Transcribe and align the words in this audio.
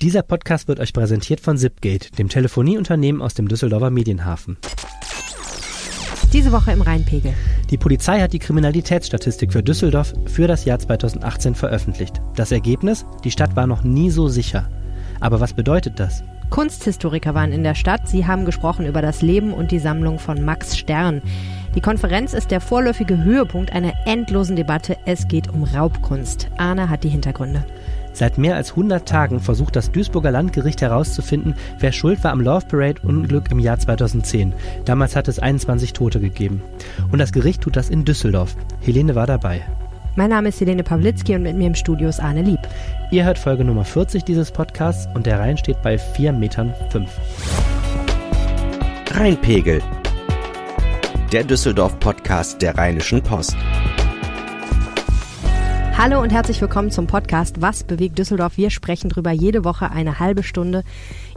Dieser 0.00 0.22
Podcast 0.22 0.68
wird 0.68 0.78
euch 0.78 0.92
präsentiert 0.92 1.40
von 1.40 1.58
Zipgate, 1.58 2.12
dem 2.12 2.28
Telefonieunternehmen 2.28 3.20
aus 3.20 3.34
dem 3.34 3.48
Düsseldorfer 3.48 3.90
Medienhafen. 3.90 4.56
Diese 6.32 6.52
Woche 6.52 6.70
im 6.70 6.82
Rheinpegel. 6.82 7.34
Die 7.70 7.78
Polizei 7.78 8.20
hat 8.20 8.32
die 8.32 8.38
Kriminalitätsstatistik 8.38 9.52
für 9.52 9.64
Düsseldorf 9.64 10.14
für 10.26 10.46
das 10.46 10.64
Jahr 10.64 10.78
2018 10.78 11.56
veröffentlicht. 11.56 12.20
Das 12.36 12.52
Ergebnis? 12.52 13.06
Die 13.24 13.32
Stadt 13.32 13.56
war 13.56 13.66
noch 13.66 13.82
nie 13.82 14.10
so 14.10 14.28
sicher. 14.28 14.70
Aber 15.18 15.40
was 15.40 15.52
bedeutet 15.52 15.98
das? 15.98 16.22
Kunsthistoriker 16.50 17.34
waren 17.34 17.50
in 17.50 17.64
der 17.64 17.74
Stadt. 17.74 18.08
Sie 18.08 18.24
haben 18.24 18.44
gesprochen 18.44 18.86
über 18.86 19.02
das 19.02 19.20
Leben 19.20 19.52
und 19.52 19.72
die 19.72 19.80
Sammlung 19.80 20.20
von 20.20 20.44
Max 20.44 20.78
Stern. 20.78 21.22
Die 21.74 21.80
Konferenz 21.80 22.34
ist 22.34 22.52
der 22.52 22.60
vorläufige 22.60 23.24
Höhepunkt 23.24 23.72
einer 23.72 23.94
endlosen 24.06 24.54
Debatte. 24.54 24.96
Es 25.06 25.26
geht 25.26 25.48
um 25.48 25.64
Raubkunst. 25.64 26.48
Arne 26.56 26.88
hat 26.88 27.02
die 27.02 27.08
Hintergründe. 27.08 27.64
Seit 28.18 28.36
mehr 28.36 28.56
als 28.56 28.70
100 28.70 29.06
Tagen 29.06 29.38
versucht 29.38 29.76
das 29.76 29.92
Duisburger 29.92 30.32
Landgericht 30.32 30.82
herauszufinden, 30.82 31.54
wer 31.78 31.92
schuld 31.92 32.24
war 32.24 32.32
am 32.32 32.40
Love 32.40 32.66
Parade 32.66 33.00
Unglück 33.04 33.52
im 33.52 33.60
Jahr 33.60 33.78
2010. 33.78 34.54
Damals 34.84 35.14
hat 35.14 35.28
es 35.28 35.38
21 35.38 35.92
Tote 35.92 36.18
gegeben. 36.18 36.60
Und 37.12 37.20
das 37.20 37.30
Gericht 37.30 37.60
tut 37.60 37.76
das 37.76 37.90
in 37.90 38.04
Düsseldorf. 38.04 38.56
Helene 38.80 39.14
war 39.14 39.28
dabei. 39.28 39.62
Mein 40.16 40.30
Name 40.30 40.48
ist 40.48 40.60
Helene 40.60 40.82
Pawlitzki 40.82 41.36
und 41.36 41.44
mit 41.44 41.56
mir 41.56 41.68
im 41.68 41.76
Studio 41.76 42.08
ist 42.08 42.18
Arne 42.18 42.42
Lieb. 42.42 42.58
Ihr 43.12 43.24
hört 43.24 43.38
Folge 43.38 43.62
Nummer 43.62 43.84
40 43.84 44.24
dieses 44.24 44.50
Podcasts 44.50 45.08
und 45.14 45.24
der 45.24 45.38
Rhein 45.38 45.56
steht 45.56 45.80
bei 45.82 45.94
4,5 45.94 46.32
Metern. 46.32 46.74
Rheinpegel. 49.12 49.80
Der 51.30 51.44
Düsseldorf-Podcast 51.44 52.60
der 52.62 52.76
Rheinischen 52.76 53.22
Post. 53.22 53.56
Hallo 56.00 56.20
und 56.20 56.32
herzlich 56.32 56.62
willkommen 56.62 56.92
zum 56.92 57.08
Podcast 57.08 57.60
Was 57.60 57.82
bewegt 57.82 58.20
Düsseldorf? 58.20 58.56
Wir 58.56 58.70
sprechen 58.70 59.10
drüber 59.10 59.32
jede 59.32 59.64
Woche 59.64 59.90
eine 59.90 60.20
halbe 60.20 60.44
Stunde. 60.44 60.84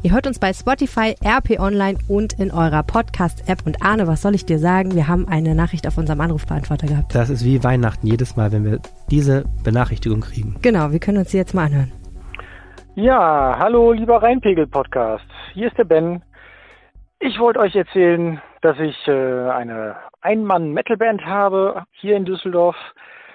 Ihr 0.03 0.13
hört 0.13 0.27
uns 0.27 0.37
bei 0.37 0.53
Spotify, 0.53 1.15
RP 1.25 1.59
Online 1.59 1.97
und 2.07 2.33
in 2.33 2.51
eurer 2.51 2.83
Podcast-App. 2.83 3.65
Und 3.65 3.83
Arne, 3.83 4.05
was 4.05 4.21
soll 4.21 4.35
ich 4.35 4.45
dir 4.45 4.59
sagen? 4.59 4.93
Wir 4.93 5.07
haben 5.07 5.27
eine 5.27 5.55
Nachricht 5.55 5.87
auf 5.87 5.97
unserem 5.97 6.21
Anrufbeantworter 6.21 6.85
gehabt. 6.85 7.15
Das 7.15 7.31
ist 7.31 7.43
wie 7.43 7.63
Weihnachten 7.63 8.05
jedes 8.05 8.37
Mal, 8.37 8.51
wenn 8.51 8.63
wir 8.63 8.77
diese 9.09 9.45
Benachrichtigung 9.63 10.21
kriegen. 10.21 10.55
Genau, 10.61 10.91
wir 10.91 10.99
können 10.99 11.17
uns 11.17 11.31
die 11.31 11.37
jetzt 11.37 11.55
mal 11.55 11.65
anhören. 11.65 11.91
Ja, 12.93 13.57
hallo 13.57 13.93
lieber 13.93 14.21
Rheinpegel-Podcast. 14.21 15.25
Hier 15.55 15.69
ist 15.69 15.77
der 15.79 15.85
Ben. 15.85 16.21
Ich 17.17 17.39
wollte 17.39 17.61
euch 17.61 17.75
erzählen, 17.75 18.39
dass 18.61 18.77
ich 18.79 19.07
äh, 19.07 19.49
eine 19.49 19.95
Ein-Mann-Metal-Band 20.21 21.25
habe 21.25 21.81
hier 21.93 22.15
in 22.15 22.25
Düsseldorf. 22.25 22.75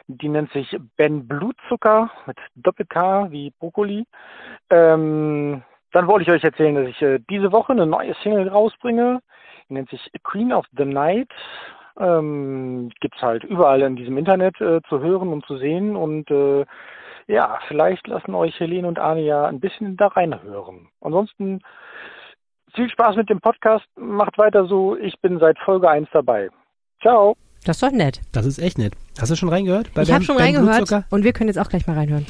Die 0.09 0.29
nennt 0.29 0.53
sich 0.53 0.77
Ben 0.97 1.27
Blutzucker 1.27 2.11
mit 2.27 2.39
Doppel-K 2.55 3.31
wie 3.31 3.51
Brokkoli. 3.59 4.05
Ähm, 4.71 5.63
dann 5.93 6.07
wollte 6.07 6.23
ich 6.23 6.31
euch 6.31 6.45
erzählen, 6.45 6.75
dass 6.75 6.89
ich 6.89 7.03
äh, 7.03 7.19
diese 7.31 7.53
Woche 7.53 7.73
eine 7.73 7.87
neue 7.87 8.15
Single 8.23 8.49
rausbringe. 8.49 9.21
Die 9.69 9.75
nennt 9.75 9.91
sich 9.91 10.11
Queen 10.23 10.53
of 10.53 10.67
the 10.77 10.85
Night. 10.85 11.31
Ähm, 11.99 12.91
gibt's 13.01 13.23
halt 13.23 13.45
überall 13.45 13.83
in 13.83 13.97
diesem 13.97 14.19
Internet 14.19 14.61
äh, 14.61 14.81
zu 14.89 15.01
hören 15.01 15.33
und 15.33 15.45
zu 15.47 15.57
sehen. 15.57 15.97
Und 15.97 16.31
äh, 16.31 16.65
ja, 17.27 17.59
vielleicht 17.67 18.07
lassen 18.07 18.35
euch 18.35 18.59
Helene 18.61 18.87
und 18.87 18.99
Arne 18.99 19.23
ja 19.23 19.47
ein 19.47 19.61
bisschen 19.61 19.97
da 19.97 20.09
reinhören. 20.09 20.89
Ansonsten 21.01 21.61
viel 22.75 22.91
Spaß 22.91 23.17
mit 23.17 23.31
dem 23.31 23.41
Podcast. 23.41 23.87
Macht 23.97 24.39
weiter 24.39 24.67
so. 24.67 24.97
Ich 24.97 25.19
bin 25.21 25.39
seit 25.39 25.59
Folge 25.61 25.89
1 25.89 26.09
dabei. 26.13 26.51
Ciao. 27.01 27.37
Das 27.67 27.79
ist 27.79 27.83
doch 27.83 27.91
nett. 27.91 28.21
Das 28.31 28.47
ist 28.47 28.61
echt 28.61 28.79
nett. 28.79 28.93
Hast 29.19 29.33
du 29.33 29.35
schon 29.35 29.49
reingehört? 29.49 29.91
ich 30.01 30.13
habe 30.13 30.23
schon 30.23 30.37
reingehört 30.39 31.05
und 31.11 31.25
wir 31.25 31.33
können 31.33 31.49
jetzt 31.49 31.59
auch 31.59 31.69
gleich 31.69 31.85
mal 31.89 31.95
reinhören. 31.97 32.25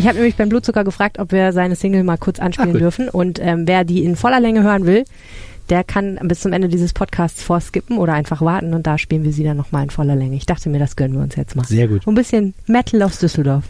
Ich 0.00 0.06
habe 0.06 0.16
nämlich 0.16 0.36
beim 0.36 0.48
Blutzucker 0.48 0.82
gefragt, 0.82 1.18
ob 1.18 1.30
wir 1.30 1.52
seine 1.52 1.76
Single 1.76 2.04
mal 2.04 2.16
kurz 2.16 2.40
anspielen 2.40 2.74
Ach, 2.76 2.78
dürfen. 2.78 3.10
Und 3.10 3.38
ähm, 3.38 3.68
wer 3.68 3.84
die 3.84 4.02
in 4.02 4.16
voller 4.16 4.40
Länge 4.40 4.62
hören 4.62 4.86
will, 4.86 5.04
der 5.68 5.84
kann 5.84 6.18
bis 6.22 6.40
zum 6.40 6.54
Ende 6.54 6.68
dieses 6.68 6.94
Podcasts 6.94 7.42
vorskippen 7.42 7.98
oder 7.98 8.14
einfach 8.14 8.40
warten 8.40 8.72
und 8.72 8.86
da 8.86 8.96
spielen 8.96 9.24
wir 9.24 9.32
sie 9.34 9.44
dann 9.44 9.58
nochmal 9.58 9.84
in 9.84 9.90
voller 9.90 10.16
Länge. 10.16 10.36
Ich 10.36 10.46
dachte 10.46 10.70
mir, 10.70 10.78
das 10.78 10.96
gönnen 10.96 11.16
wir 11.16 11.22
uns 11.22 11.36
jetzt 11.36 11.54
mal. 11.54 11.66
Sehr 11.66 11.86
gut. 11.86 12.06
ein 12.06 12.14
bisschen 12.14 12.54
Metal 12.66 13.02
aus 13.02 13.18
Düsseldorf. 13.18 13.64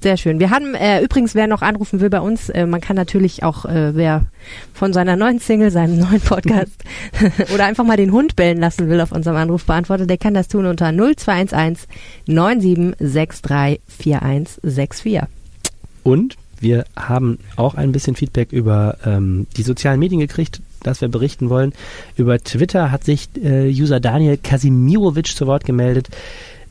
Sehr 0.00 0.16
schön. 0.16 0.38
Wir 0.38 0.50
haben 0.50 0.74
äh, 0.74 1.02
übrigens, 1.02 1.34
wer 1.34 1.46
noch 1.46 1.62
anrufen 1.62 2.00
will 2.00 2.10
bei 2.10 2.20
uns, 2.20 2.48
äh, 2.48 2.66
man 2.66 2.80
kann 2.80 2.96
natürlich 2.96 3.42
auch, 3.42 3.64
äh, 3.64 3.94
wer 3.94 4.26
von 4.72 4.92
seiner 4.92 5.16
neuen 5.16 5.38
Single, 5.38 5.70
seinem 5.70 5.98
neuen 5.98 6.20
Podcast 6.20 6.84
oder 7.54 7.64
einfach 7.64 7.84
mal 7.84 7.96
den 7.96 8.12
Hund 8.12 8.36
bellen 8.36 8.60
lassen 8.60 8.88
will 8.88 9.00
auf 9.00 9.12
unserem 9.12 9.36
Anrufbeantworter, 9.36 10.06
der 10.06 10.18
kann 10.18 10.34
das 10.34 10.48
tun 10.48 10.66
unter 10.66 10.92
0211 10.92 11.88
9763 12.26 13.80
4164. 13.88 15.22
Und 16.04 16.36
wir 16.60 16.84
haben 16.96 17.38
auch 17.56 17.74
ein 17.74 17.92
bisschen 17.92 18.16
Feedback 18.16 18.52
über 18.52 18.96
ähm, 19.04 19.46
die 19.56 19.62
sozialen 19.62 20.00
Medien 20.00 20.20
gekriegt, 20.20 20.60
das 20.82 21.00
wir 21.00 21.08
berichten 21.08 21.50
wollen. 21.50 21.72
Über 22.16 22.38
Twitter 22.38 22.90
hat 22.90 23.04
sich 23.04 23.28
äh, 23.42 23.68
User 23.68 24.00
Daniel 24.00 24.36
Kasimirovic 24.36 25.28
zu 25.28 25.46
Wort 25.46 25.64
gemeldet, 25.64 26.08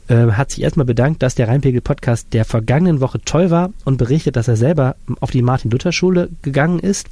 äh, 0.08 0.32
hat 0.32 0.50
sich 0.50 0.62
erstmal 0.62 0.86
bedankt, 0.86 1.22
dass 1.22 1.34
der 1.34 1.48
Rheinpegel-Podcast 1.48 2.32
der 2.32 2.44
vergangenen 2.44 3.00
Woche 3.00 3.20
toll 3.24 3.50
war 3.50 3.70
und 3.84 3.96
berichtet, 3.96 4.36
dass 4.36 4.48
er 4.48 4.56
selber 4.56 4.96
auf 5.20 5.30
die 5.30 5.42
Martin-Luther-Schule 5.42 6.30
gegangen 6.42 6.78
ist 6.78 7.08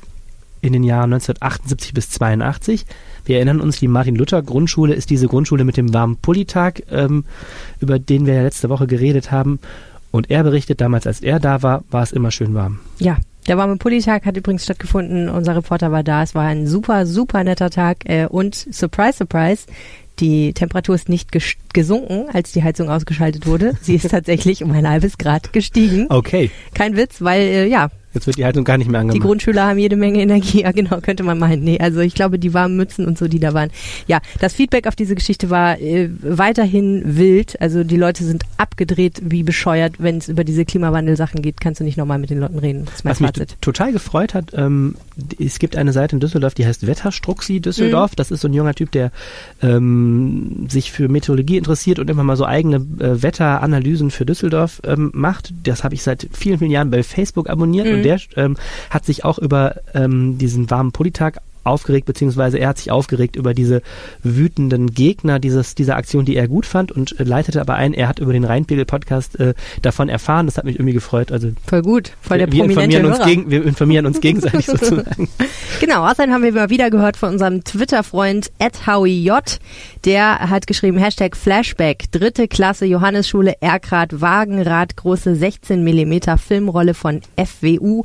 in 0.60 0.72
den 0.72 0.82
Jahren 0.82 1.12
1978 1.12 1.92
bis 1.92 2.10
82. 2.10 2.86
Wir 3.24 3.36
erinnern 3.36 3.60
uns, 3.60 3.78
die 3.78 3.88
Martin-Luther-Grundschule 3.88 4.94
ist 4.94 5.10
diese 5.10 5.28
Grundschule 5.28 5.64
mit 5.64 5.76
dem 5.76 5.92
warmen 5.92 6.16
Pullitag, 6.16 6.84
ähm, 6.90 7.24
über 7.80 7.98
den 7.98 8.26
wir 8.26 8.34
ja 8.34 8.42
letzte 8.42 8.70
Woche 8.70 8.86
geredet 8.86 9.30
haben. 9.30 9.58
Und 10.10 10.30
er 10.30 10.42
berichtet, 10.42 10.80
damals 10.80 11.06
als 11.06 11.20
er 11.20 11.40
da 11.40 11.62
war, 11.62 11.84
war 11.90 12.02
es 12.02 12.12
immer 12.12 12.30
schön 12.30 12.54
warm. 12.54 12.78
Ja, 12.98 13.18
der 13.46 13.58
warme 13.58 13.76
Pulli-Tag 13.76 14.24
hat 14.24 14.36
übrigens 14.36 14.64
stattgefunden. 14.64 15.28
Unser 15.28 15.56
Reporter 15.56 15.92
war 15.92 16.02
da. 16.02 16.22
Es 16.22 16.34
war 16.34 16.44
ein 16.44 16.66
super, 16.66 17.04
super 17.04 17.44
netter 17.44 17.68
Tag. 17.68 18.08
Äh, 18.08 18.26
und 18.26 18.54
surprise, 18.54 19.18
surprise, 19.18 19.66
die 20.20 20.52
Temperatur 20.52 20.94
ist 20.94 21.08
nicht 21.08 21.30
gesunken, 21.72 22.26
als 22.32 22.52
die 22.52 22.62
Heizung 22.62 22.88
ausgeschaltet 22.88 23.46
wurde. 23.46 23.72
Sie 23.80 23.94
ist 23.94 24.08
tatsächlich 24.10 24.62
um 24.62 24.70
ein 24.70 24.88
halbes 24.88 25.18
Grad 25.18 25.52
gestiegen. 25.52 26.06
Okay. 26.08 26.50
Kein 26.74 26.96
Witz, 26.96 27.20
weil 27.20 27.40
äh, 27.42 27.66
ja, 27.66 27.90
Jetzt 28.14 28.26
wird 28.26 28.38
die 28.38 28.44
Haltung 28.44 28.64
gar 28.64 28.78
nicht 28.78 28.88
mehr 28.88 29.00
angemacht. 29.00 29.16
Die 29.16 29.26
Grundschüler 29.26 29.66
haben 29.66 29.78
jede 29.78 29.96
Menge 29.96 30.20
Energie, 30.20 30.62
ja 30.62 30.72
genau, 30.72 31.00
könnte 31.00 31.24
man 31.24 31.38
meinen. 31.38 31.64
Nee, 31.64 31.78
also 31.80 32.00
ich 32.00 32.14
glaube, 32.14 32.38
die 32.38 32.54
warmen 32.54 32.76
Mützen 32.76 33.06
und 33.06 33.18
so, 33.18 33.28
die 33.28 33.40
da 33.40 33.54
waren. 33.54 33.70
Ja, 34.06 34.20
das 34.40 34.54
Feedback 34.54 34.86
auf 34.86 34.94
diese 34.94 35.14
Geschichte 35.14 35.50
war 35.50 35.80
äh, 35.80 36.08
weiterhin 36.22 37.02
wild. 37.16 37.60
Also 37.60 37.84
die 37.84 37.96
Leute 37.96 38.24
sind 38.24 38.44
abgedreht 38.56 39.20
wie 39.24 39.42
bescheuert. 39.42 39.94
Wenn 39.98 40.18
es 40.18 40.28
über 40.28 40.44
diese 40.44 40.64
Klimawandelsachen 40.64 41.42
geht, 41.42 41.60
kannst 41.60 41.80
du 41.80 41.84
nicht 41.84 41.96
nochmal 41.96 42.18
mit 42.18 42.30
den 42.30 42.38
Leuten 42.38 42.58
reden. 42.58 42.84
Das 42.84 42.94
ist 42.94 43.04
mein 43.04 43.10
Was 43.12 43.18
Fazit. 43.18 43.50
mich 43.50 43.58
total 43.60 43.92
gefreut 43.92 44.34
hat, 44.34 44.52
ähm, 44.54 44.94
es 45.38 45.58
gibt 45.58 45.76
eine 45.76 45.92
Seite 45.92 46.16
in 46.16 46.20
Düsseldorf, 46.20 46.54
die 46.54 46.66
heißt 46.66 46.86
Wetterstruxi 46.86 47.60
Düsseldorf. 47.60 48.12
Mhm. 48.12 48.16
Das 48.16 48.30
ist 48.30 48.40
so 48.40 48.48
ein 48.48 48.54
junger 48.54 48.74
Typ, 48.74 48.90
der 48.90 49.12
ähm, 49.62 50.66
sich 50.68 50.92
für 50.92 51.08
Meteorologie 51.08 51.56
interessiert 51.56 51.98
und 51.98 52.10
immer 52.10 52.24
mal 52.24 52.36
so 52.36 52.44
eigene 52.44 52.76
äh, 52.76 53.22
Wetteranalysen 53.22 54.10
für 54.10 54.26
Düsseldorf 54.26 54.80
ähm, 54.84 55.10
macht. 55.14 55.52
Das 55.62 55.84
habe 55.84 55.94
ich 55.94 56.02
seit 56.02 56.28
vielen, 56.32 56.58
vielen 56.58 56.70
Jahren 56.70 56.90
bei 56.90 57.02
Facebook 57.02 57.48
abonniert 57.48 57.86
mhm. 57.86 57.94
und 57.94 58.03
der 58.04 58.20
ähm, 58.36 58.56
hat 58.90 59.04
sich 59.04 59.24
auch 59.24 59.38
über 59.38 59.76
ähm, 59.94 60.38
diesen 60.38 60.70
warmen 60.70 60.92
Politag 60.92 61.40
aufgeregt, 61.64 62.06
beziehungsweise 62.06 62.58
er 62.58 62.68
hat 62.68 62.78
sich 62.78 62.90
aufgeregt 62.90 63.36
über 63.36 63.54
diese 63.54 63.82
wütenden 64.22 64.92
Gegner 64.92 65.38
dieses, 65.38 65.74
dieser 65.74 65.96
Aktion, 65.96 66.24
die 66.24 66.36
er 66.36 66.48
gut 66.48 66.66
fand 66.66 66.92
und 66.92 67.18
äh, 67.18 67.24
leitete 67.24 67.60
aber 67.60 67.74
ein, 67.74 67.94
er 67.94 68.08
hat 68.08 68.18
über 68.18 68.32
den 68.32 68.44
Rheinpegel-Podcast 68.44 69.40
äh, 69.40 69.54
davon 69.82 70.08
erfahren. 70.08 70.46
Das 70.46 70.56
hat 70.56 70.64
mich 70.64 70.76
irgendwie 70.76 70.94
gefreut. 70.94 71.32
Also 71.32 71.50
voll 71.66 71.82
gut, 71.82 72.12
voll 72.20 72.38
der 72.38 72.48
wir, 72.48 72.52
wir 72.52 72.60
prominente 72.64 72.96
informieren 72.98 73.12
uns 73.12 73.24
gegen, 73.24 73.50
Wir 73.50 73.64
informieren 73.64 74.06
uns 74.06 74.20
gegenseitig 74.20 74.66
sozusagen. 74.66 75.28
Genau, 75.80 76.06
außerdem 76.08 76.32
haben 76.32 76.42
wir 76.42 76.50
immer 76.50 76.70
wieder 76.70 76.88
gehört 76.88 77.16
von 77.16 77.30
unserem 77.30 77.64
Twitter-Freund 77.64 78.52
J. 79.04 79.58
Der 80.04 80.50
hat 80.50 80.66
geschrieben, 80.66 80.98
Hashtag 80.98 81.36
Flashback, 81.36 82.10
dritte 82.12 82.48
Klasse 82.48 82.86
Johannesschule 82.86 83.54
Erkrad 83.60 84.20
Wagenrad, 84.20 84.96
große 84.96 85.34
16 85.34 85.82
Millimeter 85.82 86.38
Filmrolle 86.38 86.94
von 86.94 87.20
FWU 87.36 88.04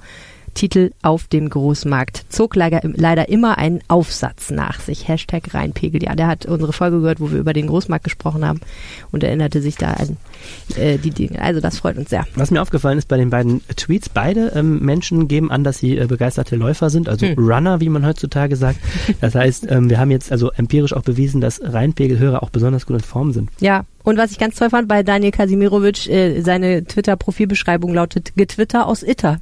Titel 0.53 0.91
auf 1.01 1.27
dem 1.27 1.49
Großmarkt. 1.49 2.25
Zog 2.29 2.55
leider, 2.55 2.81
leider 2.83 3.29
immer 3.29 3.57
einen 3.57 3.81
Aufsatz 3.87 4.51
nach 4.51 4.79
sich. 4.79 5.07
Hashtag 5.07 5.53
Rheinpegel. 5.53 6.03
Ja, 6.03 6.15
der 6.15 6.27
hat 6.27 6.45
unsere 6.45 6.73
Folge 6.73 6.99
gehört, 6.99 7.19
wo 7.19 7.31
wir 7.31 7.39
über 7.39 7.53
den 7.53 7.67
Großmarkt 7.67 8.03
gesprochen 8.03 8.45
haben 8.45 8.59
und 9.11 9.23
erinnerte 9.23 9.61
sich 9.61 9.75
da 9.75 9.93
an 9.93 10.17
äh, 10.75 10.97
die 10.97 11.11
Dinge. 11.11 11.41
Also 11.41 11.61
das 11.61 11.79
freut 11.79 11.97
uns 11.97 12.09
sehr. 12.09 12.25
Was 12.35 12.51
mir 12.51 12.61
aufgefallen 12.61 12.97
ist 12.97 13.07
bei 13.07 13.17
den 13.17 13.29
beiden 13.29 13.61
Tweets, 13.75 14.09
beide 14.09 14.51
ähm, 14.55 14.79
Menschen 14.79 15.27
geben 15.27 15.51
an, 15.51 15.63
dass 15.63 15.77
sie 15.77 15.97
äh, 15.97 16.05
begeisterte 16.05 16.55
Läufer 16.55 16.89
sind, 16.89 17.07
also 17.07 17.25
Hm. 17.25 17.37
Runner, 17.37 17.79
wie 17.81 17.89
man 17.89 18.05
heutzutage 18.05 18.55
sagt. 18.55 18.79
Das 19.21 19.35
heißt, 19.35 19.67
ähm, 19.69 19.89
wir 19.89 19.99
haben 19.99 20.11
jetzt 20.11 20.31
also 20.31 20.51
empirisch 20.51 20.93
auch 20.93 21.01
bewiesen, 21.01 21.41
dass 21.41 21.61
Rheinpegelhörer 21.63 22.41
auch 22.43 22.49
besonders 22.49 22.85
gut 22.85 22.97
in 22.97 23.03
Form 23.03 23.33
sind. 23.33 23.49
Ja, 23.59 23.85
und 24.03 24.17
was 24.17 24.31
ich 24.31 24.39
ganz 24.39 24.55
toll 24.55 24.69
fand 24.69 24.87
bei 24.87 25.03
Daniel 25.03 25.31
Kasimirovic, 25.31 26.07
äh, 26.07 26.41
seine 26.41 26.83
Twitter-Profilbeschreibung 26.85 27.93
lautet 27.93 28.33
Getwitter 28.35 28.87
aus 28.87 29.03
Itter. 29.03 29.39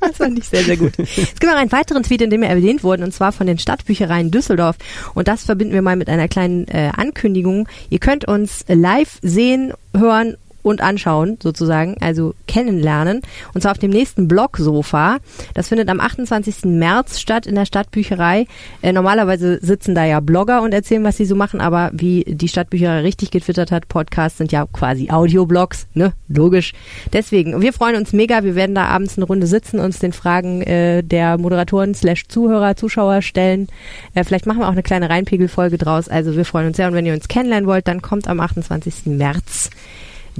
Das 0.00 0.16
fand 0.16 0.38
ich 0.38 0.48
sehr, 0.48 0.62
sehr 0.62 0.76
gut. 0.76 0.98
Es 0.98 1.14
gibt 1.14 1.44
noch 1.44 1.54
einen 1.54 1.72
weiteren 1.72 2.02
Tweet, 2.02 2.22
in 2.22 2.30
dem 2.30 2.42
wir 2.42 2.48
erwähnt 2.48 2.82
wurden, 2.82 3.02
und 3.02 3.12
zwar 3.12 3.32
von 3.32 3.46
den 3.46 3.58
Stadtbüchereien 3.58 4.30
Düsseldorf. 4.30 4.76
Und 5.14 5.28
das 5.28 5.44
verbinden 5.44 5.74
wir 5.74 5.82
mal 5.82 5.96
mit 5.96 6.08
einer 6.08 6.28
kleinen 6.28 6.66
äh, 6.68 6.90
Ankündigung. 6.96 7.68
Ihr 7.90 7.98
könnt 7.98 8.26
uns 8.26 8.64
live 8.68 9.18
sehen, 9.22 9.72
hören 9.96 10.36
und 10.68 10.80
anschauen, 10.80 11.38
sozusagen, 11.42 11.96
also 12.00 12.34
kennenlernen. 12.46 13.22
Und 13.54 13.62
zwar 13.62 13.72
auf 13.72 13.78
dem 13.78 13.90
nächsten 13.90 14.28
Blogsofa. 14.28 15.18
Das 15.54 15.68
findet 15.68 15.88
am 15.88 16.00
28. 16.00 16.64
März 16.64 17.20
statt 17.20 17.46
in 17.46 17.54
der 17.54 17.66
Stadtbücherei. 17.66 18.46
Äh, 18.82 18.92
normalerweise 18.92 19.58
sitzen 19.60 19.94
da 19.94 20.04
ja 20.04 20.20
Blogger 20.20 20.62
und 20.62 20.72
erzählen, 20.72 21.04
was 21.04 21.16
sie 21.16 21.24
so 21.24 21.34
machen, 21.34 21.60
aber 21.60 21.90
wie 21.92 22.24
die 22.26 22.48
Stadtbücherei 22.48 23.00
richtig 23.00 23.30
getwittert 23.30 23.72
hat, 23.72 23.88
Podcasts 23.88 24.38
sind 24.38 24.52
ja 24.52 24.66
quasi 24.72 25.10
Audioblogs, 25.10 25.86
ne? 25.94 26.12
Logisch. 26.28 26.72
Deswegen, 27.12 27.60
wir 27.60 27.72
freuen 27.72 27.96
uns 27.96 28.12
mega. 28.12 28.44
Wir 28.44 28.54
werden 28.54 28.74
da 28.74 28.84
abends 28.84 29.16
eine 29.16 29.26
Runde 29.26 29.46
sitzen, 29.46 29.80
uns 29.80 29.98
den 29.98 30.12
Fragen 30.12 30.62
äh, 30.62 31.02
der 31.02 31.38
Moderatoren 31.38 31.94
slash 31.94 32.28
Zuhörer, 32.28 32.76
Zuschauer 32.76 33.22
stellen. 33.22 33.68
Äh, 34.14 34.24
vielleicht 34.24 34.46
machen 34.46 34.60
wir 34.60 34.68
auch 34.68 34.72
eine 34.72 34.82
kleine 34.82 35.10
Reinpegelfolge 35.10 35.78
draus. 35.78 36.08
Also 36.08 36.36
wir 36.36 36.44
freuen 36.44 36.68
uns 36.68 36.76
sehr. 36.76 36.88
Und 36.88 36.94
wenn 36.94 37.06
ihr 37.06 37.14
uns 37.14 37.28
kennenlernen 37.28 37.68
wollt, 37.68 37.88
dann 37.88 38.02
kommt 38.02 38.28
am 38.28 38.40
28. 38.40 39.06
März 39.06 39.70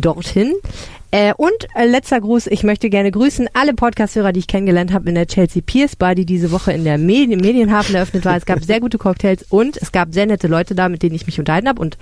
dorthin. 0.01 0.55
Äh, 1.11 1.33
und 1.35 1.53
äh, 1.75 1.87
letzter 1.87 2.21
Gruß, 2.21 2.49
ich 2.49 2.65
möchte 2.65 2.91
gerne 2.91 3.11
grüßen 3.11 3.49
alle 3.55 3.73
Podcast-Hörer, 3.73 4.33
die 4.33 4.41
ich 4.41 4.47
kennengelernt 4.47 4.93
habe 4.93 5.09
in 5.09 5.15
der 5.15 5.27
Chelsea 5.27 5.63
Pierce 5.65 5.97
Bar, 5.97 6.15
die 6.15 6.27
diese 6.27 6.51
Woche 6.51 6.73
in 6.73 6.85
der 6.85 6.99
Medien 6.99 7.41
Medienhafen 7.41 7.95
eröffnet 7.95 8.27
war. 8.27 8.37
Es 8.37 8.45
gab 8.45 8.63
sehr 8.63 8.81
gute 8.81 8.99
Cocktails 8.99 9.47
und 9.49 9.79
es 9.79 9.91
gab 9.91 10.13
sehr 10.13 10.27
nette 10.27 10.49
Leute 10.49 10.75
da, 10.75 10.91
mit 10.91 11.03
denen 11.03 11.15
ich 11.15 11.25
mich 11.25 11.39
unterhalten 11.39 11.69
habe. 11.69 11.81
Und 11.81 11.97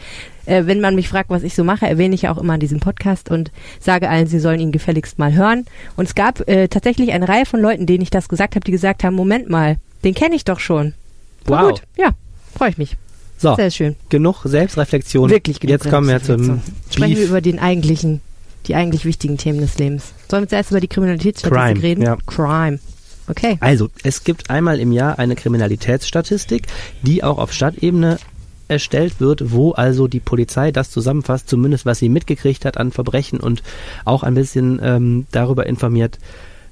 äh, 0.47 0.67
wenn 0.67 0.81
man 0.81 0.97
mich 0.97 1.09
fragt, 1.09 1.31
was 1.31 1.45
ich 1.45 1.55
so 1.55 1.63
mache, 1.63 1.87
erwähne 1.87 2.17
ich 2.17 2.23
ja 2.23 2.33
auch 2.33 2.39
immer 2.39 2.55
an 2.55 2.61
diesem 2.61 2.81
Podcast 2.81 3.31
und 3.31 3.53
sage 3.79 4.09
allen, 4.09 4.27
sie 4.27 4.41
sollen 4.41 4.59
ihn 4.59 4.73
gefälligst 4.73 5.21
mal 5.21 5.35
hören. 5.35 5.67
Und 5.97 6.09
es 6.09 6.17
gab 6.17 6.49
äh, 6.49 6.67
tatsächlich 6.67 7.13
eine 7.13 7.29
Reihe 7.29 7.47
von 7.47 7.61
Leuten, 7.61 7.87
denen 7.87 8.03
ich 8.03 8.11
das 8.11 8.29
gesagt 8.29 8.57
habe, 8.57 8.65
die 8.65 8.73
gesagt 8.73 9.05
haben, 9.05 9.15
Moment 9.15 9.49
mal, 9.49 9.77
den 10.03 10.15
kenne 10.15 10.35
ich 10.35 10.45
doch 10.45 10.59
schon. 10.59 10.95
Wow. 11.45 11.69
Gut, 11.69 11.83
ja, 11.97 12.11
freue 12.57 12.71
ich 12.71 12.79
mich. 12.79 12.97
So, 13.39 13.55
Sehr 13.55 13.71
schön. 13.71 13.97
genug 14.09 14.43
Selbstreflexion. 14.45 15.31
Wirklich 15.31 15.61
genug 15.61 15.73
Jetzt 15.73 15.91
kommen 15.91 16.09
wir 16.09 16.23
zum. 16.23 16.63
Sprechen 16.91 17.11
wir 17.11 17.17
Beef. 17.17 17.29
über 17.29 17.41
den 17.41 17.59
eigentlichen, 17.59 18.21
die 18.67 18.75
eigentlich 18.75 19.05
wichtigen 19.05 19.37
Themen 19.37 19.61
des 19.61 19.79
Lebens. 19.79 20.13
Sollen 20.31 20.45
wir 20.45 20.49
zuerst 20.49 20.71
über 20.71 20.81
die 20.81 20.89
Kriminalitätsstatistik 20.89 21.75
Crime, 21.75 21.83
reden? 21.83 22.03
ja. 22.03 22.17
Crime. 22.27 22.79
Okay. 23.29 23.57
Also, 23.61 23.89
es 24.05 24.25
gibt 24.25 24.51
einmal 24.51 24.79
im 24.81 24.93
Jahr 24.93 25.19
eine 25.19 25.35
Kriminalitätsstatistik, 25.35 26.67
die 27.03 27.25
auch 27.25 27.39
auf 27.39 27.53
Stadtebene 27.53 28.19
erstellt 28.69 29.21
wird, 29.21 29.53
wo 29.53 29.73
also 29.73 30.09
die 30.09 30.21
Polizei 30.21 30.73
das 30.73 30.91
zusammenfasst, 30.91 31.49
zumindest 31.49 31.87
was 31.87 31.99
sie 31.99 32.09
mitgekriegt 32.09 32.65
hat 32.65 32.79
an 32.79 32.91
Verbrechen 32.91 33.39
und 33.39 33.63
auch 34.05 34.23
ein 34.23 34.35
bisschen 34.35 34.81
ähm, 34.83 35.27
darüber 35.31 35.67
informiert, 35.67 36.19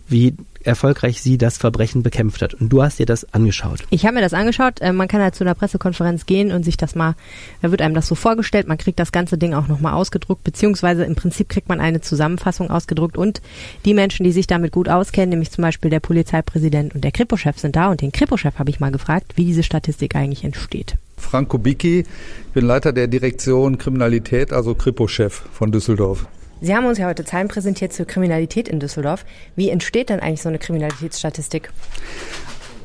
wie 0.09 0.35
erfolgreich 0.65 1.21
sie 1.21 1.39
das 1.39 1.59
Verbrechen 1.59 2.03
bekämpft 2.03 2.43
hat. 2.43 2.55
Und 2.55 2.71
du 2.71 2.83
hast 2.83 2.99
dir 2.99 3.07
das 3.07 3.33
angeschaut. 3.33 3.81
Ich 3.91 4.05
habe 4.05 4.15
mir 4.15 4.21
das 4.21 4.35
angeschaut. 4.35 4.81
Äh, 4.81 4.93
man 4.93 5.09
kann 5.09 5.21
halt 5.21 5.35
zu 5.35 5.45
einer 5.45 5.55
Pressekonferenz 5.55 6.27
gehen 6.27 6.53
und 6.53 6.65
sich 6.65 6.77
das 6.77 6.95
mal, 6.95 7.15
da 7.63 7.71
wird 7.71 7.83
einem 7.83 7.95
das 7.95 8.07
so 8.07 8.15
vorgestellt. 8.15 8.67
Man 8.67 8.79
kriegt 8.79 8.99
das 8.99 9.13
ganze 9.13 9.39
Ding 9.39 9.55
auch 9.55 9.69
nochmal 9.69 9.95
ausgedruckt, 9.95 10.43
beziehungsweise 10.43 11.05
im 11.05 11.15
Prinzip 11.15 11.49
kriegt 11.49 11.69
man 11.69 11.81
eine 11.81 12.01
Zusammenfassung 12.01 12.71
ausgedruckt 12.71 13.17
und 13.17 13.43
die 13.85 13.95
Menschen, 13.95 14.25
die 14.25 14.33
sich 14.33 14.47
damit 14.47 14.73
gut 14.73 14.89
auskennen, 14.89 15.31
nämlich 15.31 15.51
zum 15.51 15.63
Beispiel 15.63 15.91
der 15.91 16.01
Polizeipräsident 16.01 16.95
und 16.95 17.05
der 17.05 17.13
Kripo-Chef 17.13 17.59
sind 17.59 17.77
da 17.77 17.91
und 17.91 18.01
den 18.01 18.13
Kripo-Chef 18.13 18.59
habe 18.59 18.71
ich 18.71 18.81
mal 18.81 18.93
gefragt, 18.93 19.33
wie 19.37 19.45
diese 19.45 19.63
Statistik 19.63 20.17
eigentlich 20.17 20.45
entsteht. 20.45 20.97
Franco 21.17 21.59
Bicki, 21.59 22.01
ich 22.01 22.53
bin 22.53 22.67
Leiter 22.67 22.93
der 22.93 23.07
Direktion 23.07 23.79
Kriminalität, 23.79 24.53
also 24.53 24.75
Kripo-Chef 24.75 25.43
von 25.53 25.73
Düsseldorf. 25.73 26.27
Sie 26.61 26.75
haben 26.75 26.87
uns 26.87 26.99
ja 26.99 27.07
heute 27.07 27.25
Zahlen 27.25 27.49
präsentiert 27.49 27.93
zur 27.93 28.07
Kriminalität 28.07 28.69
in 28.69 28.81
Düsseldorf. 28.81 29.25
Wie 29.57 29.71
entsteht 29.71 30.09
denn 30.09 30.21
eigentlich 30.21 30.43
so 30.43 30.49
eine 30.49 30.59
Kriminalitätsstatistik? 30.59 31.71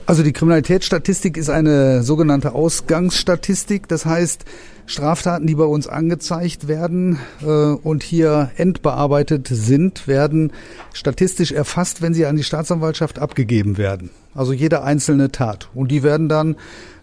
Also 0.09 0.23
die 0.23 0.33
Kriminalitätsstatistik 0.33 1.37
ist 1.37 1.51
eine 1.51 2.01
sogenannte 2.01 2.53
Ausgangsstatistik. 2.53 3.87
Das 3.87 4.07
heißt, 4.07 4.43
Straftaten, 4.87 5.45
die 5.45 5.53
bei 5.53 5.65
uns 5.65 5.87
angezeigt 5.87 6.67
werden 6.67 7.19
äh, 7.43 7.45
und 7.45 8.01
hier 8.01 8.49
endbearbeitet 8.57 9.47
sind, 9.51 10.07
werden 10.07 10.51
statistisch 10.93 11.51
erfasst, 11.51 12.01
wenn 12.01 12.15
sie 12.15 12.25
an 12.25 12.37
die 12.37 12.43
Staatsanwaltschaft 12.43 13.19
abgegeben 13.19 13.77
werden. 13.77 14.09
Also 14.33 14.51
jede 14.51 14.81
einzelne 14.81 15.31
Tat. 15.31 15.69
Und 15.75 15.91
die 15.91 16.01
werden 16.01 16.27
dann 16.27 16.55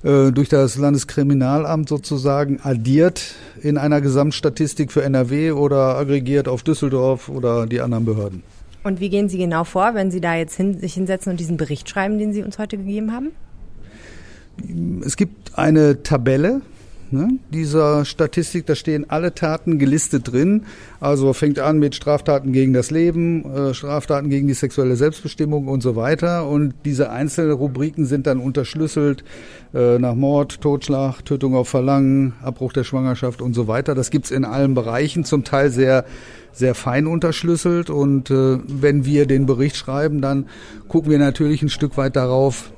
äh, 0.02 0.32
durch 0.32 0.48
das 0.48 0.76
Landeskriminalamt 0.76 1.88
sozusagen 1.88 2.58
addiert 2.60 3.36
in 3.62 3.78
einer 3.78 4.00
Gesamtstatistik 4.00 4.90
für 4.90 5.04
NRW 5.04 5.52
oder 5.52 5.96
aggregiert 5.96 6.48
auf 6.48 6.64
Düsseldorf 6.64 7.28
oder 7.28 7.66
die 7.66 7.80
anderen 7.80 8.04
Behörden. 8.04 8.42
Und 8.86 9.00
wie 9.00 9.08
gehen 9.08 9.28
Sie 9.28 9.36
genau 9.36 9.64
vor, 9.64 9.94
wenn 9.94 10.12
Sie 10.12 10.20
da 10.20 10.36
jetzt 10.36 10.54
hin, 10.54 10.78
sich 10.78 10.94
hinsetzen 10.94 11.32
und 11.32 11.40
diesen 11.40 11.56
Bericht 11.56 11.88
schreiben, 11.88 12.18
den 12.18 12.32
Sie 12.32 12.44
uns 12.44 12.56
heute 12.56 12.76
gegeben 12.76 13.12
haben? 13.12 13.32
Es 15.04 15.16
gibt 15.16 15.58
eine 15.58 16.04
Tabelle 16.04 16.60
ne, 17.10 17.28
dieser 17.52 18.04
Statistik, 18.04 18.66
da 18.66 18.74
stehen 18.74 19.08
alle 19.08 19.34
Taten 19.34 19.78
gelistet 19.78 20.32
drin. 20.32 20.62
Also 21.00 21.32
fängt 21.32 21.58
an 21.58 21.78
mit 21.78 21.94
Straftaten 21.94 22.52
gegen 22.52 22.72
das 22.72 22.90
Leben, 22.90 23.44
äh, 23.44 23.74
Straftaten 23.74 24.30
gegen 24.30 24.48
die 24.48 24.54
sexuelle 24.54 24.96
Selbstbestimmung 24.96 25.68
und 25.68 25.82
so 25.82 25.96
weiter. 25.96 26.48
Und 26.48 26.74
diese 26.84 27.10
einzelnen 27.10 27.52
Rubriken 27.52 28.06
sind 28.06 28.26
dann 28.26 28.38
unterschlüsselt 28.38 29.24
äh, 29.74 29.98
nach 29.98 30.14
Mord, 30.14 30.60
Totschlag, 30.60 31.24
Tötung 31.24 31.54
auf 31.54 31.68
Verlangen, 31.68 32.34
Abbruch 32.42 32.72
der 32.72 32.84
Schwangerschaft 32.84 33.42
und 33.42 33.54
so 33.54 33.68
weiter. 33.68 33.94
Das 33.94 34.10
gibt's 34.10 34.30
in 34.30 34.44
allen 34.44 34.74
Bereichen, 34.74 35.24
zum 35.24 35.44
Teil 35.44 35.70
sehr 35.70 36.04
sehr 36.52 36.74
fein 36.74 37.06
unterschlüsselt 37.06 37.90
und 37.90 38.30
äh, 38.30 38.58
wenn 38.66 39.04
wir 39.04 39.26
den 39.26 39.44
Bericht 39.44 39.76
schreiben, 39.76 40.22
dann 40.22 40.46
gucken 40.88 41.10
wir 41.10 41.18
natürlich 41.18 41.60
ein 41.60 41.68
Stück 41.68 41.98
weit 41.98 42.16
darauf, 42.16 42.72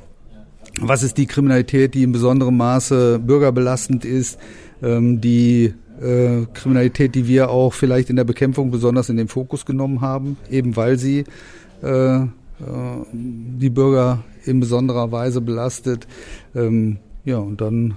was 0.81 1.03
ist 1.03 1.19
die 1.19 1.27
Kriminalität, 1.27 1.95
die 1.95 2.03
in 2.03 2.13
besonderem 2.13 2.57
Maße 2.57 3.19
bürgerbelastend 3.19 4.05
ist, 4.05 4.39
ähm, 4.83 5.21
die 5.21 5.75
äh, 6.01 6.47
Kriminalität, 6.55 7.15
die 7.15 7.27
wir 7.27 7.51
auch 7.51 7.73
vielleicht 7.73 8.11
in 8.11 8.17
der 8.17 8.25
Bekämpfung 8.25 8.71
besonders 8.71 9.09
in 9.09 9.17
den 9.17 9.29
Fokus 9.29 9.67
genommen 9.67 10.01
haben, 10.01 10.37
eben 10.51 10.77
weil 10.77 10.99
sie 10.99 11.25
äh, 11.83 12.17
äh, 12.17 12.27
die 13.13 13.71
Bürger 13.71 14.25
in 14.45 14.61
besonderer 14.61 15.13
Weise 15.13 15.41
belastet. 15.41 16.07
Ähm, 16.55 16.99
ja, 17.25 17.39
und 17.39 17.61
dann 17.61 17.97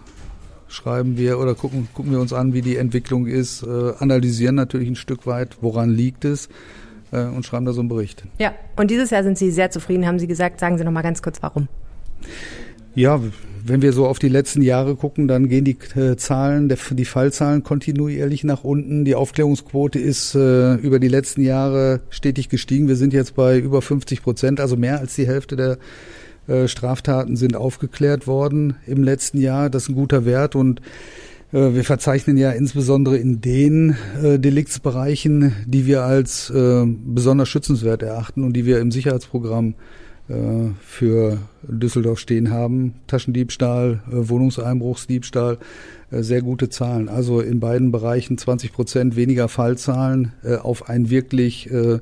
schreiben 0.68 1.18
wir 1.18 1.40
oder 1.40 1.54
gucken, 1.54 1.88
gucken 1.94 2.12
wir 2.12 2.20
uns 2.20 2.34
an, 2.34 2.54
wie 2.54 2.62
die 2.62 2.78
Entwicklung 2.78 3.28
ist, 3.28 3.64
äh, 3.64 3.94
analysieren 4.00 4.56
natürlich 4.56 4.90
ein 4.90 4.96
Stück 4.96 5.28
weit, 5.28 5.58
woran 5.62 5.90
liegt 5.90 6.26
es 6.26 6.50
äh, 7.12 7.24
und 7.24 7.46
schreiben 7.46 7.66
da 7.66 7.74
so 7.74 7.82
einen 7.82 7.90
Bericht. 7.90 8.24
Ja, 8.40 8.54
und 8.78 8.90
dieses 8.90 9.10
Jahr 9.10 9.24
sind 9.24 9.38
Sie 9.38 9.52
sehr 9.52 9.70
zufrieden, 9.72 10.06
haben 10.08 10.20
Sie 10.20 10.28
gesagt. 10.28 10.60
Sagen 10.60 10.78
Sie 10.78 10.84
noch 10.84 10.92
mal 10.92 11.02
ganz 11.02 11.22
kurz, 11.22 11.42
warum. 11.42 11.68
Ja, 12.94 13.22
wenn 13.66 13.82
wir 13.82 13.94
so 13.94 14.06
auf 14.06 14.20
die 14.20 14.28
letzten 14.28 14.62
Jahre 14.62 14.96
gucken, 14.96 15.28
dann 15.28 15.48
gehen 15.48 15.64
die 15.64 15.78
äh, 15.96 16.18
Zahlen, 16.18 16.68
die 16.92 17.06
Fallzahlen 17.06 17.64
kontinuierlich 17.64 18.44
nach 18.44 18.64
unten. 18.64 19.06
Die 19.06 19.16
Aufklärungsquote 19.16 20.00
ist 20.00 20.36
äh, 20.36 20.76
über 20.76 21.00
die 21.00 21.08
letzten 21.08 21.42
Jahre 21.42 22.02
stetig 22.10 22.50
gestiegen. 22.50 22.88
Wir 22.88 22.96
sind 22.98 23.14
jetzt 23.14 23.36
bei 23.36 23.58
über 23.60 23.82
50 23.82 24.22
Prozent, 24.24 24.60
also 24.60 24.76
mehr 24.76 25.00
als 25.00 25.16
die 25.16 25.28
Hälfte 25.28 25.56
der 25.56 25.78
äh, 26.48 26.68
Straftaten 26.68 27.38
sind 27.38 27.56
aufgeklärt 27.56 28.28
worden 28.28 28.76
im 28.88 29.04
letzten 29.04 29.40
Jahr. 29.40 29.70
Das 29.70 29.84
ist 29.84 29.90
ein 29.90 29.96
guter 29.96 30.26
Wert 30.26 30.56
und 30.56 30.82
wir 31.54 31.84
verzeichnen 31.84 32.38
ja 32.38 32.52
insbesondere 32.52 33.18
in 33.18 33.42
den 33.42 33.98
Deliktsbereichen, 34.24 35.54
die 35.66 35.86
wir 35.86 36.04
als 36.04 36.50
besonders 36.50 37.50
schützenswert 37.50 38.04
erachten 38.04 38.46
und 38.46 38.54
die 38.54 38.66
wir 38.66 38.80
im 38.80 38.90
Sicherheitsprogramm 38.90 39.76
für 40.82 41.38
Düsseldorf 41.64 42.20
stehen 42.20 42.52
haben. 42.52 42.96
Taschendiebstahl, 43.08 44.02
äh, 44.08 44.30
Wohnungseinbruchsdiebstahl, 44.30 45.58
äh, 46.12 46.22
sehr 46.22 46.42
gute 46.42 46.70
Zahlen. 46.70 47.10
Also 47.10 47.42
in 47.42 47.60
beiden 47.60 47.92
Bereichen 47.92 48.38
20 48.38 48.74
Prozent 48.74 49.16
weniger 49.16 49.48
Fallzahlen 49.48 50.34
äh, 50.44 50.56
auf 50.56 50.90
ein 50.90 51.10
wirklich, 51.10 51.72
äh, 51.72 52.00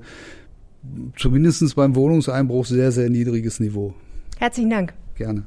zumindest 1.17 1.75
beim 1.75 1.95
Wohnungseinbruch, 1.95 2.65
sehr, 2.65 2.91
sehr 2.91 3.09
niedriges 3.09 3.59
Niveau. 3.59 3.93
Herzlichen 4.37 4.69
Dank. 4.69 4.93
Gerne. 5.15 5.43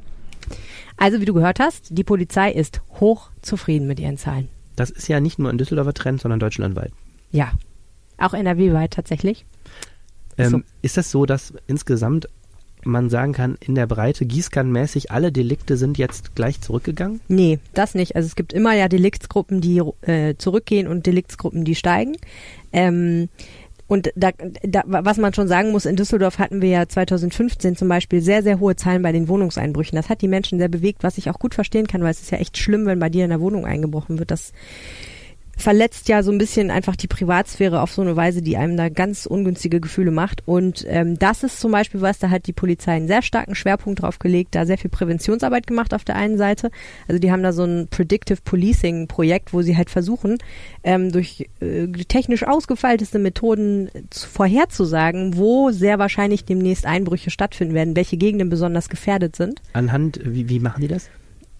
Also, 0.96 1.20
wie 1.20 1.24
du 1.24 1.34
gehört 1.34 1.58
hast, 1.58 1.96
die 1.96 2.04
Polizei 2.04 2.52
ist 2.52 2.82
hoch 3.00 3.30
zufrieden 3.40 3.86
mit 3.86 3.98
ihren 3.98 4.18
Zahlen. 4.18 4.48
Das 4.76 4.90
ist 4.90 5.08
ja 5.08 5.20
nicht 5.20 5.38
nur 5.38 5.50
ein 5.50 5.58
Düsseldorfer 5.58 5.94
Trend, 5.94 6.20
sondern 6.20 6.40
deutschlandweit. 6.40 6.92
Ja. 7.30 7.52
Auch 8.18 8.34
NRW-weit 8.34 8.92
tatsächlich. 8.92 9.46
Ähm, 10.36 10.50
So. 10.50 10.60
Ist 10.82 10.96
das 10.96 11.10
so, 11.10 11.26
dass 11.26 11.54
insgesamt 11.66 12.28
man 12.84 13.10
sagen 13.10 13.32
kann, 13.32 13.56
in 13.60 13.74
der 13.74 13.86
Breite 13.86 14.26
gießkannenmäßig 14.26 15.10
alle 15.10 15.32
Delikte 15.32 15.76
sind 15.76 15.98
jetzt 15.98 16.34
gleich 16.34 16.60
zurückgegangen? 16.60 17.20
Nee, 17.28 17.58
das 17.74 17.94
nicht. 17.94 18.16
Also 18.16 18.26
es 18.26 18.36
gibt 18.36 18.52
immer 18.52 18.74
ja 18.74 18.88
Deliktsgruppen, 18.88 19.60
die 19.60 19.82
äh, 20.02 20.34
zurückgehen 20.36 20.88
und 20.88 21.06
Deliktsgruppen, 21.06 21.64
die 21.64 21.74
steigen. 21.74 22.16
Ähm, 22.72 23.28
und 23.92 24.10
da, 24.16 24.30
da, 24.62 24.84
was 24.86 25.18
man 25.18 25.34
schon 25.34 25.48
sagen 25.48 25.70
muss, 25.70 25.84
in 25.84 25.96
Düsseldorf 25.96 26.38
hatten 26.38 26.62
wir 26.62 26.70
ja 26.70 26.88
2015 26.88 27.76
zum 27.76 27.88
Beispiel 27.88 28.22
sehr, 28.22 28.42
sehr 28.42 28.58
hohe 28.58 28.74
Zahlen 28.74 29.02
bei 29.02 29.12
den 29.12 29.28
Wohnungseinbrüchen. 29.28 29.96
Das 29.96 30.08
hat 30.08 30.22
die 30.22 30.28
Menschen 30.28 30.58
sehr 30.58 30.68
bewegt, 30.68 31.02
was 31.02 31.18
ich 31.18 31.28
auch 31.28 31.38
gut 31.38 31.54
verstehen 31.54 31.86
kann, 31.86 32.02
weil 32.02 32.10
es 32.10 32.22
ist 32.22 32.30
ja 32.30 32.38
echt 32.38 32.56
schlimm, 32.56 32.86
wenn 32.86 32.98
bei 32.98 33.10
dir 33.10 33.24
in 33.24 33.30
der 33.30 33.40
Wohnung 33.40 33.66
eingebrochen 33.66 34.18
wird. 34.18 34.30
Das 34.30 34.52
verletzt 35.62 36.08
ja 36.08 36.22
so 36.22 36.32
ein 36.32 36.38
bisschen 36.38 36.70
einfach 36.70 36.96
die 36.96 37.06
Privatsphäre 37.06 37.80
auf 37.80 37.92
so 37.92 38.02
eine 38.02 38.16
Weise, 38.16 38.42
die 38.42 38.56
einem 38.56 38.76
da 38.76 38.88
ganz 38.88 39.26
ungünstige 39.26 39.80
Gefühle 39.80 40.10
macht. 40.10 40.42
Und 40.46 40.84
ähm, 40.88 41.18
das 41.18 41.42
ist 41.42 41.60
zum 41.60 41.72
Beispiel 41.72 42.00
was, 42.00 42.18
da 42.18 42.30
hat 42.30 42.46
die 42.46 42.52
Polizei 42.52 42.92
einen 42.92 43.06
sehr 43.06 43.22
starken 43.22 43.54
Schwerpunkt 43.54 44.02
drauf 44.02 44.18
gelegt, 44.18 44.54
da 44.54 44.66
sehr 44.66 44.78
viel 44.78 44.90
Präventionsarbeit 44.90 45.66
gemacht 45.66 45.94
auf 45.94 46.04
der 46.04 46.16
einen 46.16 46.36
Seite. 46.36 46.70
Also 47.08 47.18
die 47.18 47.30
haben 47.30 47.42
da 47.42 47.52
so 47.52 47.64
ein 47.64 47.88
Predictive 47.88 48.40
Policing 48.44 49.06
Projekt, 49.06 49.52
wo 49.52 49.62
sie 49.62 49.76
halt 49.76 49.88
versuchen, 49.88 50.38
ähm, 50.82 51.12
durch 51.12 51.48
äh, 51.60 51.86
technisch 52.08 52.42
ausgefeilteste 52.42 53.18
Methoden 53.18 53.88
zu, 54.10 54.28
vorherzusagen, 54.28 55.36
wo 55.36 55.70
sehr 55.70 55.98
wahrscheinlich 55.98 56.44
demnächst 56.44 56.86
Einbrüche 56.86 57.30
stattfinden 57.30 57.74
werden, 57.74 57.96
welche 57.96 58.16
Gegenden 58.16 58.48
besonders 58.48 58.88
gefährdet 58.88 59.36
sind. 59.36 59.62
Anhand, 59.72 60.20
wie, 60.24 60.48
wie 60.48 60.58
machen 60.58 60.80
die 60.80 60.88
das? 60.88 61.08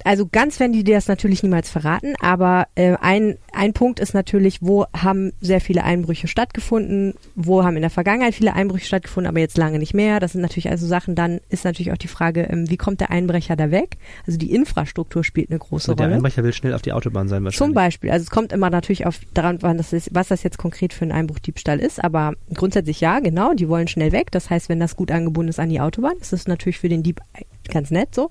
Also 0.04 0.26
ganz 0.30 0.60
werden 0.60 0.72
die 0.72 0.84
dir 0.84 0.96
das 0.96 1.08
natürlich 1.08 1.42
niemals 1.42 1.70
verraten, 1.70 2.14
aber 2.20 2.66
äh, 2.74 2.96
ein, 3.00 3.36
ein 3.52 3.72
Punkt 3.72 4.00
ist 4.00 4.14
natürlich, 4.14 4.58
wo 4.60 4.86
haben 4.96 5.32
sehr 5.40 5.60
viele 5.60 5.84
Einbrüche 5.84 6.28
stattgefunden, 6.28 7.14
wo 7.34 7.64
haben 7.64 7.76
in 7.76 7.82
der 7.82 7.90
Vergangenheit 7.90 8.34
viele 8.34 8.54
Einbrüche 8.54 8.86
stattgefunden, 8.86 9.28
aber 9.28 9.40
jetzt 9.40 9.58
lange 9.58 9.78
nicht 9.78 9.94
mehr. 9.94 10.20
Das 10.20 10.32
sind 10.32 10.40
natürlich 10.40 10.70
also 10.70 10.86
Sachen, 10.86 11.14
dann 11.14 11.40
ist 11.48 11.64
natürlich 11.64 11.92
auch 11.92 11.96
die 11.96 12.08
Frage, 12.08 12.42
ähm, 12.42 12.68
wie 12.68 12.76
kommt 12.76 13.00
der 13.00 13.10
Einbrecher 13.10 13.56
da 13.56 13.70
weg? 13.70 13.96
Also 14.26 14.38
die 14.38 14.52
Infrastruktur 14.52 15.24
spielt 15.24 15.50
eine 15.50 15.58
große 15.58 15.90
Also 15.90 15.94
der 15.94 16.06
Rolle. 16.06 16.16
Einbrecher 16.16 16.44
will 16.44 16.52
schnell 16.52 16.74
auf 16.74 16.82
die 16.82 16.92
Autobahn 16.92 17.28
sein 17.28 17.44
wahrscheinlich. 17.44 17.58
Zum 17.58 17.74
Beispiel, 17.74 18.10
also 18.10 18.22
es 18.22 18.30
kommt 18.30 18.52
immer 18.52 18.70
natürlich 18.70 19.06
auf 19.06 19.20
daran, 19.34 19.58
wann 19.60 19.76
das 19.76 19.92
ist, 19.92 20.10
was 20.12 20.28
das 20.28 20.42
jetzt 20.42 20.58
konkret 20.58 20.92
für 20.92 21.04
ein 21.04 21.12
Einbruchdiebstahl 21.12 21.80
ist, 21.80 22.02
aber 22.02 22.34
grundsätzlich 22.54 23.00
ja, 23.00 23.20
genau, 23.20 23.54
die 23.54 23.68
wollen 23.68 23.88
schnell 23.88 24.12
weg. 24.12 24.30
Das 24.30 24.50
heißt, 24.50 24.68
wenn 24.68 24.80
das 24.80 24.96
gut 24.96 25.10
angebunden 25.10 25.50
ist 25.50 25.60
an 25.60 25.68
die 25.68 25.80
Autobahn, 25.80 26.16
ist 26.20 26.32
das 26.32 26.46
natürlich 26.46 26.78
für 26.78 26.88
den 26.88 27.02
Dieb 27.02 27.20
ganz 27.68 27.90
nett 27.90 28.14
so 28.14 28.30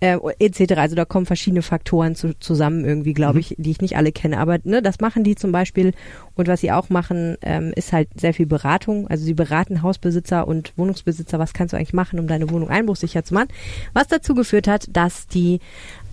äh, 0.00 0.18
etc. 0.38 0.74
Also 0.76 0.94
da 0.96 1.04
kommen 1.04 1.26
verschiedene 1.26 1.62
Faktoren 1.62 2.14
zu, 2.14 2.38
zusammen 2.38 2.84
irgendwie, 2.84 3.12
glaube 3.14 3.34
Mhm. 3.34 3.40
ich, 3.40 3.54
die 3.58 3.70
ich 3.70 3.80
nicht 3.80 3.96
alle 3.96 4.12
kenne. 4.12 4.38
Aber 4.38 4.58
ne, 4.64 4.82
das 4.82 5.00
machen 5.00 5.24
die 5.24 5.34
zum 5.36 5.52
Beispiel. 5.52 5.92
Und 6.36 6.48
was 6.48 6.60
sie 6.60 6.70
auch 6.70 6.90
machen, 6.90 7.36
ähm, 7.42 7.72
ist 7.74 7.92
halt 7.92 8.08
sehr 8.20 8.34
viel 8.34 8.46
Beratung. 8.46 9.08
Also 9.08 9.24
sie 9.24 9.34
beraten 9.34 9.82
Hausbesitzer 9.82 10.46
und 10.46 10.72
Wohnungsbesitzer, 10.76 11.38
was 11.38 11.52
kannst 11.54 11.72
du 11.72 11.76
eigentlich 11.78 11.94
machen, 11.94 12.18
um 12.20 12.26
deine 12.28 12.50
Wohnung 12.50 12.68
einbruchsicher 12.68 13.24
zu 13.24 13.34
machen. 13.34 13.48
Was 13.94 14.06
dazu 14.08 14.34
geführt 14.34 14.68
hat, 14.68 14.86
dass 14.92 15.26
die 15.26 15.60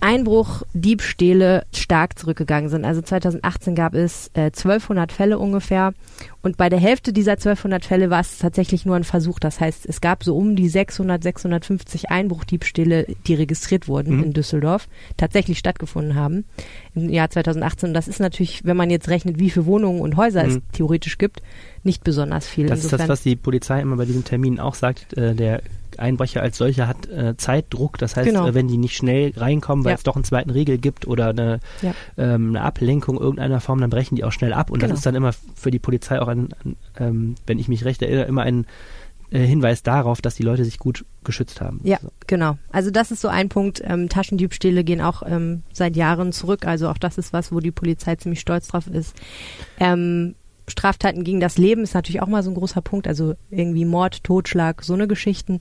Einbruchdiebstähle 0.00 1.64
stark 1.74 2.18
zurückgegangen 2.18 2.68
sind. 2.68 2.84
Also 2.84 3.00
2018 3.02 3.74
gab 3.74 3.94
es 3.94 4.30
äh, 4.34 4.46
1200 4.46 5.12
Fälle 5.12 5.38
ungefähr. 5.38 5.94
Und 6.42 6.56
bei 6.58 6.68
der 6.68 6.78
Hälfte 6.78 7.12
dieser 7.12 7.32
1200 7.32 7.84
Fälle 7.84 8.10
war 8.10 8.20
es 8.20 8.38
tatsächlich 8.38 8.84
nur 8.84 8.96
ein 8.96 9.04
Versuch. 9.04 9.38
Das 9.38 9.60
heißt, 9.60 9.86
es 9.86 10.00
gab 10.02 10.24
so 10.24 10.36
um 10.36 10.56
die 10.56 10.68
600, 10.68 11.22
650 11.22 12.10
Einbruchdiebstähle, 12.10 13.06
die 13.26 13.34
registriert 13.34 13.88
wurden 13.88 14.18
Mhm. 14.18 14.24
in 14.24 14.32
Düsseldorf, 14.34 14.88
tatsächlich 15.16 15.58
stattgefunden 15.58 16.14
haben 16.14 16.44
im 16.94 17.08
Jahr 17.08 17.30
2018. 17.30 17.88
Und 17.90 17.94
das 17.94 18.08
ist 18.08 18.20
natürlich, 18.20 18.64
wenn 18.64 18.76
man 18.76 18.90
jetzt 18.90 19.08
rechnet, 19.08 19.38
wie 19.38 19.48
viele 19.50 19.66
Wohnungen 19.66 20.00
und 20.00 20.13
Häuser 20.16 20.44
es 20.46 20.54
Mhm. 20.56 20.62
theoretisch 20.72 21.18
gibt, 21.18 21.40
nicht 21.82 22.04
besonders 22.04 22.46
viel. 22.48 22.66
Das 22.66 22.78
ist 22.78 22.86
das, 22.86 22.92
Insofern- 22.92 23.08
was 23.08 23.22
die 23.22 23.36
Polizei 23.36 23.80
immer 23.80 23.96
bei 23.96 24.04
diesen 24.04 24.24
Terminen 24.24 24.58
auch 24.60 24.74
sagt. 24.74 25.16
Äh, 25.16 25.34
der 25.34 25.62
Einbrecher 25.96 26.42
als 26.42 26.58
solcher 26.58 26.88
hat 26.88 27.08
äh, 27.08 27.36
Zeitdruck. 27.36 27.98
Das 27.98 28.16
heißt, 28.16 28.28
Genau. 28.28 28.48
äh, 28.48 28.54
wenn 28.54 28.66
die 28.66 28.78
nicht 28.78 28.96
schnell 28.96 29.32
reinkommen, 29.36 29.84
weil 29.84 29.92
Ja. 29.92 29.96
es 29.96 30.02
doch 30.02 30.16
einen 30.16 30.24
zweiten 30.24 30.50
Riegel 30.50 30.78
gibt 30.78 31.06
oder 31.06 31.28
eine, 31.28 31.60
Ja. 31.82 31.94
ähm, 32.18 32.48
eine 32.48 32.62
Ablenkung 32.62 33.16
irgendeiner 33.20 33.60
Form, 33.60 33.80
dann 33.80 33.90
brechen 33.90 34.16
die 34.16 34.24
auch 34.24 34.32
schnell 34.32 34.52
ab. 34.52 34.70
Und 34.70 34.80
Genau. 34.80 34.90
das 34.90 34.98
ist 35.00 35.06
dann 35.06 35.14
immer 35.14 35.30
für 35.54 35.70
die 35.70 35.78
Polizei 35.78 36.20
auch 36.20 36.26
ein, 36.28 36.48
ein 36.64 36.76
ähm, 36.98 37.34
wenn 37.46 37.58
ich 37.60 37.68
mich 37.68 37.84
recht 37.84 38.02
erinnere, 38.02 38.24
immer 38.24 38.42
ein 38.42 38.66
Hinweis 39.40 39.82
darauf, 39.82 40.20
dass 40.20 40.34
die 40.34 40.42
Leute 40.42 40.64
sich 40.64 40.78
gut 40.78 41.04
geschützt 41.24 41.60
haben. 41.60 41.80
Ja, 41.82 41.98
So. 42.00 42.10
genau. 42.26 42.58
Also 42.70 42.90
das 42.90 43.10
ist 43.10 43.20
so 43.20 43.28
ein 43.28 43.48
Punkt. 43.48 43.82
Ähm, 43.84 44.08
Taschendiebstähle 44.08 44.84
gehen 44.84 45.00
auch 45.00 45.22
ähm, 45.26 45.62
seit 45.72 45.96
Jahren 45.96 46.32
zurück. 46.32 46.66
Also 46.66 46.88
auch 46.88 46.98
das 46.98 47.18
ist 47.18 47.32
was, 47.32 47.52
wo 47.52 47.60
die 47.60 47.70
Polizei 47.72 48.16
ziemlich 48.16 48.40
stolz 48.40 48.68
drauf 48.68 48.86
ist. 48.86 49.14
Ähm, 49.78 50.34
Straftaten 50.68 51.24
gegen 51.24 51.40
das 51.40 51.58
Leben 51.58 51.82
ist 51.82 51.94
natürlich 51.94 52.22
auch 52.22 52.26
mal 52.26 52.42
so 52.42 52.50
ein 52.50 52.54
großer 52.54 52.80
Punkt. 52.80 53.06
Also 53.08 53.34
irgendwie 53.50 53.84
Mord, 53.84 54.24
Totschlag, 54.24 54.82
so 54.82 54.94
eine 54.94 55.08
Geschichten. 55.08 55.58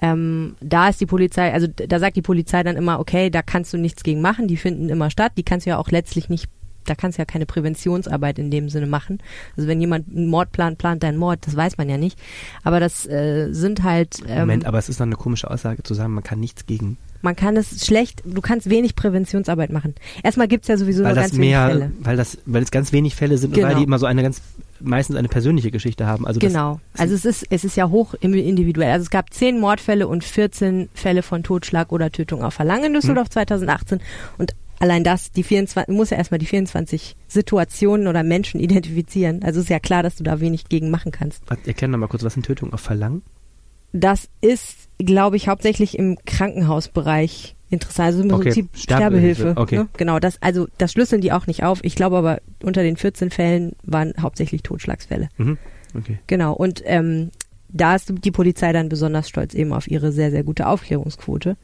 Ähm, 0.00 0.56
da 0.60 0.88
ist 0.88 1.00
die 1.00 1.06
Polizei, 1.06 1.52
also 1.52 1.66
da 1.66 1.98
sagt 1.98 2.16
die 2.16 2.22
Polizei 2.22 2.62
dann 2.62 2.76
immer, 2.76 3.00
okay, 3.00 3.30
da 3.30 3.42
kannst 3.42 3.72
du 3.72 3.78
nichts 3.78 4.02
gegen 4.02 4.20
machen, 4.20 4.48
die 4.48 4.56
finden 4.56 4.88
immer 4.88 5.08
statt, 5.08 5.32
die 5.38 5.44
kannst 5.44 5.66
du 5.66 5.70
ja 5.70 5.78
auch 5.78 5.90
letztlich 5.90 6.28
nicht, 6.28 6.50
da 6.84 6.94
kannst 6.94 7.18
du 7.18 7.22
ja 7.22 7.26
keine 7.26 7.46
Präventionsarbeit 7.46 8.38
in 8.38 8.50
dem 8.50 8.68
Sinne 8.68 8.86
machen. 8.86 9.18
Also 9.56 9.68
wenn 9.68 9.80
jemand 9.80 10.08
einen 10.08 10.28
Mord 10.28 10.52
plant, 10.52 10.78
plant 10.78 11.02
er 11.02 11.08
einen 11.10 11.18
Mord, 11.18 11.40
das 11.46 11.56
weiß 11.56 11.76
man 11.78 11.88
ja 11.88 11.96
nicht. 11.98 12.18
Aber 12.62 12.80
das 12.80 13.06
äh, 13.06 13.48
sind 13.52 13.82
halt 13.82 14.18
ähm, 14.28 14.40
Moment, 14.40 14.66
aber 14.66 14.78
es 14.78 14.88
ist 14.88 14.98
noch 15.00 15.06
eine 15.06 15.16
komische 15.16 15.50
Aussage 15.50 15.82
zu 15.82 15.94
sagen, 15.94 16.14
man 16.14 16.24
kann 16.24 16.40
nichts 16.40 16.66
gegen, 16.66 16.96
man 17.22 17.36
kann 17.36 17.56
es 17.56 17.86
schlecht, 17.86 18.22
du 18.26 18.40
kannst 18.42 18.68
wenig 18.68 18.94
Präventionsarbeit 18.96 19.72
machen. 19.72 19.94
Erstmal 20.22 20.46
gibt's 20.46 20.68
ja 20.68 20.76
sowieso 20.76 21.04
weil 21.04 21.14
nur 21.14 21.22
ganz 21.22 21.32
wenig 21.32 21.48
mehr, 21.50 21.66
Fälle. 21.68 21.92
weil 22.00 22.16
das, 22.16 22.38
weil 22.44 22.62
es 22.62 22.70
ganz 22.70 22.92
wenig 22.92 23.14
Fälle 23.14 23.38
sind 23.38 23.50
und 23.56 23.62
weil 23.62 23.70
Genau. 23.70 23.78
die 23.78 23.84
immer 23.84 23.98
so 23.98 24.04
eine 24.04 24.22
ganz, 24.22 24.42
meistens 24.80 25.16
eine 25.16 25.28
persönliche 25.28 25.70
Geschichte 25.70 26.06
haben. 26.06 26.26
Also 26.26 26.38
Genau. 26.40 26.80
Also 26.98 27.14
es 27.14 27.24
ist, 27.24 27.46
es 27.48 27.64
ist 27.64 27.76
ja 27.76 27.88
hoch 27.88 28.12
individuell. 28.20 28.90
Also 28.90 29.04
es 29.04 29.10
gab 29.10 29.32
zehn 29.32 29.58
Mordfälle 29.58 30.06
und 30.06 30.22
14 30.22 30.90
Fälle 30.92 31.22
von 31.22 31.42
Totschlag 31.42 31.92
oder 31.92 32.10
Tötung 32.12 32.42
auf 32.44 32.52
Verlangen 32.52 32.86
in. 32.86 32.94
Düsseldorf 32.94 33.30
2018 33.30 34.00
und 34.36 34.54
allein 34.78 35.04
das, 35.04 35.32
die 35.32 35.42
24, 35.42 35.94
muss 35.94 36.10
ja 36.10 36.16
erstmal 36.16 36.38
die 36.38 36.46
24 36.46 37.16
Situationen 37.28 38.06
oder 38.06 38.22
Menschen 38.22 38.60
identifizieren. 38.60 39.42
Also 39.42 39.60
ist 39.60 39.68
ja 39.70 39.80
klar, 39.80 40.02
dass 40.02 40.16
du 40.16 40.24
da 40.24 40.40
wenig 40.40 40.68
gegen 40.68 40.90
machen 40.90 41.12
kannst. 41.12 41.42
Erklär 41.66 41.88
noch 41.88 41.98
mal 41.98 42.06
kurz, 42.08 42.22
was 42.24 42.34
sind 42.34 42.46
Tötungen 42.46 42.72
auf 42.74 42.80
Verlangen? 42.80 43.22
Das 43.92 44.28
ist, 44.40 44.88
glaube 44.98 45.36
ich, 45.36 45.48
hauptsächlich 45.48 45.98
im 45.98 46.18
Krankenhausbereich 46.26 47.54
interessant. 47.70 48.06
Also 48.06 48.22
im 48.22 48.30
Okay, 48.32 48.42
Prinzip 48.44 48.68
Sterbehilfe, 48.74 49.42
Sterbehilfe. 49.42 49.60
okay. 49.60 49.76
Ne? 49.78 49.88
Genau, 49.96 50.18
das, 50.18 50.40
also 50.42 50.66
das 50.78 50.92
schlüsseln 50.92 51.20
die 51.20 51.32
auch 51.32 51.46
nicht 51.46 51.62
auf. 51.62 51.78
Ich 51.82 51.94
glaube 51.94 52.16
aber, 52.16 52.40
unter 52.62 52.82
den 52.82 52.96
14 52.96 53.30
Fällen 53.30 53.72
waren 53.84 54.14
hauptsächlich 54.20 54.62
Totschlagsfälle. 54.62 55.28
Mhm. 55.36 55.58
Okay. 55.96 56.18
Genau. 56.26 56.54
Und 56.54 56.82
ähm, 56.86 57.30
da 57.68 57.94
ist 57.94 58.12
die 58.24 58.30
Polizei 58.30 58.72
dann 58.72 58.88
besonders 58.88 59.28
stolz 59.28 59.54
eben 59.54 59.72
auf 59.72 59.88
ihre 59.88 60.12
sehr, 60.12 60.30
sehr 60.30 60.44
gute 60.44 60.66
Aufklärungsquote, 60.66 61.56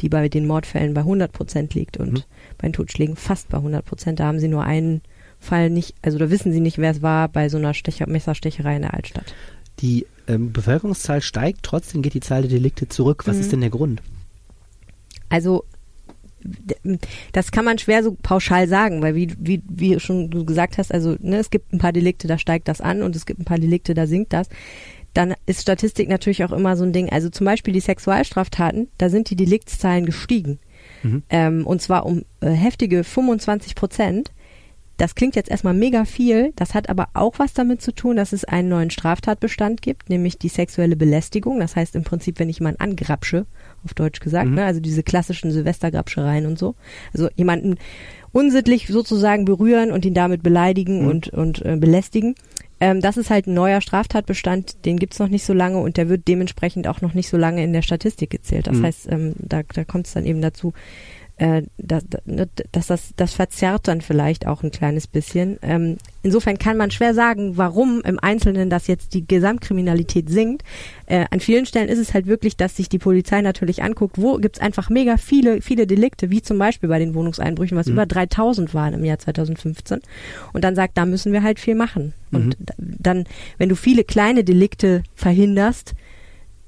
die 0.00 0.08
bei 0.08 0.28
den 0.28 0.46
Mordfällen 0.46 0.94
bei 0.94 1.00
100 1.02 1.32
Prozent 1.32 1.74
liegt 1.74 1.96
und 1.96 2.12
Mhm. 2.12 2.22
bei 2.58 2.68
den 2.68 2.72
Totschlägen 2.72 3.16
fast 3.16 3.48
bei 3.48 3.58
100 3.58 3.84
Prozent. 3.84 4.20
Da 4.20 4.26
haben 4.26 4.40
sie 4.40 4.48
nur 4.48 4.64
einen 4.64 5.02
Fall 5.38 5.70
nicht, 5.70 5.94
also 6.02 6.18
da 6.18 6.30
wissen 6.30 6.52
sie 6.52 6.60
nicht, 6.60 6.78
wer 6.78 6.90
es 6.90 7.02
war 7.02 7.28
bei 7.28 7.48
so 7.48 7.58
einer 7.58 7.74
Stecher 7.74 8.08
Messerstecherei 8.08 8.76
in 8.76 8.82
der 8.82 8.94
Altstadt. 8.94 9.34
Die 9.80 10.06
ähm, 10.28 10.52
Bevölkerungszahl 10.52 11.20
steigt, 11.20 11.60
trotzdem 11.62 12.00
geht 12.02 12.14
die 12.14 12.20
Zahl 12.20 12.42
der 12.42 12.50
Delikte 12.50 12.88
zurück. 12.88 13.24
Was 13.26 13.36
Mhm. 13.36 13.40
ist 13.42 13.52
denn 13.52 13.60
der 13.60 13.70
Grund? 13.70 14.02
Also 15.28 15.64
das 17.32 17.50
kann 17.50 17.64
man 17.64 17.78
schwer 17.78 18.04
so 18.04 18.16
pauschal 18.22 18.68
sagen, 18.68 19.02
weil 19.02 19.14
wie, 19.16 19.34
wie, 19.38 19.62
wie 19.68 19.98
schon 19.98 20.30
du 20.30 20.44
gesagt 20.44 20.78
hast, 20.78 20.92
also 20.94 21.16
ne, 21.20 21.38
es 21.38 21.50
gibt 21.50 21.72
ein 21.72 21.78
paar 21.78 21.92
Delikte, 21.92 22.28
da 22.28 22.38
steigt 22.38 22.68
das 22.68 22.80
an 22.80 23.02
und 23.02 23.16
es 23.16 23.26
gibt 23.26 23.40
ein 23.40 23.44
paar 23.44 23.58
Delikte, 23.58 23.94
da 23.94 24.06
sinkt 24.06 24.32
das. 24.32 24.48
Dann 25.16 25.34
ist 25.46 25.62
Statistik 25.62 26.08
natürlich 26.08 26.44
auch 26.44 26.52
immer 26.52 26.76
so 26.76 26.84
ein 26.84 26.92
Ding. 26.92 27.08
Also 27.10 27.30
zum 27.30 27.46
Beispiel 27.46 27.72
die 27.72 27.80
Sexualstraftaten, 27.80 28.88
da 28.98 29.08
sind 29.08 29.30
die 29.30 29.36
Deliktszahlen 29.36 30.04
gestiegen. 30.04 30.58
Mhm. 31.02 31.22
Ähm, 31.30 31.66
und 31.66 31.80
zwar 31.80 32.04
um 32.04 32.22
äh, 32.40 32.50
heftige 32.50 33.02
25 33.02 33.74
Prozent. 33.74 34.30
Das 34.98 35.14
klingt 35.14 35.36
jetzt 35.36 35.50
erstmal 35.50 35.74
mega 35.74 36.06
viel, 36.06 36.54
das 36.56 36.72
hat 36.72 36.88
aber 36.88 37.08
auch 37.12 37.38
was 37.38 37.52
damit 37.52 37.82
zu 37.82 37.92
tun, 37.92 38.16
dass 38.16 38.32
es 38.32 38.46
einen 38.46 38.70
neuen 38.70 38.88
Straftatbestand 38.88 39.82
gibt, 39.82 40.08
nämlich 40.08 40.38
die 40.38 40.48
sexuelle 40.48 40.96
Belästigung. 40.96 41.60
Das 41.60 41.76
heißt 41.76 41.94
im 41.96 42.02
Prinzip, 42.02 42.38
wenn 42.38 42.48
ich 42.48 42.60
jemanden 42.60 42.80
angrapsche, 42.80 43.44
auf 43.84 43.92
Deutsch 43.92 44.20
gesagt, 44.20 44.48
Mhm. 44.48 44.54
ne, 44.54 44.64
also 44.64 44.80
diese 44.80 45.02
klassischen 45.02 45.50
Silvestergrapschereien 45.50 46.46
und 46.46 46.58
so. 46.58 46.76
Also 47.12 47.28
jemanden 47.36 47.76
unsittlich 48.32 48.88
sozusagen 48.88 49.44
berühren 49.44 49.92
und 49.92 50.06
ihn 50.06 50.14
damit 50.14 50.42
beleidigen 50.42 51.02
Mhm. 51.02 51.08
und, 51.08 51.28
und 51.28 51.62
äh, 51.64 51.76
belästigen. 51.76 52.34
Ähm, 52.78 53.00
das 53.00 53.16
ist 53.16 53.30
halt 53.30 53.46
ein 53.46 53.54
neuer 53.54 53.80
Straftatbestand, 53.80 54.84
den 54.84 54.98
gibt's 54.98 55.18
noch 55.18 55.28
nicht 55.28 55.44
so 55.44 55.52
lange 55.54 55.78
und 55.78 55.96
der 55.96 56.08
wird 56.08 56.28
dementsprechend 56.28 56.86
auch 56.88 57.00
noch 57.00 57.14
nicht 57.14 57.28
so 57.28 57.36
lange 57.36 57.64
in 57.64 57.72
der 57.72 57.82
Statistik 57.82 58.30
gezählt. 58.30 58.66
Das 58.66 58.76
Mhm. 58.76 58.84
heißt, 58.84 59.08
ähm, 59.10 59.32
da, 59.38 59.62
da 59.62 59.84
kommt 59.84 60.06
es 60.06 60.12
dann 60.12 60.26
eben 60.26 60.42
dazu, 60.42 60.74
äh, 61.38 61.62
dass, 61.76 62.04
dass 62.72 62.86
das, 62.86 63.12
das 63.16 63.34
verzerrt 63.34 63.88
dann 63.88 64.00
vielleicht 64.00 64.46
auch 64.46 64.62
ein 64.62 64.70
kleines 64.70 65.06
bisschen. 65.06 65.58
Ähm, 65.60 65.98
insofern 66.22 66.56
kann 66.58 66.78
man 66.78 66.90
schwer 66.90 67.12
sagen, 67.12 67.58
warum 67.58 68.00
im 68.02 68.18
Einzelnen 68.18 68.70
das 68.70 68.86
jetzt 68.86 69.12
die 69.12 69.26
Gesamtkriminalität 69.26 70.30
sinkt. 70.30 70.62
Äh, 71.04 71.26
an 71.30 71.40
vielen 71.40 71.66
Stellen 71.66 71.88
ist 71.90 71.98
es 71.98 72.14
halt 72.14 72.26
wirklich, 72.26 72.56
dass 72.56 72.76
sich 72.76 72.88
die 72.88 72.98
Polizei 72.98 73.42
natürlich 73.42 73.82
anguckt, 73.82 74.16
wo 74.18 74.38
gibt's 74.38 74.60
einfach 74.60 74.88
mega 74.88 75.18
viele, 75.18 75.60
viele 75.60 75.86
Delikte, 75.86 76.30
wie 76.30 76.40
zum 76.40 76.58
Beispiel 76.58 76.88
bei 76.88 76.98
den 76.98 77.14
Wohnungseinbrüchen, 77.14 77.76
was 77.76 77.86
Mhm. 77.86 77.92
über 77.92 78.06
3000 78.06 78.72
waren 78.72 78.94
im 78.94 79.04
Jahr 79.04 79.18
2015. 79.18 80.00
Und 80.54 80.64
dann 80.64 80.74
sagt, 80.74 80.96
da 80.96 81.04
müssen 81.04 81.32
wir 81.34 81.42
halt 81.42 81.60
viel 81.60 81.74
machen. 81.74 82.14
Und 82.32 82.46
Mhm. 82.46 82.52
da- 82.60 82.74
dann, 82.78 83.24
wenn 83.58 83.68
du 83.68 83.76
viele 83.76 84.04
kleine 84.04 84.42
Delikte 84.42 85.02
verhinderst, 85.14 85.92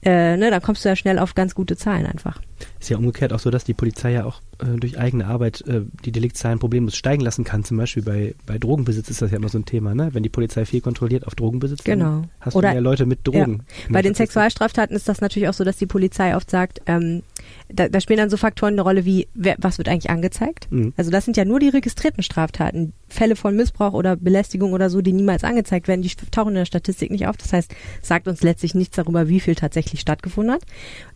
äh, 0.05 0.37
ne, 0.37 0.51
dann 0.51 0.61
kommst 0.63 0.85
du 0.85 0.89
ja 0.91 0.95
schnell 0.97 1.19
auf 1.19 1.35
ganz 1.35 1.55
gute 1.55 1.77
Zahlen 1.77 2.07
einfach. 2.07 2.41
Ist 2.81 2.91
ja 2.91 2.97
umgekehrt 2.99 3.33
auch 3.33 3.39
so, 3.39 3.51
dass 3.51 3.65
die 3.65 3.75
Polizei 3.75 4.13
ja 4.13 4.25
auch 4.25 4.41
äh, 4.61 4.79
durch 4.79 4.99
eigene 4.99 5.27
Arbeit 5.27 5.63
äh, 5.67 5.83
die 6.05 6.13
Deliktzahlen 6.13 6.59
problemlos 6.59 6.97
steigen 6.97 7.23
lassen 7.23 7.45
kann. 7.45 7.65
Zum 7.65 7.77
Beispiel 7.77 8.03
bei, 8.03 8.35
bei 8.47 8.59
Drogenbesitz 8.59 9.09
ist 9.11 9.23
das 9.23 9.31
ja 9.31 9.37
immer 9.37 9.49
so 9.49 9.59
ein 9.59 9.65
Thema, 9.65 9.95
ne? 9.95 10.11
Wenn 10.13 10.23
die 10.23 10.29
Polizei 10.29 10.65
viel 10.65 10.81
kontrolliert 10.81 11.27
auf 11.27 11.35
Drogenbesitz, 11.35 11.85
Genau. 11.85 12.05
dann 12.05 12.31
hast 12.41 12.57
Oder- 12.57 12.69
du 12.69 12.75
mehr 12.75 12.83
Leute 12.83 13.07
mit 13.07 13.27
Drogen. 13.27 13.63
Ja. 13.87 13.93
Bei 13.93 14.03
den. 14.03 14.15
Sexualstraftaten 14.19 14.97
ist 14.97 15.09
das 15.09 15.21
natürlich 15.21 15.49
auch 15.49 15.55
so, 15.55 15.63
dass 15.63 15.77
die 15.77 15.87
Polizei 15.87 16.35
oft 16.35 16.51
sagt, 16.51 16.81
ähm, 16.87 17.23
da, 17.69 17.89
da 17.89 18.01
spielen 18.01 18.19
dann 18.19 18.31
so 18.31 18.37
Faktoren 18.37 18.73
eine 18.75 18.83
Rolle 18.83 19.05
wie, 19.05 19.29
wer, 19.35 19.55
was 19.59 19.79
wird 19.79 19.89
eigentlich 19.89 20.11
angezeigt? 20.11 20.67
Mhm. 20.71 20.93
Also 20.97 21.11
das 21.11 21.25
sind 21.25 21.37
ja 21.37 21.45
nur 21.45 21.61
die 21.61 21.69
registrierten 21.69 22.23
Straftaten. 22.23 22.95
Fälle 23.09 23.37
von 23.37 23.55
Missbrauch 23.57 23.93
oder 23.95 24.17
Belästigung 24.17 24.73
oder 24.73 24.91
so, 24.91 25.01
die 25.01 25.13
niemals 25.13 25.45
angezeigt 25.45 25.89
werden, 25.89 26.03
die 26.03 26.11
tauchen 26.31 26.49
in 26.51 26.55
der 26.57 26.65
Statistik 26.65 27.11
nicht 27.11 27.27
auf. 27.27 27.37
Das 27.37 27.53
heißt, 27.53 27.75
sagt 28.03 28.29
uns 28.29 28.43
letztlich 28.43 28.75
nichts 28.75 28.97
darüber, 28.97 29.29
wie 29.29 29.41
viel 29.41 29.55
tatsächlich 29.55 30.01
stattgefunden 30.01 30.55
hat. 30.55 30.63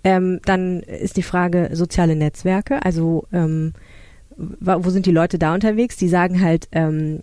Ähm, 0.04 0.40
dann 0.44 0.80
ist 0.80 1.16
die 1.16 1.22
Frage 1.22 1.31
soziale 1.72 2.16
Netzwerke, 2.16 2.84
also 2.84 3.26
ähm, 3.32 3.72
wo 4.36 4.90
sind 4.90 5.06
die 5.06 5.12
Leute 5.12 5.38
da 5.38 5.54
unterwegs? 5.54 5.96
Die 5.96 6.08
sagen 6.08 6.40
halt, 6.40 6.68
ähm, 6.72 7.20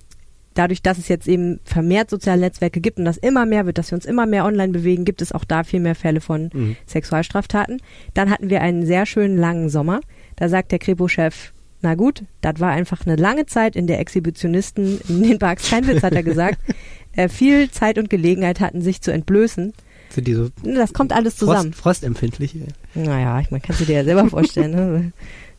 dadurch, 0.54 0.82
dass 0.82 0.98
es 0.98 1.08
jetzt 1.08 1.28
eben 1.28 1.60
vermehrt 1.64 2.10
soziale 2.10 2.42
Netzwerke 2.42 2.82
gibt 2.82 3.00
und 3.00 3.06
das 3.06 3.18
immer 3.18 3.46
mehr 3.46 3.66
wird, 3.66 3.78
dass 3.78 3.92
wir 3.92 3.96
uns 3.96 4.06
immer 4.06 4.26
mehr 4.26 4.46
online 4.46 4.74
bewegen, 4.74 5.06
gibt 5.06 5.22
es 5.22 5.32
auch 5.32 5.44
da 5.44 5.64
viel 5.64 5.80
mehr 5.80 5.96
Fälle 5.96 6.22
von 6.22 6.50
Mhm. 6.54 6.76
Sexualstraftaten. 6.86 7.82
Dann 8.14 8.30
hatten 8.30 8.50
wir 8.50 8.62
einen 8.62 8.86
sehr 8.86 9.06
schönen 9.06 9.38
langen 9.38 9.70
Sommer. 9.70 10.02
Da 10.36 10.50
sagt 10.50 10.72
der 10.72 10.80
Kripo-Chef, 10.80 11.54
na 11.82 11.96
gut, 11.96 12.24
das 12.42 12.60
war 12.60 12.72
einfach 12.72 13.06
eine 13.06 13.16
lange 13.16 13.46
Zeit, 13.46 13.76
in 13.76 13.88
der 13.88 14.00
Exhibitionisten 14.00 15.00
in 15.08 15.24
den 15.24 15.40
Parks, 15.40 15.70
kein 15.70 15.88
Witz 15.88 16.04
hat 16.04 16.14
er 16.14 16.24
gesagt, 16.24 16.60
äh, 17.16 17.30
viel 17.30 17.72
Zeit 17.72 17.98
und 17.98 18.10
Gelegenheit 18.10 18.60
hatten, 18.60 18.82
sich 18.82 19.02
zu 19.02 19.12
entblößen. 19.12 19.74
Sind 20.10 20.28
die 20.28 20.34
so 20.34 20.50
Das 20.64 20.94
kommt 20.94 21.14
alles 21.14 21.36
zusammen. 21.36 21.74
Frost, 21.74 22.02
frostempfindlich? 22.02 22.56
Naja, 22.96 23.40
ich, 23.40 23.52
man 23.52 23.62
kann 23.62 23.76
sich 23.76 23.88
dir 23.88 23.98
ja 23.98 24.04
selber 24.04 24.28
vorstellen. 24.30 24.72
Ne? 24.72 25.12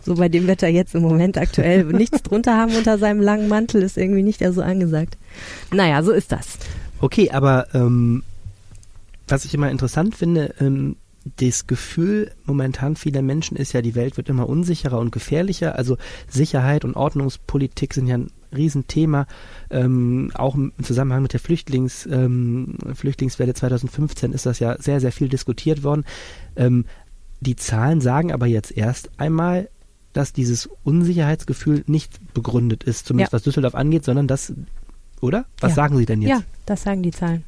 So 0.03 0.15
bei 0.15 0.29
dem 0.29 0.47
Wetter 0.47 0.69
jetzt 0.69 0.95
im 0.95 1.03
Moment 1.03 1.39
aktuell 1.39 1.85
nichts 1.85 2.23
drunter 2.23 2.57
haben 2.57 2.75
unter 2.75 2.99
seinem 2.99 3.21
langen 3.21 3.49
Mantel 3.49 3.83
ist 3.83 3.99
irgendwie 3.99 4.23
nicht 4.23 4.43
so 4.53 4.63
angesagt. 4.63 5.17
Naja, 5.73 6.03
so 6.03 6.11
ist 6.11 6.33
das. 6.33 6.59
Okay, 7.01 7.31
aber 7.31 7.67
ähm, 7.75 8.23
was 9.29 9.45
ich 9.45 9.55
immer 9.55 9.71
interessant 9.71 10.15
finde, 10.15 10.55
ähm, 10.61 10.97
das 11.37 11.67
Gefühl 11.67 12.33
momentan 12.45 12.97
vieler 12.97 13.23
Menschen 13.23 13.57
ist 13.57 13.73
ja, 13.73 13.83
die 13.83 13.95
Welt 13.95 14.17
wird 14.17 14.29
immer 14.29 14.49
unsicherer 14.49 14.99
und 14.99 15.13
gefährlicher. 15.13 15.77
Also 15.77 15.99
Sicherheit 16.29 16.85
und 16.85 16.97
Ordnungspolitik 16.97 17.95
sind 17.95 18.07
ja 18.07 18.19
Riesenthema, 18.55 19.27
ähm, 19.71 20.31
auch 20.35 20.55
im 20.55 20.73
Zusammenhang 20.83 21.23
mit 21.23 21.33
der 21.33 21.41
Flüchtlings, 21.41 22.07
ähm, 22.07 22.77
Flüchtlingswelle 22.95 23.55
2015 23.55 24.33
ist 24.33 24.47
das 24.47 24.59
ja 24.59 24.77
sehr, 24.81 25.01
sehr 25.01 25.13
viel 25.13 25.29
diskutiert 25.29 25.83
worden. 25.83 26.05
Ähm, 26.57 26.85
die 27.41 27.57
Zahlen 27.57 28.01
sagen 28.01 28.33
aber 28.33 28.47
jetzt 28.47 28.77
erst 28.77 29.11
einmal, 29.19 29.69
dass 30.13 30.33
dieses 30.33 30.69
Unsicherheitsgefühl 30.83 31.85
nicht 31.87 32.19
begründet 32.35 32.83
ist, 32.85 33.07
zumindest 33.07 33.33
Ja. 33.33 33.37
was 33.37 33.43
Düsseldorf 33.45 33.75
angeht, 33.75 34.05
sondern 34.05 34.27
das, 34.27 34.53
oder? 35.21 35.47
Was 35.61 35.73
Ja. 35.73 35.77
sagen 35.77 35.97
Sie 35.97 36.07
denn 36.07 36.21
jetzt? 36.23 36.31
Ja, 36.31 36.43
das 36.67 36.83
sagen 36.83 37.03
die 37.03 37.13
Zahlen. 37.13 37.45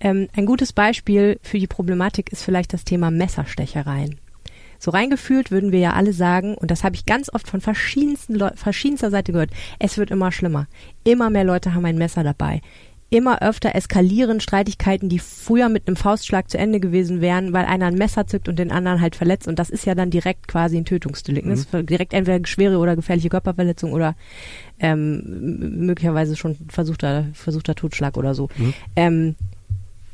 Ähm, 0.00 0.28
ein 0.34 0.44
gutes 0.44 0.72
Beispiel 0.72 1.38
für 1.42 1.58
die 1.58 1.66
Problematik 1.68 2.32
ist 2.32 2.42
vielleicht 2.42 2.72
das 2.72 2.84
Thema 2.84 3.10
Messerstechereien. 3.10 4.16
So 4.84 4.90
reingefühlt 4.90 5.50
würden 5.50 5.72
wir 5.72 5.78
ja 5.78 5.94
alle 5.94 6.12
sagen, 6.12 6.54
und 6.56 6.70
das 6.70 6.84
habe 6.84 6.94
ich 6.94 7.06
ganz 7.06 7.32
oft 7.32 7.48
von 7.48 7.62
verschiedensten 7.62 8.34
Leu 8.34 8.50
verschiedenster 8.54 9.10
Seite 9.10 9.32
gehört, 9.32 9.48
es 9.78 9.96
wird 9.96 10.10
immer 10.10 10.30
schlimmer. 10.30 10.66
Immer 11.04 11.30
mehr 11.30 11.44
Leute 11.44 11.72
haben 11.72 11.86
ein 11.86 11.96
Messer 11.96 12.22
dabei. 12.22 12.60
Immer 13.08 13.40
öfter 13.40 13.74
eskalieren 13.74 14.40
Streitigkeiten, 14.40 15.08
die 15.08 15.20
früher 15.20 15.70
mit 15.70 15.88
einem 15.88 15.96
Faustschlag 15.96 16.50
zu 16.50 16.58
Ende 16.58 16.80
gewesen 16.80 17.22
wären, 17.22 17.54
weil 17.54 17.64
einer 17.64 17.86
ein 17.86 17.94
Messer 17.94 18.26
zückt 18.26 18.46
und 18.46 18.58
den 18.58 18.70
anderen 18.70 19.00
halt 19.00 19.16
verletzt. 19.16 19.48
Und 19.48 19.58
das 19.58 19.70
ist 19.70 19.86
ja 19.86 19.94
dann 19.94 20.10
direkt 20.10 20.48
quasi 20.48 20.76
ein 20.76 20.84
Tötungsdelikt. 20.84 21.48
Das 21.48 21.60
ist 21.60 21.72
direkt 21.72 22.12
entweder 22.12 22.46
schwere 22.46 22.76
oder 22.76 22.94
gefährliche 22.94 23.30
Körperverletzung 23.30 23.90
oder 23.94 24.14
ähm, 24.80 25.86
möglicherweise 25.86 26.36
schon 26.36 26.58
versuchter, 26.68 27.28
versuchter 27.32 27.74
Totschlag 27.74 28.18
oder 28.18 28.34
so. 28.34 28.50
Ähm, 28.96 29.34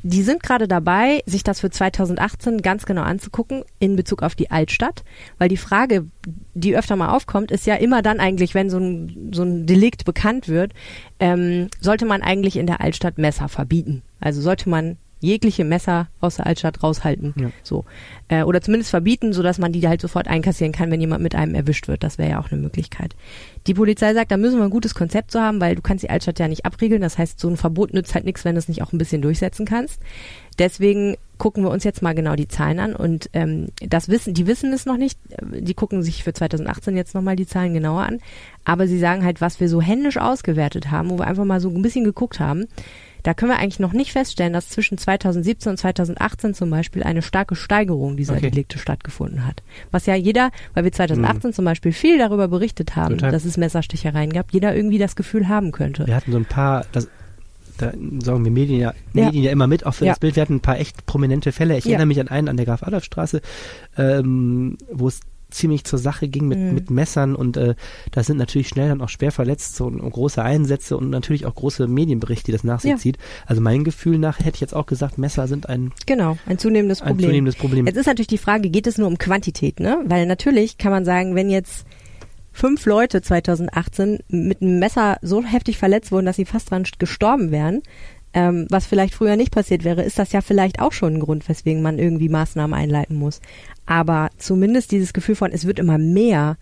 die 0.03 0.23
sind 0.23 0.43
gerade 0.43 0.67
dabei, 0.67 1.21
sich 1.25 1.43
das 1.43 1.59
für 1.59 1.69
2018 1.69 2.61
ganz 2.61 2.85
genau 2.85 3.01
anzugucken 3.01 3.63
in 3.79 3.95
Bezug 3.95 4.23
auf 4.23 4.35
die 4.35 4.51
Altstadt, 4.51 5.03
weil 5.37 5.49
die 5.49 5.57
Frage, 5.57 6.07
die 6.53 6.75
öfter 6.75 6.95
mal 6.95 7.09
aufkommt, 7.09 7.51
ist 7.51 7.65
ja 7.65 7.75
immer 7.75 8.01
dann 8.01 8.19
eigentlich, 8.19 8.55
wenn 8.55 8.69
so 8.69 8.77
ein, 8.77 9.31
so 9.33 9.43
ein 9.43 9.65
Delikt 9.65 10.05
bekannt 10.05 10.47
wird, 10.47 10.73
ähm, 11.19 11.67
sollte 11.79 12.05
man 12.05 12.21
eigentlich 12.21 12.57
in 12.57 12.67
der 12.67 12.81
Altstadt 12.81 13.17
Messer 13.17 13.47
verbieten. 13.47 14.01
Also 14.19 14.41
sollte 14.41 14.69
man 14.69 14.97
jegliche 15.21 15.63
Messer 15.63 16.07
aus 16.19 16.35
der 16.35 16.47
Altstadt 16.47 16.83
raushalten, 16.83 17.33
Ja. 17.37 17.51
so 17.63 17.85
äh, 18.27 18.43
oder 18.43 18.59
zumindest 18.61 18.89
verbieten, 18.89 19.33
so 19.33 19.41
dass 19.43 19.57
man 19.59 19.71
die 19.71 19.87
halt 19.87 20.01
sofort 20.01 20.27
einkassieren 20.27 20.73
kann, 20.73 20.91
wenn 20.91 20.99
jemand 20.99 21.23
mit 21.23 21.35
einem 21.35 21.55
erwischt 21.55 21.87
wird. 21.87 22.03
Das 22.03 22.17
wäre 22.17 22.31
ja 22.31 22.39
auch 22.39 22.51
eine 22.51 22.59
Möglichkeit. 22.61 23.15
Die 23.67 23.73
Polizei 23.73 24.13
sagt, 24.13 24.31
da 24.31 24.37
müssen 24.37 24.57
wir 24.57 24.63
ein 24.63 24.69
gutes 24.71 24.95
Konzept 24.95 25.31
zu 25.31 25.39
haben, 25.39 25.61
weil 25.61 25.75
du 25.75 25.81
kannst 25.81 26.03
die 26.03 26.09
Altstadt 26.09 26.39
ja 26.39 26.47
nicht 26.47 26.65
abriegeln. 26.65 27.01
Das 27.01 27.17
heißt, 27.17 27.39
so 27.39 27.47
ein 27.47 27.57
Verbot 27.57 27.93
nützt 27.93 28.15
halt 28.15 28.25
nichts, 28.25 28.43
wenn 28.43 28.55
du 28.55 28.59
es 28.59 28.67
nicht 28.67 28.81
auch 28.81 28.91
ein 28.91 28.97
bisschen 28.97 29.21
durchsetzen 29.21 29.65
kannst. 29.65 29.99
Deswegen 30.59 31.15
gucken 31.37 31.63
wir 31.63 31.71
uns 31.71 31.83
jetzt 31.83 32.01
mal 32.01 32.13
genau 32.13 32.35
die 32.35 32.47
Zahlen 32.47 32.79
an 32.79 32.95
und 32.95 33.29
ähm, 33.33 33.69
das 33.79 34.09
wissen, 34.09 34.33
die 34.35 34.45
wissen 34.45 34.71
es 34.73 34.85
noch 34.85 34.97
nicht. 34.97 35.17
Die 35.41 35.73
gucken 35.73 36.03
sich 36.03 36.23
für 36.23 36.33
2018 36.33 36.95
jetzt 36.95 37.15
nochmal 37.15 37.35
die 37.35 37.47
Zahlen 37.47 37.73
genauer 37.73 38.01
an. 38.03 38.19
Aber 38.63 38.87
sie 38.87 38.99
sagen 38.99 39.23
halt, 39.25 39.41
was 39.41 39.59
wir 39.59 39.67
so 39.69 39.81
händisch 39.81 40.17
ausgewertet 40.17 40.91
haben, 40.91 41.09
wo 41.09 41.17
wir 41.17 41.25
einfach 41.27 41.45
mal 41.45 41.59
so 41.59 41.69
ein 41.69 41.81
bisschen 41.81 42.03
geguckt 42.03 42.39
haben, 42.39 42.67
da 43.23 43.33
können 43.33 43.51
wir 43.51 43.59
eigentlich 43.59 43.79
noch 43.79 43.93
nicht 43.93 44.11
feststellen, 44.11 44.53
dass 44.53 44.69
zwischen 44.69 44.97
2017 44.97 45.71
und 45.71 45.77
2018 45.77 46.53
zum 46.53 46.69
Beispiel 46.69 47.03
eine 47.03 47.21
starke 47.21 47.55
Steigerung 47.55 48.17
dieser 48.17 48.33
Okay. 48.33 48.49
Delikte 48.49 48.77
stattgefunden 48.79 49.45
hat. 49.45 49.61
Was 49.91 50.05
ja 50.05 50.15
jeder, 50.15 50.51
weil 50.73 50.83
wir 50.83 50.91
2018 50.91 51.53
zum 51.53 51.65
Beispiel 51.65 51.91
viel 51.91 52.17
darüber 52.17 52.47
berichtet 52.47 52.95
haben, 52.95 53.15
Total. 53.15 53.31
dass 53.31 53.45
es 53.45 53.57
Messerstichereien 53.57 54.33
gab, 54.33 54.51
jeder 54.53 54.75
irgendwie 54.75 54.97
das 54.97 55.15
Gefühl 55.15 55.47
haben 55.47 55.71
könnte. 55.71 56.07
Wir 56.07 56.15
hatten 56.15 56.31
so 56.31 56.37
ein 56.37 56.45
paar, 56.45 56.85
das, 56.91 57.07
da 57.77 57.91
sagen 58.23 58.43
wir 58.43 58.51
Medien 58.51 58.79
ja, 58.79 58.93
Ja. 59.13 59.25
Medien 59.25 59.43
ja 59.43 59.51
immer 59.51 59.67
mit, 59.67 59.85
auch 59.85 59.93
für 59.93 60.05
Ja. 60.05 60.11
das 60.11 60.19
Bild. 60.19 60.35
Wir 60.35 60.41
hatten 60.41 60.55
ein 60.55 60.59
paar 60.61 60.79
echt 60.79 61.05
prominente 61.05 61.51
Fälle. 61.51 61.77
Ich 61.77 61.85
Ja. 61.85 61.91
erinnere 61.91 62.07
mich 62.07 62.19
an 62.19 62.27
einen 62.27 62.47
an 62.49 62.57
der 62.57 62.65
Graf-Adolf-Straße, 62.65 63.41
ähm, 63.97 64.77
wo 64.91 65.07
es 65.07 65.19
ziemlich 65.51 65.83
zur 65.83 65.99
Sache 65.99 66.27
ging 66.27 66.47
mit, 66.47 66.57
Mhm. 66.59 66.73
mit 66.73 66.89
Messern 66.89 67.35
und 67.35 67.57
äh, 67.57 67.75
da 68.11 68.23
sind 68.23 68.37
natürlich 68.37 68.67
schnell 68.69 68.89
dann 68.89 69.01
auch 69.01 69.09
schwer 69.09 69.31
verletzt 69.31 69.75
so, 69.75 69.85
und 69.85 69.99
große 69.99 70.41
Einsätze 70.41 70.97
und 70.97 71.09
natürlich 71.09 71.45
auch 71.45 71.55
große 71.55 71.87
Medienberichte, 71.87 72.45
die 72.45 72.51
das 72.53 72.63
nach 72.63 72.79
sich 72.79 72.91
Ja. 72.91 72.97
zieht. 72.97 73.17
Also 73.45 73.61
mein 73.61 73.83
Gefühl 73.83 74.17
nach 74.17 74.39
hätte 74.39 74.55
ich 74.55 74.61
jetzt 74.61 74.73
auch 74.75 74.85
gesagt, 74.85 75.17
Messer 75.17 75.47
sind 75.47 75.69
ein, 75.69 75.91
Genau, 76.05 76.37
ein 76.45 76.57
zunehmendes 76.57 77.01
ein 77.01 77.09
Problem. 77.09 77.27
zunehmendes 77.29 77.55
Problem. 77.55 77.85
Jetzt 77.85 77.97
ist 77.97 78.07
natürlich 78.07 78.27
die 78.27 78.37
Frage, 78.37 78.69
geht 78.69 78.87
es 78.87 78.97
nur 78.97 79.07
um 79.07 79.17
Quantität, 79.17 79.79
ne? 79.79 79.99
Weil 80.05 80.25
natürlich 80.25 80.77
kann 80.77 80.91
man 80.91 81.05
sagen, 81.05 81.35
wenn 81.35 81.49
jetzt 81.49 81.85
fünf 82.53 82.85
Leute 82.85 83.21
2018 83.21 84.19
mit 84.27 84.61
einem 84.61 84.79
Messer 84.79 85.17
so 85.21 85.43
heftig 85.43 85.77
verletzt 85.77 86.11
wurden, 86.11 86.25
dass 86.25 86.35
sie 86.35 86.45
fast 86.45 86.69
dran 86.71 86.83
gestorben 86.99 87.51
wären, 87.51 87.81
ähm, 88.33 88.67
was 88.69 88.85
vielleicht 88.85 89.13
früher 89.13 89.35
nicht 89.35 89.51
passiert 89.51 89.83
wäre, 89.83 90.03
ist 90.03 90.19
das 90.19 90.31
ja 90.31 90.41
vielleicht 90.41 90.79
auch 90.79 90.91
schon 90.91 91.15
ein 91.15 91.19
Grund, 91.19 91.47
weswegen 91.49 91.81
man 91.81 91.99
irgendwie 91.99 92.29
Maßnahmen 92.29 92.73
einleiten 92.73 93.17
muss. 93.17 93.41
Aber 93.85 94.29
zumindest 94.37 94.91
dieses 94.91 95.13
Gefühl 95.13 95.35
von, 95.35 95.51
es 95.51 95.65
wird 95.65 95.79
immer 95.79 95.97
mehr. 95.97 96.57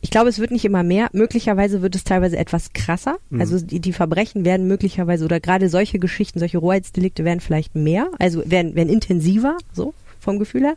Ich 0.00 0.10
glaube, 0.10 0.28
es 0.28 0.38
wird 0.38 0.50
nicht 0.50 0.64
immer 0.64 0.82
mehr. 0.82 1.08
Möglicherweise 1.12 1.80
wird 1.80 1.94
es 1.94 2.04
teilweise 2.04 2.36
etwas 2.36 2.72
krasser. 2.72 3.16
Mhm. 3.30 3.40
Also 3.40 3.60
die, 3.60 3.80
die 3.80 3.92
Verbrechen 3.92 4.44
werden 4.44 4.66
möglicherweise 4.66 5.24
oder 5.24 5.40
gerade 5.40 5.68
solche 5.68 5.98
Geschichten, 5.98 6.38
solche 6.38 6.58
Rohheitsdelikte 6.58 7.24
werden 7.24 7.40
vielleicht 7.40 7.74
mehr, 7.74 8.08
also 8.18 8.42
werden, 8.44 8.74
werden 8.74 8.88
intensiver, 8.88 9.56
so 9.72 9.94
vom 10.18 10.38
Gefühl 10.38 10.62
her. 10.62 10.74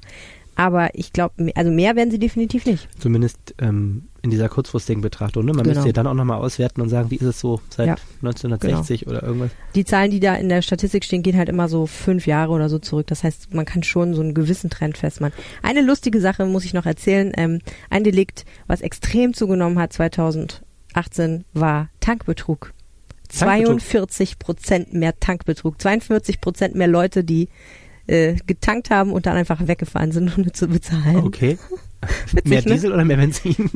Aber 0.55 0.89
ich 0.93 1.11
glaube, 1.11 1.51
also 1.55 1.69
mehr 1.71 1.95
werden 1.95 2.11
sie 2.11 2.19
definitiv 2.19 2.65
nicht. 2.65 2.87
Zumindest 2.99 3.53
ähm, 3.59 4.03
in 4.21 4.29
dieser 4.31 4.47
kurzfristigen 4.49 5.01
Betrachtung. 5.01 5.43
Ne? 5.45 5.51
Man 5.51 5.63
Genau. 5.63 5.75
müsste 5.75 5.89
ja 5.89 5.93
dann 5.93 6.07
auch 6.07 6.13
nochmal 6.13 6.39
auswerten 6.39 6.81
und 6.81 6.89
sagen, 6.89 7.11
wie 7.11 7.15
ist 7.17 7.23
es 7.23 7.39
so 7.39 7.59
seit 7.69 7.87
Ja, 7.87 7.95
1960 8.23 9.05
oder 9.07 9.21
irgendwas. 9.21 9.51
Die 9.75 9.83
Zahlen, 9.85 10.11
die 10.11 10.19
da 10.19 10.35
in 10.35 10.47
der 10.49 10.61
Statistik 10.61 11.03
stehen, 11.03 11.23
gehen 11.23 11.37
halt 11.37 11.49
immer 11.49 11.67
so 11.67 11.85
fünf 11.87 12.25
Jahre 12.25 12.53
oder 12.53 12.69
so 12.69 12.79
zurück. 12.79 13.07
Das 13.07 13.23
heißt, 13.23 13.53
man 13.53 13.65
kann 13.65 13.83
schon 13.83 14.13
so 14.13 14.21
einen 14.21 14.33
gewissen 14.33 14.69
Trend 14.69 14.97
festmachen. 14.97 15.33
Eine 15.61 15.81
lustige 15.81 16.21
Sache 16.21 16.45
muss 16.45 16.65
ich 16.65 16.73
noch 16.73 16.85
erzählen. 16.85 17.31
Ähm, 17.35 17.59
ein 17.89 18.03
Delikt, 18.03 18.45
was 18.67 18.81
extrem 18.81 19.33
zugenommen 19.33 19.77
hat 19.77 19.93
2018, 19.93 21.43
war 21.53 21.89
Tankbetrug. 21.99 22.71
Tankbetrug. 23.27 23.81
42 23.81 24.39
Prozent 24.39 24.93
mehr 24.93 25.19
Tankbetrug. 25.19 25.81
42 25.81 26.39
Prozent 26.41 26.75
mehr 26.75 26.87
Leute, 26.87 27.23
die 27.23 27.49
äh, 28.07 28.35
getankt 28.45 28.89
haben 28.89 29.11
und 29.11 29.25
dann 29.25 29.35
einfach 29.35 29.67
weggefahren 29.67 30.11
sind, 30.11 30.37
ohne 30.37 30.51
zu 30.51 30.67
bezahlen. 30.67 31.17
Okay. 31.17 31.57
Witzig, 32.31 32.45
mehr 32.49 32.61
ne? 32.61 32.71
Diesel 32.73 32.93
oder 32.93 33.03
mehr 33.03 33.17
Benzin? 33.17 33.69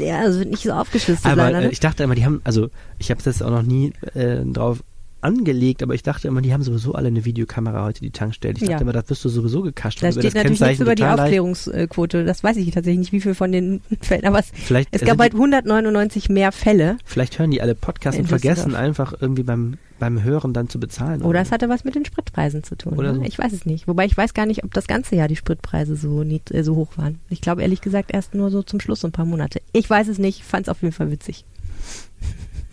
Ja, 0.00 0.20
also 0.20 0.40
wird 0.40 0.50
nicht 0.50 0.62
so 0.64 0.72
aufgeschlüsselt 0.72 1.26
Aber 1.32 1.44
leider. 1.44 1.58
äh, 1.58 1.66
ne? 1.66 1.70
ich 1.70 1.78
dachte 1.80 2.02
immer, 2.02 2.16
die 2.16 2.24
haben, 2.24 2.40
also 2.42 2.68
ich 2.98 3.10
habe 3.10 3.22
das 3.22 3.42
auch 3.42 3.50
noch 3.50 3.62
nie 3.62 3.92
äh, 4.14 4.44
drauf 4.44 4.82
angelegt, 5.26 5.82
aber 5.82 5.94
ich 5.94 6.02
dachte 6.02 6.28
immer, 6.28 6.40
die 6.40 6.52
haben 6.54 6.62
sowieso 6.62 6.94
alle 6.94 7.08
eine 7.08 7.24
Videokamera 7.24 7.84
heute, 7.84 8.00
die 8.00 8.10
Tankstellen. 8.10 8.56
Ich 8.56 8.60
dachte 8.60 8.72
Ja. 8.72 8.80
immer, 8.80 8.92
das 8.92 9.10
wirst 9.10 9.24
du 9.24 9.28
sowieso 9.28 9.60
gekascht. 9.62 10.02
Da 10.02 10.10
steht 10.12 10.24
das 10.24 10.34
natürlich 10.34 10.60
nichts 10.60 10.80
über 10.80 10.94
die. 10.94 11.04
Aufklärungsquote. 11.04 12.24
Das 12.24 12.42
weiß 12.44 12.56
ich 12.56 12.70
tatsächlich 12.70 12.98
nicht, 13.00 13.12
wie 13.12 13.20
viel 13.20 13.34
von 13.34 13.52
den 13.52 13.80
Fällen. 14.00 14.24
Aber 14.24 14.38
es, 14.38 14.50
Vielleicht, 14.54 14.88
es 14.92 15.02
also 15.02 15.12
gab 15.12 15.20
halt 15.20 15.34
199 15.34 16.28
mehr 16.28 16.52
Fälle. 16.52 16.96
vielleicht 17.04 17.38
hören 17.38 17.50
die 17.50 17.60
alle 17.60 17.74
Podcasts 17.74 18.18
und 18.18 18.26
vergessen 18.28 18.74
einfach 18.74 19.14
irgendwie 19.20 19.42
beim, 19.42 19.78
beim 19.98 20.22
Hören 20.22 20.52
dann 20.52 20.68
zu 20.68 20.78
bezahlen. 20.80 21.22
Oder 21.22 21.40
es 21.40 21.50
hatte 21.52 21.68
was 21.68 21.84
mit 21.84 21.94
den 21.94 22.04
Spritpreisen 22.04 22.62
zu 22.62 22.76
tun. 22.76 22.94
Oder 22.94 23.12
ne? 23.12 23.18
so. 23.18 23.24
Ich 23.24 23.38
weiß 23.38 23.52
es 23.52 23.66
nicht. 23.66 23.88
Wobei 23.88 24.04
ich 24.06 24.16
weiß 24.16 24.34
gar 24.34 24.46
nicht, 24.46 24.64
ob 24.64 24.72
das 24.74 24.86
ganze 24.86 25.16
Jahr 25.16 25.28
die 25.28 25.36
Spritpreise 25.36 25.96
so, 25.96 26.22
nied- 26.22 26.50
äh, 26.52 26.62
so 26.62 26.74
hoch 26.76 26.96
waren. 26.96 27.18
Ich 27.28 27.40
glaube 27.40 27.62
ehrlich 27.62 27.80
gesagt 27.80 28.10
erst 28.12 28.34
nur 28.34 28.50
so 28.50 28.62
zum 28.62 28.80
Schluss 28.80 29.00
so 29.00 29.08
ein 29.08 29.12
paar 29.12 29.26
Monate. 29.26 29.60
Ich 29.72 29.88
weiß 29.88 30.08
es 30.08 30.18
nicht, 30.18 30.44
fand 30.44 30.66
es 30.66 30.68
auf 30.68 30.82
jeden 30.82 30.94
Fall 30.94 31.10
witzig. 31.10 31.44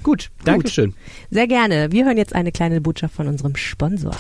Gut, 0.04 0.30
Dankeschön. 0.44 0.94
Sehr 1.32 1.48
gerne. 1.48 1.92
Wir 1.92 2.06
hören 2.06 2.18
jetzt 2.18 2.36
eine 2.36 2.52
kleine 2.52 2.82
Botschaft 2.82 3.16
von 3.16 3.28
unserem 3.28 3.56
Sponsor. 3.56 4.16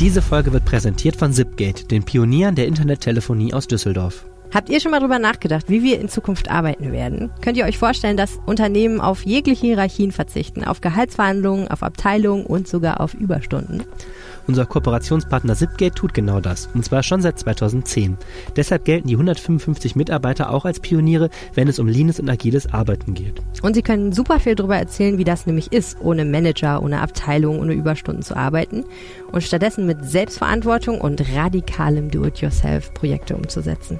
Diese 0.00 0.20
Folge 0.20 0.52
wird 0.52 0.64
präsentiert 0.64 1.16
von 1.16 1.32
Zipgate, 1.32 1.86
den 1.86 2.02
Pionieren 2.02 2.54
der 2.54 2.66
Internettelefonie 2.66 3.54
aus 3.54 3.66
Düsseldorf. 3.66 4.26
Habt 4.52 4.68
ihr 4.68 4.80
schon 4.80 4.90
mal 4.90 5.00
drüber 5.00 5.18
nachgedacht, 5.18 5.68
wie 5.68 5.82
wir 5.82 6.00
in 6.00 6.08
Zukunft 6.08 6.50
arbeiten 6.50 6.92
werden? 6.92 7.30
Könnt 7.42 7.56
ihr 7.56 7.64
euch 7.64 7.78
vorstellen, 7.78 8.16
dass 8.16 8.38
Unternehmen 8.46 9.00
auf 9.00 9.24
jegliche 9.24 9.66
Hierarchien 9.66 10.12
verzichten, 10.12 10.64
auf 10.64 10.80
Gehaltsverhandlungen, 10.80 11.68
auf 11.68 11.82
Abteilungen 11.82 12.46
und 12.46 12.68
sogar 12.68 13.00
auf 13.00 13.14
Überstunden? 13.14 13.84
Unser 14.46 14.66
Kooperationspartner 14.66 15.56
Zipgate 15.56 15.94
tut 15.94 16.14
genau 16.14 16.40
das, 16.40 16.68
und 16.72 16.84
zwar 16.84 17.02
schon 17.02 17.20
seit 17.20 17.38
2010. 17.38 18.16
Deshalb 18.54 18.84
gelten 18.84 19.08
die 19.08 19.14
155 19.14 19.96
Mitarbeiter 19.96 20.50
auch 20.50 20.64
als 20.64 20.78
Pioniere, 20.78 21.30
wenn 21.54 21.66
es 21.68 21.78
um 21.78 21.88
leanes 21.88 22.20
und 22.20 22.28
agiles 22.28 22.72
Arbeiten 22.72 23.14
geht. 23.14 23.42
Und 23.62 23.74
sie 23.74 23.82
können 23.82 24.12
super 24.12 24.38
viel 24.38 24.54
darüber 24.54 24.76
erzählen, 24.76 25.18
wie 25.18 25.24
das 25.24 25.46
nämlich 25.46 25.72
ist, 25.72 25.98
ohne 26.00 26.24
Manager, 26.24 26.82
ohne 26.82 27.00
Abteilung, 27.00 27.58
ohne 27.58 27.72
Überstunden 27.72 28.22
zu 28.22 28.36
arbeiten 28.36 28.84
und 29.32 29.42
stattdessen 29.42 29.86
mit 29.86 30.04
Selbstverantwortung 30.04 31.00
und 31.00 31.22
radikalem 31.34 32.10
Do-it-yourself 32.10 32.94
Projekte 32.94 33.36
umzusetzen. 33.36 33.98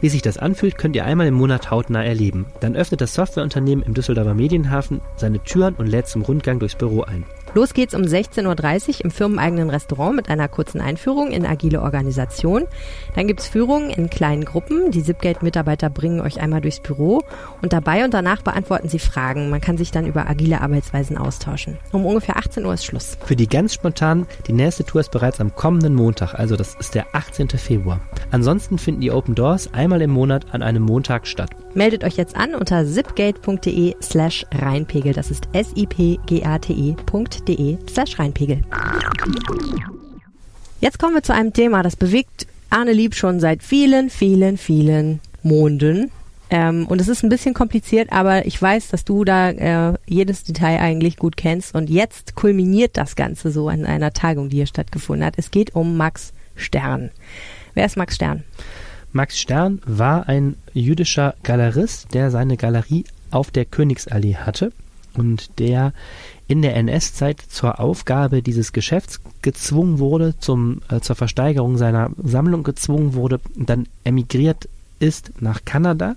Wie 0.00 0.08
sich 0.08 0.22
das 0.22 0.38
anfühlt, 0.38 0.78
könnt 0.78 0.96
ihr 0.96 1.04
einmal 1.04 1.26
im 1.26 1.34
Monat 1.34 1.70
hautnah 1.70 2.04
erleben. 2.04 2.46
Dann 2.60 2.76
öffnet 2.76 3.00
das 3.00 3.14
Softwareunternehmen 3.14 3.84
im 3.84 3.94
Düsseldorfer 3.94 4.34
Medienhafen 4.34 5.00
seine 5.16 5.42
Türen 5.42 5.74
und 5.74 5.86
lädt 5.86 6.08
zum 6.08 6.22
Rundgang 6.22 6.58
durchs 6.58 6.76
Büro 6.76 7.02
ein. 7.02 7.24
Los 7.56 7.72
geht's 7.72 7.94
um 7.94 8.02
16.30 8.02 8.98
Uhr 8.98 9.04
im 9.06 9.10
firmeneigenen 9.10 9.70
Restaurant 9.70 10.14
mit 10.14 10.28
einer 10.28 10.46
kurzen 10.46 10.78
Einführung 10.82 11.30
in 11.30 11.46
agile 11.46 11.80
Organisation. 11.80 12.64
Dann 13.14 13.26
gibt's 13.26 13.48
Führungen 13.48 13.88
in 13.88 14.10
kleinen 14.10 14.44
Gruppen. 14.44 14.90
Die 14.90 15.02
Zipgate-Mitarbeiter 15.02 15.88
bringen 15.88 16.20
euch 16.20 16.38
einmal 16.38 16.60
durchs 16.60 16.80
Büro 16.80 17.22
und 17.62 17.72
dabei 17.72 18.04
und 18.04 18.12
danach 18.12 18.42
beantworten 18.42 18.90
sie 18.90 18.98
Fragen. 18.98 19.48
Man 19.48 19.62
kann 19.62 19.78
sich 19.78 19.90
dann 19.90 20.04
über 20.04 20.28
agile 20.28 20.60
Arbeitsweisen 20.60 21.16
austauschen. 21.16 21.78
Um 21.92 22.04
ungefähr 22.04 22.36
18 22.36 22.62
Uhr 22.66 22.74
ist 22.74 22.84
Schluss. 22.84 23.16
Für 23.24 23.36
die 23.36 23.48
ganz 23.48 23.72
spontanen, 23.72 24.26
die 24.46 24.52
nächste 24.52 24.84
Tour 24.84 25.00
ist 25.00 25.10
bereits 25.10 25.40
am 25.40 25.54
kommenden 25.54 25.94
Montag, 25.94 26.34
also 26.34 26.56
das 26.56 26.74
ist 26.74 26.94
der 26.94 27.06
18. 27.14 27.48
Februar. 27.48 28.00
Ansonsten 28.32 28.76
finden 28.76 29.00
die 29.00 29.12
Open 29.12 29.34
Doors 29.34 29.72
einmal 29.72 30.02
im 30.02 30.10
Monat 30.10 30.44
an 30.52 30.60
einem 30.60 30.82
Montag 30.82 31.26
statt. 31.26 31.52
Meldet 31.76 32.02
euch 32.04 32.16
jetzt 32.16 32.34
an 32.36 32.54
unter 32.54 32.86
zipgate.de 32.86 33.94
slash 34.02 34.46
Rheinpegel. 34.50 35.12
Das 35.12 35.30
ist 35.30 35.46
S-I-P-G-A-T-E.de 35.52 35.98
slash 37.86 38.18
Rheinpegel. 38.18 38.62
Jetzt 40.80 40.98
kommen 40.98 41.14
wir 41.14 41.22
zu 41.22 41.34
einem 41.34 41.52
Thema, 41.52 41.82
das 41.82 41.96
bewegt 41.96 42.46
Arne 42.70 42.94
Lieb 42.94 43.14
schon 43.14 43.40
seit 43.40 43.62
vielen, 43.62 44.08
vielen, 44.08 44.56
vielen 44.56 45.20
Monden. 45.42 46.10
Ähm, 46.48 46.86
und 46.86 46.98
es 46.98 47.08
ist 47.08 47.22
ein 47.22 47.28
bisschen 47.28 47.52
kompliziert, 47.52 48.10
aber 48.10 48.46
ich 48.46 48.60
weiß, 48.60 48.88
dass 48.88 49.04
du 49.04 49.24
da 49.24 49.50
äh, 49.50 49.98
jedes 50.06 50.44
Detail 50.44 50.80
eigentlich 50.80 51.18
gut 51.18 51.36
kennst. 51.36 51.74
Und 51.74 51.90
jetzt 51.90 52.34
kulminiert 52.36 52.96
das 52.96 53.16
Ganze 53.16 53.50
so 53.50 53.68
an 53.68 53.84
einer 53.84 54.14
Tagung, 54.14 54.48
die 54.48 54.56
hier 54.56 54.66
stattgefunden 54.66 55.26
hat. 55.26 55.34
Es 55.36 55.50
geht 55.50 55.74
um 55.74 55.98
Max 55.98 56.32
Stern. 56.54 57.10
Wer 57.74 57.84
ist 57.84 57.98
Max 57.98 58.14
Stern? 58.14 58.44
Max 59.16 59.38
Stern 59.38 59.80
war 59.86 60.28
ein 60.28 60.56
jüdischer 60.74 61.34
Galerist, 61.42 62.12
der 62.12 62.30
seine 62.30 62.58
Galerie 62.58 63.04
auf 63.30 63.50
der 63.50 63.64
Königsallee 63.64 64.36
hatte 64.36 64.72
und 65.14 65.58
der 65.58 65.94
in 66.48 66.60
der 66.60 66.76
NS-Zeit 66.76 67.40
zur 67.40 67.80
Aufgabe 67.80 68.42
dieses 68.42 68.72
Geschäfts 68.72 69.20
gezwungen 69.40 69.98
wurde, 69.98 70.38
zum, 70.38 70.82
äh, 70.90 71.00
zur 71.00 71.16
Versteigerung 71.16 71.78
seiner 71.78 72.10
Sammlung 72.22 72.62
gezwungen 72.62 73.14
wurde 73.14 73.40
dann 73.56 73.86
emigriert 74.04 74.68
ist 74.98 75.40
nach 75.40 75.64
Kanada. 75.64 76.16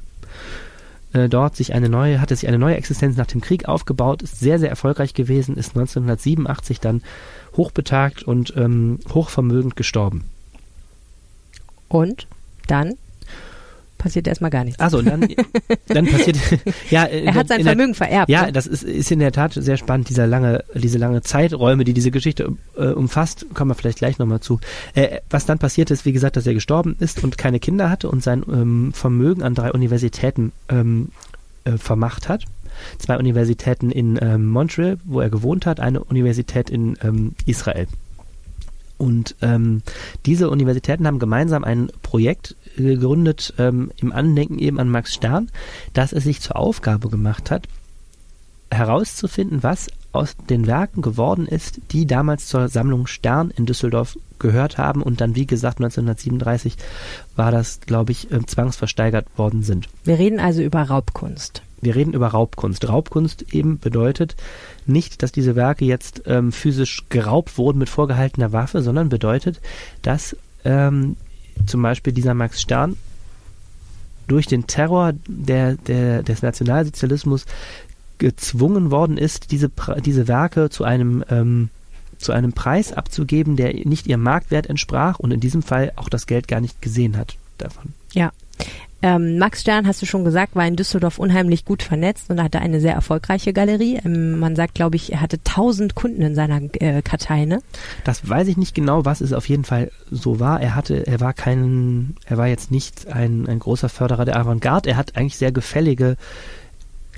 Äh, 1.13 1.29
dort 1.29 1.55
sich 1.55 1.73
eine 1.73 1.87
neue, 1.87 2.19
hatte 2.19 2.35
sich 2.35 2.49
eine 2.49 2.59
neue 2.59 2.75
Existenz 2.75 3.15
nach 3.15 3.27
dem 3.27 3.39
Krieg 3.39 3.67
aufgebaut, 3.67 4.21
ist 4.21 4.41
sehr, 4.41 4.59
sehr 4.59 4.69
erfolgreich 4.69 5.13
gewesen, 5.13 5.55
ist 5.55 5.69
1987 5.69 6.81
dann 6.81 7.01
hochbetagt 7.55 8.23
und 8.23 8.53
ähm, 8.57 8.99
hochvermögend 9.13 9.77
gestorben. 9.77 10.25
Und 11.87 12.27
dann 12.71 12.95
passiert 13.97 14.27
erstmal 14.27 14.49
gar 14.49 14.63
nichts. 14.63 14.79
Also 14.79 15.01
dann, 15.01 15.27
dann 15.87 16.05
passiert 16.07 16.37
ja 16.89 17.03
Er 17.03 17.33
hat 17.35 17.49
sein 17.49 17.59
in 17.59 17.65
der- 17.65 17.73
Vermögen 17.75 17.93
vererbt. 17.95 18.29
Ja, 18.29 18.45
ne? 18.45 18.53
das 18.53 18.65
ist, 18.65 18.83
ist 18.83 19.11
in 19.11 19.19
der 19.19 19.33
Tat 19.33 19.53
sehr 19.53 19.75
spannend, 19.75 20.07
dieser 20.07 20.25
lange, 20.25 20.63
diese 20.73 20.97
lange 20.97 21.21
Zeiträume, 21.21 21.83
die 21.83 21.93
diese 21.93 22.09
Geschichte 22.09 22.53
äh, 22.77 22.87
umfasst, 22.87 23.45
kommen 23.53 23.71
wir 23.71 23.75
vielleicht 23.75 23.97
gleich 23.97 24.17
nochmal 24.17 24.39
zu. 24.39 24.59
Äh, 24.95 25.19
was 25.29 25.45
dann 25.45 25.59
passiert 25.59 25.91
ist, 25.91 26.05
wie 26.05 26.13
gesagt, 26.13 26.37
dass 26.37 26.47
er 26.47 26.53
gestorben 26.53 26.95
ist 26.99 27.23
und 27.25 27.37
keine 27.37 27.59
Kinder 27.59 27.89
hatte 27.89 28.09
und 28.09 28.23
sein 28.23 28.43
ähm, 28.49 28.91
Vermögen 28.93 29.43
an 29.43 29.53
drei 29.53 29.71
Universitäten 29.73 30.53
ähm, 30.69 31.09
äh, 31.65 31.71
vermacht 31.77 32.29
hat. 32.29 32.45
Zwei 32.99 33.17
Universitäten 33.17 33.91
in 33.91 34.17
ähm, 34.21 34.47
Montreal, 34.47 34.97
wo 35.03 35.19
er 35.19 35.29
gewohnt 35.29 35.65
hat, 35.65 35.81
eine 35.81 36.01
Universität 36.05 36.69
in 36.69 36.97
ähm, 37.03 37.35
Israel. 37.45 37.87
Und 38.97 39.35
ähm, 39.41 39.81
diese 40.25 40.49
Universitäten 40.49 41.07
haben 41.07 41.19
gemeinsam 41.19 41.63
ein 41.63 41.89
Projekt 42.01 42.55
gegründet 42.75 43.53
ähm, 43.57 43.91
im 43.97 44.11
Andenken 44.11 44.59
eben 44.59 44.79
an 44.79 44.89
Max 44.89 45.13
Stern, 45.13 45.49
das 45.93 46.13
es 46.13 46.23
sich 46.23 46.41
zur 46.41 46.55
Aufgabe 46.55 47.09
gemacht 47.09 47.51
hat, 47.51 47.67
herauszufinden, 48.71 49.63
was 49.63 49.87
aus 50.11 50.35
den 50.49 50.67
Werken 50.67 51.01
geworden 51.01 51.45
ist, 51.45 51.81
die 51.91 52.07
damals 52.07 52.47
zur 52.47 52.67
Sammlung 52.67 53.07
Stern 53.07 53.51
in 53.51 53.65
Düsseldorf 53.65 54.17
gehört 54.39 54.77
haben 54.77 55.03
und 55.03 55.21
dann, 55.21 55.35
wie 55.35 55.45
gesagt, 55.45 55.79
1937 55.79 56.77
war 57.35 57.51
das, 57.51 57.81
glaube 57.81 58.11
ich, 58.11 58.31
äh, 58.31 58.45
zwangsversteigert 58.45 59.27
worden 59.37 59.63
sind. 59.63 59.89
Wir 60.03 60.17
reden 60.17 60.39
also 60.39 60.61
über 60.61 60.81
Raubkunst. 60.81 61.61
Wir 61.81 61.95
reden 61.95 62.13
über 62.13 62.27
Raubkunst. 62.27 62.87
Raubkunst 62.89 63.53
eben 63.53 63.79
bedeutet 63.79 64.35
nicht, 64.85 65.21
dass 65.23 65.31
diese 65.31 65.55
Werke 65.55 65.85
jetzt 65.85 66.23
ähm, 66.25 66.51
physisch 66.51 67.05
geraubt 67.09 67.57
wurden 67.57 67.77
mit 67.77 67.89
vorgehaltener 67.89 68.51
Waffe, 68.51 68.81
sondern 68.81 69.09
bedeutet, 69.09 69.61
dass 70.01 70.35
ähm, 70.65 71.15
zum 71.65 71.81
Beispiel 71.81 72.13
dieser 72.13 72.33
Max 72.33 72.61
Stern 72.61 72.97
durch 74.27 74.45
den 74.45 74.67
Terror 74.67 75.13
der, 75.27 75.75
der, 75.75 76.23
des 76.23 76.41
Nationalsozialismus 76.41 77.45
gezwungen 78.19 78.91
worden 78.91 79.17
ist, 79.17 79.51
diese, 79.51 79.71
diese 80.05 80.27
Werke 80.27 80.69
zu 80.69 80.83
einem, 80.83 81.23
ähm, 81.29 81.69
zu 82.17 82.31
einem 82.31 82.53
Preis 82.53 82.93
abzugeben, 82.93 83.55
der 83.55 83.73
nicht 83.73 84.07
ihrem 84.07 84.21
Marktwert 84.21 84.67
entsprach 84.67 85.19
und 85.19 85.31
in 85.31 85.39
diesem 85.39 85.63
Fall 85.63 85.93
auch 85.95 86.09
das 86.09 86.27
Geld 86.27 86.47
gar 86.47 86.61
nicht 86.61 86.81
gesehen 86.81 87.17
hat 87.17 87.37
davon. 87.57 87.93
Ja. 88.13 88.31
Ähm, 89.01 89.37
Max 89.37 89.61
Stern, 89.61 89.87
hast 89.87 90.01
du 90.01 90.05
schon 90.05 90.25
gesagt, 90.25 90.55
war 90.55 90.67
in 90.67 90.75
Düsseldorf 90.75 91.19
unheimlich 91.19 91.63
gut 91.63 91.83
vernetzt 91.83 92.29
und 92.29 92.43
hatte 92.43 92.59
eine 92.59 92.81
sehr 92.81 92.93
erfolgreiche 92.93 93.53
Galerie. 93.53 93.99
Ähm, 94.03 94.39
man 94.39 94.55
sagt, 94.55 94.75
glaube 94.75 94.97
ich, 94.97 95.13
er 95.13 95.21
hatte 95.21 95.41
tausend 95.43 95.95
Kunden 95.95 96.21
in 96.21 96.35
seiner 96.35 96.61
äh, 96.81 97.01
Kartei, 97.01 97.45
ne? 97.45 97.61
Das 98.03 98.27
weiß 98.27 98.47
ich 98.49 98.57
nicht 98.57 98.75
genau, 98.75 99.05
was 99.05 99.21
es 99.21 99.31
auf 99.31 99.47
jeden 99.47 99.63
Fall 99.63 99.91
so 100.11 100.39
war. 100.39 100.61
Er 100.61 100.75
hatte, 100.75 101.07
er 101.07 101.19
war 101.21 101.33
kein, 101.33 102.15
er 102.25 102.37
war 102.37 102.47
jetzt 102.47 102.71
nicht 102.71 103.07
ein, 103.07 103.47
ein 103.47 103.59
großer 103.59 103.89
Förderer 103.89 104.25
der 104.25 104.37
Avantgarde. 104.37 104.89
Er 104.89 104.97
hat 104.97 105.15
eigentlich 105.15 105.37
sehr 105.37 105.51
gefällige 105.51 106.17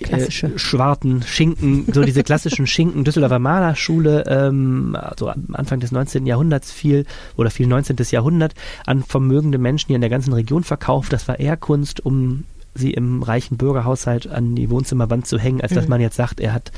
Klassische. 0.03 0.47
Äh, 0.47 0.59
schwarten 0.59 1.23
Schinken, 1.23 1.85
so 1.91 2.03
diese 2.03 2.23
klassischen 2.23 2.67
Schinken 2.67 3.03
Düsseldorfer 3.03 3.39
Malerschule, 3.39 4.23
ähm, 4.27 4.97
also 4.99 5.29
am 5.29 5.47
Anfang 5.53 5.79
des 5.79 5.91
19. 5.91 6.25
Jahrhunderts 6.25 6.71
viel 6.71 7.05
oder 7.37 7.49
viel 7.49 7.67
19. 7.67 7.95
Jahrhundert 8.11 8.53
an 8.85 9.03
vermögende 9.03 9.57
Menschen 9.57 9.87
hier 9.87 9.95
in 9.95 10.01
der 10.01 10.09
ganzen 10.09 10.33
Region 10.33 10.63
verkauft. 10.63 11.13
Das 11.13 11.27
war 11.27 11.39
eher 11.39 11.57
Kunst, 11.57 12.05
um 12.05 12.43
sie 12.73 12.91
im 12.91 13.21
reichen 13.21 13.57
Bürgerhaushalt 13.57 14.27
an 14.27 14.55
die 14.55 14.69
Wohnzimmerwand 14.69 15.27
zu 15.27 15.37
hängen, 15.37 15.61
als 15.61 15.73
dass 15.73 15.85
Mhm. 15.85 15.89
man 15.89 16.01
jetzt 16.01 16.15
sagt, 16.15 16.39
er 16.39 16.53
hat 16.53 16.71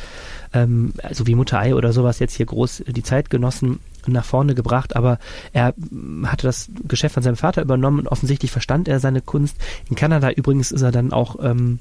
ähm, 0.54 0.94
so 1.12 1.28
wie 1.28 1.36
Mutter 1.36 1.60
Ei 1.60 1.76
oder 1.76 1.94
sowas 1.94 2.20
jetzt 2.20 2.36
hier 2.36 2.46
groß 2.48 2.84
die 2.88 3.04
Zeitgenossen 3.04 3.80
nach 4.08 4.26
vorne 4.26 4.56
gebracht, 4.56 4.96
aber 4.96 5.20
er 5.54 5.74
mm, 5.78 6.26
hatte 6.28 6.48
das 6.48 6.70
Geschäft 6.88 7.14
von 7.14 7.24
seinem 7.24 7.36
Vater 7.36 7.62
übernommen 7.62 8.00
und 8.00 8.08
offensichtlich 8.08 8.52
verstand 8.52 8.88
er 8.88 9.00
seine 9.00 9.22
Kunst. 9.22 9.56
In 9.90 9.96
Kanada 9.96 10.32
übrigens 10.32 10.72
ist 10.72 10.82
er 10.82 10.92
dann 10.92 11.14
auch 11.14 11.38
ähm, 11.42 11.80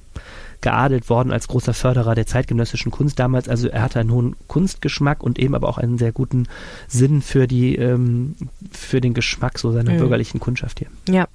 geadelt 0.62 1.10
worden 1.10 1.32
als 1.32 1.48
großer 1.48 1.74
Förderer 1.74 2.14
der 2.14 2.26
zeitgenössischen 2.26 2.90
Kunst 2.90 3.18
damals. 3.18 3.48
Also 3.48 3.68
er 3.68 3.82
hatte 3.82 4.00
einen 4.00 4.10
hohen 4.12 4.36
Kunstgeschmack 4.46 5.22
und 5.22 5.38
eben 5.38 5.54
aber 5.54 5.68
auch 5.68 5.78
einen 5.78 5.98
sehr 5.98 6.12
guten 6.12 6.48
Sinn 6.88 7.20
für 7.20 7.46
die 7.46 7.76
ähm, 7.76 8.36
für 8.70 9.00
den 9.00 9.12
Geschmack 9.14 9.58
so 9.58 9.72
seiner 9.72 9.92
Mhm. 9.92 9.98
bürgerlichen 9.98 10.40
Kundschaft 10.40 10.78
hier. 10.78 10.88
Ja. 11.12 11.26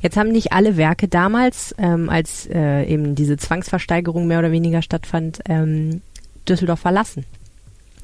Jetzt 0.00 0.16
haben 0.16 0.30
nicht 0.32 0.52
alle 0.52 0.76
Werke 0.76 1.08
damals, 1.08 1.74
ähm, 1.78 2.08
als 2.08 2.46
äh, 2.46 2.84
eben 2.84 3.14
diese 3.14 3.36
Zwangsversteigerung 3.36 4.26
mehr 4.26 4.38
oder 4.38 4.52
weniger 4.52 4.80
stattfand, 4.80 5.40
ähm, 5.48 6.00
Düsseldorf 6.48 6.80
verlassen. 6.80 7.24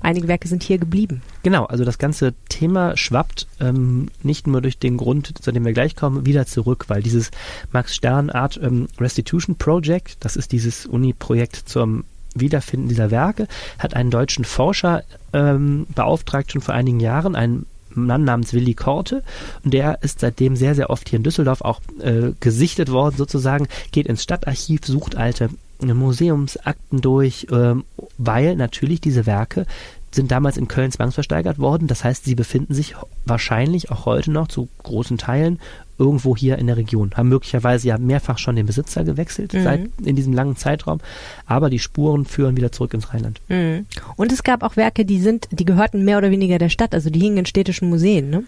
Einige 0.02 0.28
Werke 0.28 0.48
sind 0.48 0.62
hier 0.62 0.78
geblieben. 0.78 1.22
Genau, 1.42 1.64
also 1.64 1.84
das 1.84 1.98
ganze 1.98 2.34
Thema 2.48 2.96
schwappt 2.96 3.46
ähm, 3.60 4.08
nicht 4.22 4.46
nur 4.46 4.60
durch 4.60 4.78
den 4.78 4.96
Grund, 4.96 5.42
zu 5.42 5.52
dem 5.52 5.64
wir 5.64 5.72
gleich 5.72 5.96
kommen, 5.96 6.26
wieder 6.26 6.46
zurück, 6.46 6.84
weil 6.88 7.02
dieses 7.02 7.30
Max 7.72 7.94
Stern 7.94 8.30
Art 8.30 8.60
ähm, 8.62 8.88
Restitution 8.98 9.56
Project, 9.56 10.16
das 10.20 10.36
ist 10.36 10.52
dieses 10.52 10.86
Uni-Projekt 10.86 11.56
zum 11.68 12.04
Wiederfinden 12.34 12.88
dieser 12.88 13.10
Werke, 13.10 13.46
hat 13.78 13.94
einen 13.94 14.10
deutschen 14.10 14.44
Forscher 14.44 15.04
ähm, 15.32 15.86
beauftragt 15.94 16.52
schon 16.52 16.62
vor 16.62 16.74
einigen 16.74 17.00
Jahren, 17.00 17.34
einen 17.36 17.66
Mann 17.94 18.24
namens 18.24 18.54
Willi 18.54 18.74
Korte 18.74 19.22
und 19.64 19.74
der 19.74 20.02
ist 20.02 20.20
seitdem 20.20 20.56
sehr, 20.56 20.74
sehr 20.74 20.90
oft 20.90 21.08
hier 21.08 21.18
in 21.18 21.22
Düsseldorf 21.22 21.60
auch 21.60 21.80
äh, 22.00 22.32
gesichtet 22.40 22.90
worden 22.90 23.16
sozusagen, 23.16 23.68
geht 23.90 24.06
ins 24.06 24.22
Stadtarchiv, 24.22 24.80
sucht 24.84 25.16
alte 25.16 25.50
Museumsakten 25.88 27.00
durch, 27.00 27.46
ähm, 27.50 27.84
weil 28.18 28.56
natürlich 28.56 29.00
diese 29.00 29.26
Werke 29.26 29.66
sind 30.14 30.30
damals 30.30 30.56
in 30.56 30.68
Köln 30.68 30.92
zwangsversteigert 30.92 31.58
worden. 31.58 31.88
Das 31.88 32.04
heißt, 32.04 32.24
sie 32.24 32.34
befinden 32.34 32.74
sich 32.74 32.94
wahrscheinlich 33.24 33.90
auch 33.90 34.06
heute 34.06 34.30
noch 34.30 34.48
zu 34.48 34.68
großen 34.82 35.18
Teilen 35.18 35.58
irgendwo 35.98 36.36
hier 36.36 36.58
in 36.58 36.66
der 36.66 36.76
Region. 36.76 37.12
Haben 37.14 37.28
möglicherweise 37.28 37.88
ja 37.88 37.98
mehrfach 37.98 38.38
schon 38.38 38.56
den 38.56 38.66
Besitzer 38.66 39.04
gewechselt 39.04 39.52
mhm. 39.54 39.62
seit 39.62 39.80
in 40.04 40.16
diesem 40.16 40.32
langen 40.32 40.56
Zeitraum, 40.56 41.00
aber 41.46 41.70
die 41.70 41.78
Spuren 41.78 42.24
führen 42.24 42.56
wieder 42.56 42.72
zurück 42.72 42.94
ins 42.94 43.12
Rheinland. 43.12 43.40
Mhm. 43.48 43.86
Und 44.16 44.32
es 44.32 44.42
gab 44.42 44.62
auch 44.62 44.76
Werke, 44.76 45.04
die 45.04 45.20
sind, 45.20 45.48
die 45.50 45.64
gehörten 45.64 46.04
mehr 46.04 46.18
oder 46.18 46.30
weniger 46.30 46.58
der 46.58 46.70
Stadt, 46.70 46.94
also 46.94 47.08
die 47.08 47.20
hingen 47.20 47.38
in 47.38 47.46
städtischen 47.46 47.88
Museen, 47.88 48.30
ne? 48.30 48.44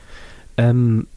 Ähm, 0.56 1.08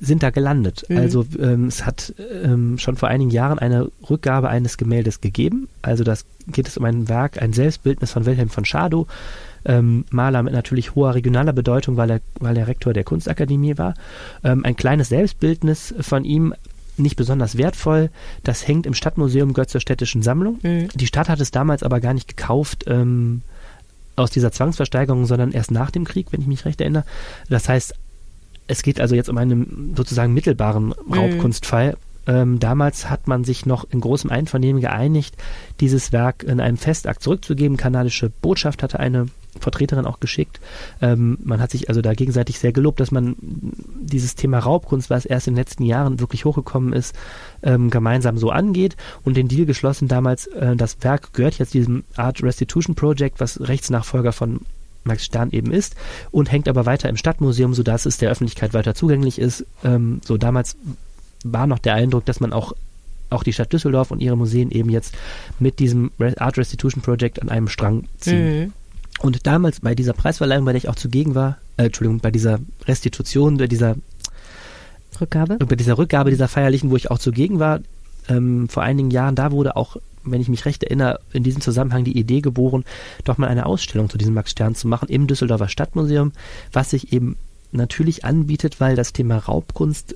sind 0.00 0.22
da 0.22 0.30
gelandet. 0.30 0.84
Mhm. 0.88 0.98
Also 0.98 1.26
ähm, 1.38 1.66
es 1.66 1.86
hat 1.86 2.14
ähm, 2.42 2.78
schon 2.78 2.96
vor 2.96 3.08
einigen 3.08 3.30
Jahren 3.30 3.58
eine 3.58 3.90
Rückgabe 4.08 4.48
eines 4.48 4.76
Gemäldes 4.76 5.20
gegeben. 5.20 5.68
Also 5.82 6.04
das 6.04 6.24
geht 6.46 6.68
es 6.68 6.76
um 6.76 6.84
ein 6.84 7.08
Werk, 7.08 7.40
ein 7.40 7.52
Selbstbildnis 7.52 8.12
von 8.12 8.26
Wilhelm 8.26 8.48
von 8.48 8.64
Schadow, 8.64 9.06
ähm, 9.64 10.04
Maler 10.10 10.42
mit 10.42 10.52
natürlich 10.52 10.94
hoher 10.94 11.14
regionaler 11.14 11.52
Bedeutung, 11.52 11.96
weil 11.96 12.10
er, 12.10 12.20
weil 12.38 12.56
er 12.56 12.68
Rektor 12.68 12.92
der 12.92 13.04
Kunstakademie 13.04 13.78
war. 13.78 13.94
Ähm, 14.44 14.64
ein 14.64 14.76
kleines 14.76 15.08
Selbstbildnis 15.08 15.94
von 16.00 16.24
ihm, 16.24 16.54
nicht 16.96 17.16
besonders 17.16 17.56
wertvoll. 17.56 18.10
Das 18.42 18.66
hängt 18.66 18.86
im 18.86 18.94
Stadtmuseum 18.94 19.52
gehört 19.52 19.70
zur 19.70 19.80
städtischen 19.80 20.22
Sammlung. 20.22 20.58
Mhm. 20.62 20.88
Die 20.94 21.06
Stadt 21.06 21.28
hat 21.28 21.40
es 21.40 21.50
damals 21.50 21.82
aber 21.82 22.00
gar 22.00 22.12
nicht 22.14 22.28
gekauft 22.28 22.84
ähm, 22.88 23.42
aus 24.16 24.30
dieser 24.30 24.52
Zwangsversteigerung, 24.52 25.26
sondern 25.26 25.52
erst 25.52 25.70
nach 25.70 25.90
dem 25.90 26.04
Krieg, 26.04 26.26
wenn 26.32 26.40
ich 26.40 26.46
mich 26.46 26.64
recht 26.64 26.80
erinnere. 26.80 27.04
Das 27.48 27.68
heißt, 27.68 27.94
es 28.68 28.82
geht 28.82 29.00
also 29.00 29.14
jetzt 29.14 29.28
um 29.28 29.38
einen 29.38 29.94
sozusagen 29.96 30.32
mittelbaren 30.32 30.94
mhm. 31.06 31.12
Raubkunstfall. 31.12 31.96
Ähm, 32.26 32.58
damals 32.60 33.08
hat 33.08 33.26
man 33.26 33.42
sich 33.42 33.64
noch 33.64 33.86
in 33.90 34.00
großem 34.00 34.30
Einvernehmen 34.30 34.82
geeinigt, 34.82 35.34
dieses 35.80 36.12
Werk 36.12 36.42
in 36.42 36.60
einem 36.60 36.76
Festakt 36.76 37.22
zurückzugeben. 37.22 37.78
Kanadische 37.78 38.30
Botschaft 38.30 38.82
hatte 38.82 39.00
eine 39.00 39.28
Vertreterin 39.58 40.04
auch 40.04 40.20
geschickt. 40.20 40.60
Ähm, 41.00 41.38
man 41.42 41.60
hat 41.60 41.70
sich 41.70 41.88
also 41.88 42.02
da 42.02 42.12
gegenseitig 42.12 42.58
sehr 42.58 42.72
gelobt, 42.72 43.00
dass 43.00 43.10
man 43.10 43.34
dieses 43.40 44.34
Thema 44.34 44.58
Raubkunst, 44.58 45.08
was 45.08 45.24
erst 45.24 45.48
in 45.48 45.54
den 45.54 45.60
letzten 45.60 45.84
Jahren 45.84 46.20
wirklich 46.20 46.44
hochgekommen 46.44 46.92
ist, 46.92 47.16
ähm, 47.62 47.88
gemeinsam 47.88 48.36
so 48.36 48.50
angeht 48.50 48.96
und 49.24 49.36
den 49.36 49.48
Deal 49.48 49.64
geschlossen 49.64 50.06
damals, 50.06 50.46
äh, 50.48 50.76
das 50.76 50.98
Werk 51.00 51.32
gehört 51.32 51.58
jetzt 51.58 51.72
diesem 51.72 52.04
Art 52.14 52.42
Restitution 52.42 52.94
Project, 52.94 53.40
was 53.40 53.58
Rechtsnachfolger 53.60 54.32
von 54.32 54.60
Max 55.08 55.24
Stern 55.24 55.50
eben 55.50 55.72
ist 55.72 55.96
und 56.30 56.52
hängt 56.52 56.68
aber 56.68 56.86
weiter 56.86 57.08
im 57.08 57.16
Stadtmuseum, 57.16 57.74
sodass 57.74 58.06
es 58.06 58.18
der 58.18 58.30
Öffentlichkeit 58.30 58.74
weiter 58.74 58.94
zugänglich 58.94 59.40
ist. 59.40 59.66
Ähm, 59.84 60.20
so 60.24 60.36
damals 60.36 60.76
war 61.44 61.66
noch 61.66 61.80
der 61.80 61.94
Eindruck, 61.94 62.24
dass 62.24 62.40
man 62.40 62.52
auch 62.52 62.72
auch 63.30 63.42
die 63.42 63.52
Stadt 63.52 63.72
Düsseldorf 63.72 64.10
und 64.10 64.20
ihre 64.20 64.36
Museen 64.36 64.70
eben 64.70 64.88
jetzt 64.88 65.14
mit 65.58 65.80
diesem 65.80 66.10
Art 66.38 66.56
Restitution 66.56 67.02
Project 67.02 67.42
an 67.42 67.50
einem 67.50 67.68
Strang 67.68 68.04
ziehen. 68.18 68.60
Mhm. 68.60 68.72
Und 69.20 69.46
damals 69.46 69.80
bei 69.80 69.94
dieser 69.94 70.12
Preisverleihung, 70.12 70.64
bei 70.64 70.72
der 70.72 70.78
ich 70.78 70.88
auch 70.88 70.94
zugegen 70.94 71.34
war, 71.34 71.58
äh, 71.76 71.86
Entschuldigung, 71.86 72.20
bei 72.20 72.30
dieser 72.30 72.58
Restitution, 72.86 73.58
bei 73.58 73.66
dieser 73.66 73.96
Rückgabe, 75.20 75.56
bei 75.56 75.76
dieser 75.76 75.98
Rückgabe 75.98 76.30
dieser 76.30 76.48
feierlichen, 76.48 76.90
wo 76.90 76.96
ich 76.96 77.10
auch 77.10 77.18
zugegen 77.18 77.58
war, 77.58 77.80
ähm, 78.28 78.68
vor 78.68 78.82
einigen 78.82 79.10
Jahren, 79.10 79.34
da 79.34 79.50
wurde 79.50 79.76
auch 79.76 79.96
wenn 80.24 80.40
ich 80.40 80.48
mich 80.48 80.64
recht 80.64 80.84
erinnere, 80.84 81.20
in 81.32 81.42
diesem 81.42 81.60
Zusammenhang 81.60 82.04
die 82.04 82.18
Idee 82.18 82.40
geboren, 82.40 82.84
doch 83.24 83.38
mal 83.38 83.48
eine 83.48 83.66
Ausstellung 83.66 84.10
zu 84.10 84.18
diesem 84.18 84.34
Max 84.34 84.50
Stern 84.50 84.74
zu 84.74 84.88
machen 84.88 85.08
im 85.08 85.26
Düsseldorfer 85.26 85.68
Stadtmuseum, 85.68 86.32
was 86.72 86.90
sich 86.90 87.12
eben 87.12 87.36
natürlich 87.72 88.24
anbietet, 88.24 88.80
weil 88.80 88.96
das 88.96 89.12
Thema 89.12 89.36
Raubkunst 89.36 90.14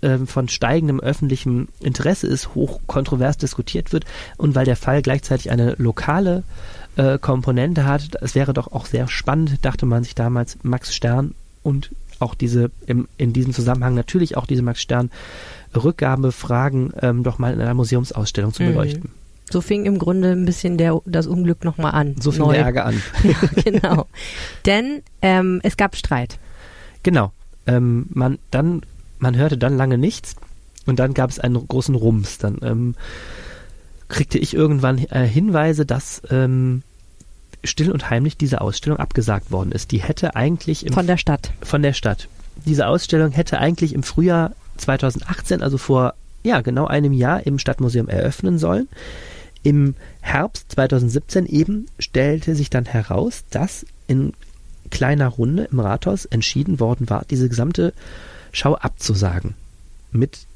äh, 0.00 0.18
von 0.18 0.48
steigendem 0.48 1.00
öffentlichem 1.00 1.68
Interesse 1.80 2.26
ist, 2.26 2.54
hoch 2.54 2.80
kontrovers 2.86 3.36
diskutiert 3.36 3.92
wird 3.92 4.04
und 4.36 4.54
weil 4.54 4.64
der 4.64 4.76
Fall 4.76 5.02
gleichzeitig 5.02 5.50
eine 5.50 5.74
lokale 5.78 6.44
äh, 6.96 7.18
Komponente 7.18 7.84
hat. 7.84 8.10
Es 8.20 8.34
wäre 8.34 8.52
doch 8.52 8.72
auch 8.72 8.86
sehr 8.86 9.08
spannend, 9.08 9.64
dachte 9.64 9.86
man 9.86 10.04
sich 10.04 10.14
damals, 10.14 10.58
Max 10.62 10.94
Stern 10.94 11.34
und 11.62 11.90
auch 12.20 12.34
diese 12.34 12.70
im, 12.86 13.08
in 13.16 13.32
diesem 13.32 13.52
Zusammenhang 13.52 13.94
natürlich 13.94 14.36
auch 14.36 14.46
diese 14.46 14.62
Max 14.62 14.80
Stern 14.80 15.10
Rückgabefragen 15.76 16.92
ähm, 17.00 17.22
doch 17.22 17.38
mal 17.38 17.52
in 17.52 17.60
einer 17.60 17.74
Museumsausstellung 17.74 18.52
zu 18.52 18.62
mhm. 18.62 18.68
beleuchten. 18.68 19.10
So 19.50 19.60
fing 19.60 19.86
im 19.86 19.98
Grunde 19.98 20.32
ein 20.32 20.44
bisschen 20.44 20.76
der, 20.76 21.00
das 21.06 21.26
Unglück 21.26 21.64
nochmal 21.64 21.92
an. 21.92 22.16
So 22.20 22.32
fing 22.32 22.44
neu. 22.44 22.52
der 22.52 22.64
Ärger 22.64 22.86
an. 22.86 23.02
ja, 23.22 23.62
genau. 23.62 24.06
Denn 24.66 25.02
ähm, 25.22 25.60
es 25.62 25.76
gab 25.76 25.96
Streit. 25.96 26.38
Genau. 27.02 27.32
Ähm, 27.66 28.06
man, 28.10 28.38
dann, 28.50 28.82
man 29.18 29.36
hörte 29.36 29.56
dann 29.56 29.76
lange 29.76 29.96
nichts 29.96 30.36
und 30.86 30.98
dann 30.98 31.14
gab 31.14 31.30
es 31.30 31.38
einen 31.38 31.66
großen 31.66 31.94
Rums. 31.94 32.38
Dann 32.38 32.58
ähm, 32.62 32.94
kriegte 34.08 34.38
ich 34.38 34.54
irgendwann 34.54 34.98
äh, 34.98 35.26
Hinweise, 35.26 35.86
dass 35.86 36.22
ähm, 36.30 36.82
still 37.64 37.90
und 37.90 38.10
heimlich 38.10 38.36
diese 38.36 38.60
Ausstellung 38.60 38.98
abgesagt 38.98 39.50
worden 39.50 39.72
ist. 39.72 39.92
Die 39.92 40.02
hätte 40.02 40.36
eigentlich 40.36 40.86
von 40.92 41.06
der 41.06 41.16
Stadt. 41.16 41.52
Von 41.62 41.82
der 41.82 41.92
Stadt. 41.92 42.28
Diese 42.66 42.86
Ausstellung 42.86 43.30
hätte 43.32 43.58
eigentlich 43.58 43.94
im 43.94 44.02
Frühjahr 44.02 44.52
2018, 44.78 45.62
also 45.62 45.78
vor 45.78 46.14
ja 46.42 46.60
genau 46.60 46.86
einem 46.86 47.12
Jahr 47.12 47.46
im 47.46 47.58
Stadtmuseum 47.58 48.08
eröffnen 48.08 48.58
sollen. 48.58 48.88
Im 49.62 49.94
Herbst 50.20 50.72
2017 50.72 51.46
eben 51.46 51.86
stellte 51.98 52.54
sich 52.54 52.70
dann 52.70 52.84
heraus, 52.84 53.44
dass 53.50 53.84
in 54.06 54.32
kleiner 54.90 55.28
Runde 55.28 55.68
im 55.70 55.80
Rathaus 55.80 56.24
entschieden 56.24 56.80
worden 56.80 57.10
war, 57.10 57.24
diese 57.28 57.48
gesamte 57.48 57.92
Schau 58.52 58.74
abzusagen. 58.76 59.54
Mit 60.10 60.46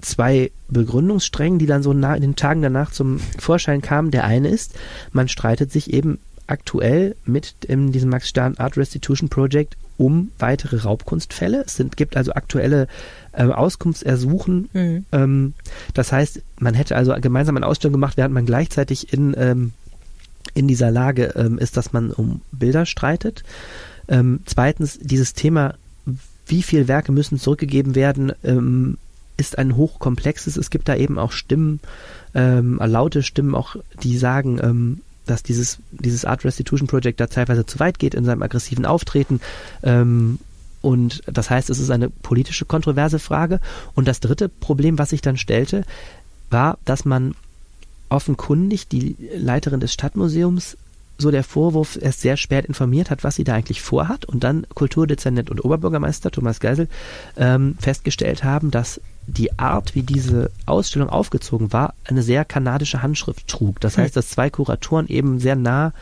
zwei 0.00 0.50
Begründungssträngen, 0.68 1.58
die 1.58 1.66
dann 1.66 1.82
so 1.82 1.92
in 1.92 2.02
den 2.02 2.36
Tagen 2.36 2.62
danach 2.62 2.92
zum 2.92 3.18
Vorschein 3.38 3.80
kamen. 3.80 4.10
Der 4.10 4.24
eine 4.24 4.48
ist, 4.48 4.74
man 5.12 5.28
streitet 5.28 5.72
sich 5.72 5.92
eben 5.92 6.18
aktuell 6.46 7.16
mit 7.24 7.54
in 7.66 7.92
diesem 7.92 8.10
Max 8.10 8.28
Stern 8.28 8.56
Art 8.58 8.76
Restitution 8.76 9.28
Project 9.28 9.76
um 9.96 10.30
weitere 10.38 10.78
Raubkunstfälle. 10.78 11.64
Es 11.64 11.76
sind, 11.76 11.96
gibt 11.96 12.16
also 12.16 12.32
aktuelle 12.32 12.88
äh, 13.32 13.44
Auskunftsersuchen. 13.44 14.68
Mhm. 14.72 15.04
Ähm, 15.12 15.54
das 15.94 16.12
heißt, 16.12 16.42
man 16.58 16.74
hätte 16.74 16.96
also 16.96 17.14
gemeinsam 17.20 17.56
eine 17.56 17.66
Ausstellung 17.66 17.92
gemacht, 17.92 18.16
während 18.16 18.34
man 18.34 18.46
gleichzeitig 18.46 19.12
in, 19.12 19.34
ähm, 19.36 19.72
in 20.54 20.68
dieser 20.68 20.90
Lage 20.90 21.32
ähm, 21.36 21.58
ist, 21.58 21.76
dass 21.76 21.92
man 21.92 22.10
um 22.10 22.42
Bilder 22.52 22.86
streitet. 22.86 23.42
Ähm, 24.08 24.40
zweitens, 24.46 24.98
dieses 25.00 25.34
Thema, 25.34 25.74
wie 26.46 26.62
viele 26.62 26.88
Werke 26.88 27.12
müssen 27.12 27.38
zurückgegeben 27.38 27.94
werden, 27.94 28.32
ähm, 28.44 28.98
ist 29.36 29.58
ein 29.58 29.76
hochkomplexes. 29.76 30.56
Es 30.56 30.70
gibt 30.70 30.88
da 30.88 30.96
eben 30.96 31.18
auch 31.18 31.32
Stimmen, 31.32 31.80
ähm, 32.34 32.78
laute 32.84 33.22
Stimmen 33.22 33.54
auch, 33.54 33.76
die 34.02 34.18
sagen, 34.18 35.00
dass 35.26 35.42
dieses, 35.42 35.78
dieses 35.90 36.24
Art 36.24 36.44
Restitution 36.44 36.88
Project 36.88 37.20
da 37.20 37.26
teilweise 37.26 37.64
zu 37.64 37.78
weit 37.78 37.98
geht 37.98 38.14
in 38.14 38.24
seinem 38.24 38.42
aggressiven 38.42 38.84
Auftreten. 38.84 39.40
Ähm, 39.82 40.38
und 40.82 41.22
das 41.26 41.48
heißt, 41.48 41.70
es 41.70 41.78
ist 41.78 41.90
eine 41.90 42.10
politische 42.10 42.64
kontroverse 42.64 43.18
Frage. 43.18 43.60
Und 43.94 44.08
das 44.08 44.20
dritte 44.20 44.48
Problem, 44.48 44.98
was 44.98 45.10
sich 45.10 45.22
dann 45.22 45.38
stellte, 45.38 45.84
war, 46.50 46.78
dass 46.84 47.04
man 47.04 47.34
offenkundig 48.08 48.88
die 48.88 49.16
Leiterin 49.34 49.80
des 49.80 49.92
Stadtmuseums 49.94 50.76
so 51.18 51.30
der 51.30 51.44
Vorwurf 51.44 51.96
erst 52.00 52.20
sehr 52.20 52.36
spät 52.36 52.66
informiert 52.66 53.10
hat, 53.10 53.22
was 53.22 53.36
sie 53.36 53.44
da 53.44 53.54
eigentlich 53.54 53.80
vorhat 53.80 54.24
und 54.24 54.42
dann 54.42 54.66
Kulturdezernent 54.74 55.50
und 55.50 55.64
Oberbürgermeister 55.64 56.30
Thomas 56.30 56.58
Geisel 56.58 56.88
ähm, 57.36 57.76
festgestellt 57.80 58.42
haben, 58.42 58.70
dass 58.70 59.00
die 59.28 59.56
Art, 59.58 59.94
wie 59.94 60.02
diese 60.02 60.50
Ausstellung 60.66 61.08
aufgezogen 61.08 61.72
war, 61.72 61.94
eine 62.04 62.22
sehr 62.22 62.44
kanadische 62.44 63.02
Handschrift 63.02 63.46
trug. 63.46 63.80
Das 63.80 63.96
heißt, 63.96 64.16
dass 64.16 64.30
zwei 64.30 64.50
Kuratoren 64.50 65.06
eben 65.06 65.38
sehr 65.38 65.54
nah 65.54 65.92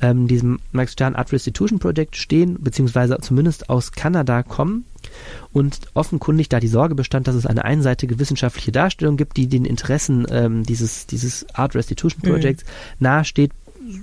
ähm, 0.00 0.28
diesem 0.28 0.60
Max 0.72 0.92
Stern 0.92 1.14
Art 1.14 1.32
Restitution 1.32 1.78
Project 1.78 2.16
stehen, 2.16 2.58
beziehungsweise 2.60 3.18
zumindest 3.20 3.70
aus 3.70 3.92
Kanada 3.92 4.42
kommen 4.42 4.84
und 5.52 5.80
offenkundig 5.94 6.48
da 6.48 6.60
die 6.60 6.68
Sorge 6.68 6.94
bestand, 6.94 7.28
dass 7.28 7.34
es 7.34 7.46
eine 7.46 7.64
einseitige 7.64 8.18
wissenschaftliche 8.18 8.72
Darstellung 8.72 9.16
gibt, 9.16 9.36
die 9.36 9.46
den 9.46 9.64
Interessen 9.64 10.26
ähm, 10.30 10.64
dieses, 10.64 11.06
dieses 11.06 11.46
Art 11.54 11.74
Restitution 11.74 12.22
mhm. 12.24 12.30
Projects 12.30 12.64
mhm. 12.64 12.68
nahesteht. 13.00 13.52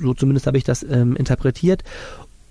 So 0.02 0.14
zumindest 0.14 0.48
habe 0.48 0.58
ich 0.58 0.64
das 0.64 0.84
ähm, 0.84 1.16
interpretiert. 1.16 1.84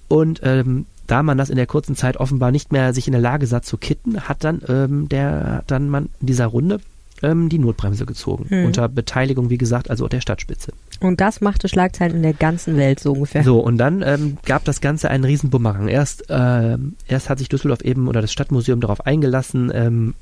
Und 0.08 0.40
ähm, 0.42 0.86
da 1.06 1.22
man 1.22 1.38
das 1.38 1.50
in 1.50 1.56
der 1.56 1.66
kurzen 1.66 1.96
Zeit 1.96 2.16
offenbar 2.16 2.50
nicht 2.50 2.72
mehr 2.72 2.94
sich 2.94 3.06
in 3.08 3.12
der 3.12 3.20
Lage 3.20 3.46
sah 3.46 3.62
zu 3.62 3.76
kitten, 3.76 4.20
hat 4.20 4.44
dann 4.44 4.62
ähm, 4.68 5.08
der 5.08 5.64
dann 5.66 5.88
man 5.88 6.08
in 6.20 6.26
dieser 6.26 6.46
Runde 6.46 6.80
ähm, 7.22 7.48
die 7.48 7.58
Notbremse 7.58 8.06
gezogen. 8.06 8.46
Mhm. 8.48 8.66
Unter 8.66 8.88
Beteiligung, 8.88 9.50
wie 9.50 9.58
gesagt, 9.58 9.90
also 9.90 10.08
der 10.08 10.20
Stadtspitze. 10.20 10.72
Und 11.00 11.20
das 11.20 11.40
machte 11.40 11.68
Schlagzeilen 11.68 12.16
in 12.16 12.22
der 12.22 12.34
ganzen 12.34 12.76
Welt 12.76 13.00
so 13.00 13.12
ungefähr. 13.12 13.42
So, 13.44 13.60
und 13.60 13.78
dann 13.78 14.02
ähm, 14.02 14.38
gab 14.44 14.64
das 14.64 14.80
Ganze 14.80 15.10
einen 15.10 15.24
riesen 15.24 15.50
Bumerang. 15.50 15.88
Erst, 15.88 16.24
ähm, 16.28 16.94
erst 17.06 17.30
hat 17.30 17.38
sich 17.38 17.48
Düsseldorf 17.48 17.82
eben 17.82 18.08
oder 18.08 18.20
das 18.20 18.32
Stadtmuseum 18.32 18.80
darauf 18.80 19.06
eingelassen, 19.06 19.70
ähm, 19.74 20.14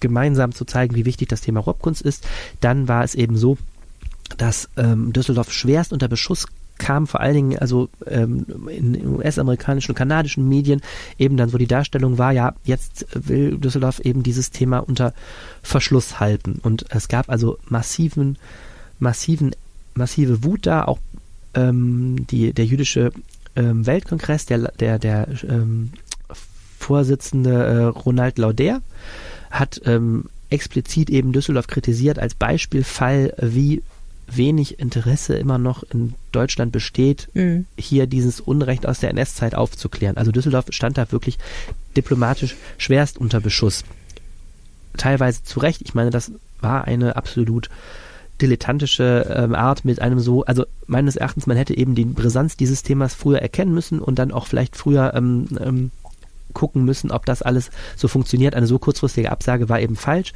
gemeinsam 0.00 0.52
zu 0.52 0.64
zeigen, 0.64 0.94
wie 0.96 1.04
wichtig 1.04 1.28
das 1.28 1.40
Thema 1.40 1.60
Raubkunst 1.60 2.02
ist. 2.02 2.26
Dann 2.60 2.88
war 2.88 3.04
es 3.04 3.14
eben 3.14 3.36
so, 3.36 3.56
dass 4.36 4.68
ähm, 4.76 5.12
Düsseldorf 5.12 5.52
schwerst 5.52 5.92
unter 5.92 6.08
Beschuss 6.08 6.46
kam, 6.78 7.06
vor 7.06 7.20
allen 7.20 7.34
Dingen 7.34 7.58
also 7.58 7.88
ähm, 8.06 8.46
in 8.68 9.06
US-amerikanischen 9.06 9.92
und 9.92 9.96
kanadischen 9.96 10.48
Medien 10.48 10.80
eben 11.18 11.36
dann 11.36 11.48
so 11.48 11.58
die 11.58 11.66
Darstellung 11.66 12.18
war, 12.18 12.32
ja, 12.32 12.54
jetzt 12.64 13.06
will 13.14 13.58
Düsseldorf 13.58 14.00
eben 14.00 14.22
dieses 14.22 14.50
Thema 14.50 14.78
unter 14.78 15.14
Verschluss 15.62 16.20
halten. 16.20 16.58
Und 16.62 16.86
es 16.90 17.08
gab 17.08 17.30
also 17.30 17.58
massiven, 17.68 18.38
massiven, 18.98 19.54
massive 19.94 20.44
Wut 20.44 20.66
da, 20.66 20.84
auch 20.84 20.98
ähm, 21.54 22.26
die, 22.30 22.52
der 22.52 22.66
jüdische 22.66 23.12
ähm, 23.56 23.86
Weltkongress, 23.86 24.46
der, 24.46 24.72
der, 24.72 24.98
der 24.98 25.28
ähm, 25.48 25.92
Vorsitzende 26.78 27.64
äh, 27.64 27.84
Ronald 27.84 28.38
Lauder 28.38 28.82
hat 29.50 29.80
ähm, 29.86 30.24
explizit 30.50 31.08
eben 31.08 31.32
Düsseldorf 31.32 31.66
kritisiert 31.66 32.18
als 32.18 32.34
Beispielfall, 32.34 33.32
wie 33.40 33.82
wenig 34.26 34.78
Interesse 34.78 35.36
immer 35.36 35.58
noch 35.58 35.82
in 35.82 36.14
Deutschland 36.32 36.72
besteht, 36.72 37.28
Mhm. 37.34 37.66
hier 37.78 38.06
dieses 38.06 38.40
Unrecht 38.40 38.86
aus 38.86 39.00
der 39.00 39.10
NS-Zeit 39.10 39.54
aufzuklären. 39.54 40.16
Also 40.16 40.32
Düsseldorf 40.32 40.66
stand 40.70 40.98
da 40.98 41.10
wirklich 41.12 41.38
diplomatisch 41.96 42.56
schwerst 42.78 43.18
unter 43.18 43.40
Beschuss. 43.40 43.84
Teilweise 44.96 45.42
zu 45.42 45.60
Recht. 45.60 45.82
Ich 45.84 45.94
meine, 45.94 46.10
das 46.10 46.32
war 46.60 46.84
eine 46.84 47.16
absolut 47.16 47.68
dilettantische 48.40 49.32
ähm, 49.34 49.54
Art 49.54 49.84
mit 49.84 50.00
einem 50.00 50.18
so, 50.18 50.44
also 50.44 50.64
meines 50.86 51.16
Erachtens, 51.16 51.46
man 51.46 51.56
hätte 51.56 51.76
eben 51.76 51.94
die 51.94 52.04
Brisanz 52.04 52.56
dieses 52.56 52.82
Themas 52.82 53.14
früher 53.14 53.40
erkennen 53.40 53.72
müssen 53.72 54.00
und 54.00 54.18
dann 54.18 54.32
auch 54.32 54.46
vielleicht 54.46 54.76
früher 54.76 55.14
ähm, 55.14 55.48
ähm, 55.60 55.90
gucken 56.52 56.84
müssen, 56.84 57.10
ob 57.10 57.26
das 57.26 57.42
alles 57.42 57.70
so 57.96 58.08
funktioniert. 58.08 58.54
Eine 58.54 58.66
so 58.66 58.78
kurzfristige 58.78 59.30
Absage 59.30 59.68
war 59.68 59.80
eben 59.80 59.96
falsch. 59.96 60.32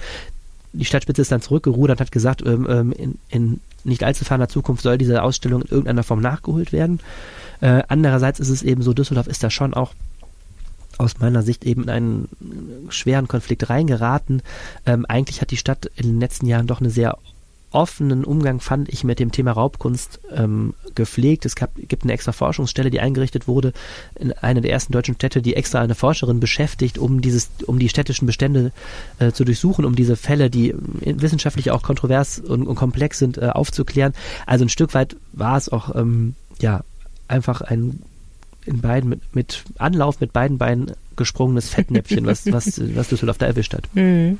Die 0.72 0.84
Stadtspitze 0.84 1.22
ist 1.22 1.32
dann 1.32 1.42
zurückgerudert 1.42 1.98
und 1.98 2.06
hat 2.06 2.12
gesagt, 2.12 2.42
ähm, 2.44 2.66
ähm, 2.68 2.92
in, 2.92 3.18
in 3.30 3.60
nicht 3.88 4.04
allzu 4.04 4.24
ferner 4.24 4.48
Zukunft 4.48 4.82
soll 4.82 4.98
diese 4.98 5.22
Ausstellung 5.22 5.62
in 5.62 5.68
irgendeiner 5.68 6.02
Form 6.02 6.20
nachgeholt 6.20 6.72
werden. 6.72 7.00
Äh, 7.60 7.82
andererseits 7.88 8.40
ist 8.40 8.50
es 8.50 8.62
eben 8.62 8.82
so, 8.82 8.92
Düsseldorf 8.92 9.26
ist 9.26 9.42
da 9.42 9.50
schon 9.50 9.74
auch 9.74 9.94
aus 10.98 11.18
meiner 11.20 11.42
Sicht 11.42 11.64
eben 11.64 11.84
in 11.84 11.90
einen 11.90 12.28
schweren 12.88 13.28
Konflikt 13.28 13.70
reingeraten. 13.70 14.42
Ähm, 14.84 15.06
eigentlich 15.06 15.40
hat 15.40 15.50
die 15.50 15.56
Stadt 15.56 15.90
in 15.96 16.06
den 16.06 16.20
letzten 16.20 16.46
Jahren 16.46 16.66
doch 16.66 16.80
eine 16.80 16.90
sehr 16.90 17.16
offenen 17.70 18.24
Umgang, 18.24 18.60
fand 18.60 18.88
ich, 18.88 19.04
mit 19.04 19.18
dem 19.18 19.32
Thema 19.32 19.52
Raubkunst 19.52 20.20
ähm, 20.34 20.74
gepflegt. 20.94 21.44
Es 21.44 21.54
gab, 21.54 21.70
gibt 21.76 22.04
eine 22.04 22.12
extra 22.12 22.32
Forschungsstelle, 22.32 22.90
die 22.90 23.00
eingerichtet 23.00 23.46
wurde, 23.46 23.72
in 24.18 24.32
einer 24.32 24.60
der 24.60 24.72
ersten 24.72 24.92
deutschen 24.92 25.14
Städte, 25.16 25.42
die 25.42 25.54
extra 25.54 25.80
eine 25.80 25.94
Forscherin 25.94 26.40
beschäftigt, 26.40 26.98
um 26.98 27.20
dieses, 27.20 27.50
um 27.66 27.78
die 27.78 27.88
städtischen 27.88 28.26
Bestände 28.26 28.72
äh, 29.18 29.32
zu 29.32 29.44
durchsuchen, 29.44 29.84
um 29.84 29.94
diese 29.94 30.16
Fälle, 30.16 30.50
die 30.50 30.74
wissenschaftlich 30.76 31.70
auch 31.70 31.82
kontrovers 31.82 32.38
und, 32.38 32.66
und 32.66 32.74
komplex 32.74 33.18
sind, 33.18 33.38
äh, 33.38 33.48
aufzuklären. 33.48 34.14
Also 34.46 34.64
ein 34.64 34.70
Stück 34.70 34.94
weit 34.94 35.16
war 35.32 35.56
es 35.56 35.68
auch 35.68 35.94
ähm, 35.94 36.34
ja 36.60 36.82
einfach 37.28 37.60
ein 37.60 38.02
in 38.64 38.80
beiden 38.80 39.08
mit, 39.08 39.34
mit 39.34 39.64
Anlauf 39.78 40.20
mit 40.20 40.32
beiden 40.32 40.58
Beinen 40.58 40.92
gesprungenes 41.16 41.70
Fettnäpfchen, 41.70 42.26
was, 42.26 42.50
was, 42.52 42.80
was 42.94 43.08
Düsseldorf 43.08 43.38
da 43.38 43.46
erwischt 43.46 43.74
hat. 43.74 43.84
Mhm. 43.94 44.38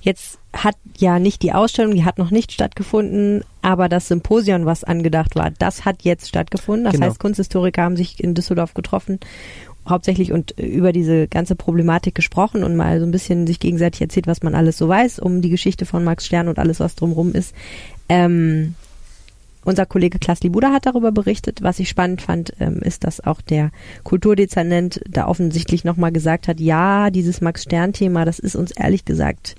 Jetzt 0.00 0.38
hat 0.52 0.76
ja 0.98 1.18
nicht 1.18 1.42
die 1.42 1.52
Ausstellung, 1.52 1.94
die 1.94 2.04
hat 2.04 2.18
noch 2.18 2.30
nicht 2.30 2.52
stattgefunden, 2.52 3.42
aber 3.62 3.88
das 3.88 4.08
Symposion, 4.08 4.66
was 4.66 4.84
angedacht 4.84 5.34
war, 5.36 5.50
das 5.58 5.84
hat 5.84 6.02
jetzt 6.02 6.28
stattgefunden. 6.28 6.84
Das 6.84 6.94
Genau. 6.94 7.06
heißt, 7.06 7.18
Kunsthistoriker 7.18 7.82
haben 7.82 7.96
sich 7.96 8.22
in 8.22 8.34
Düsseldorf 8.34 8.74
getroffen, 8.74 9.18
hauptsächlich 9.88 10.32
und 10.32 10.52
über 10.58 10.92
diese 10.92 11.26
ganze 11.26 11.56
Problematik 11.56 12.14
gesprochen 12.14 12.64
und 12.64 12.76
mal 12.76 13.00
so 13.00 13.06
ein 13.06 13.10
bisschen 13.12 13.46
sich 13.46 13.60
gegenseitig 13.60 14.00
erzählt, 14.00 14.26
was 14.26 14.42
man 14.42 14.54
alles 14.54 14.76
so 14.78 14.88
weiß 14.88 15.18
um 15.18 15.40
die 15.42 15.50
Geschichte 15.50 15.86
von 15.86 16.04
Max 16.04 16.26
Stern 16.26 16.48
und 16.48 16.58
alles, 16.58 16.80
was 16.80 16.94
drumherum 16.94 17.32
ist. 17.32 17.54
Ähm, 18.08 18.74
unser 19.64 19.86
Kollege 19.86 20.18
Klaas 20.18 20.42
Libuda 20.42 20.72
hat 20.72 20.86
darüber 20.86 21.12
berichtet. 21.12 21.62
Was 21.62 21.78
ich 21.78 21.88
spannend 21.88 22.22
fand, 22.22 22.52
ähm, 22.60 22.80
ist, 22.80 23.04
dass 23.04 23.20
auch 23.20 23.40
der 23.40 23.70
Kulturdezernent 24.02 25.00
da 25.08 25.26
offensichtlich 25.26 25.84
nochmal 25.84 26.12
gesagt 26.12 26.48
hat, 26.48 26.60
ja, 26.60 27.10
dieses 27.10 27.40
Max-Stern-Thema, 27.40 28.24
das 28.24 28.38
ist 28.38 28.56
uns 28.56 28.72
ehrlich 28.72 29.04
gesagt 29.04 29.54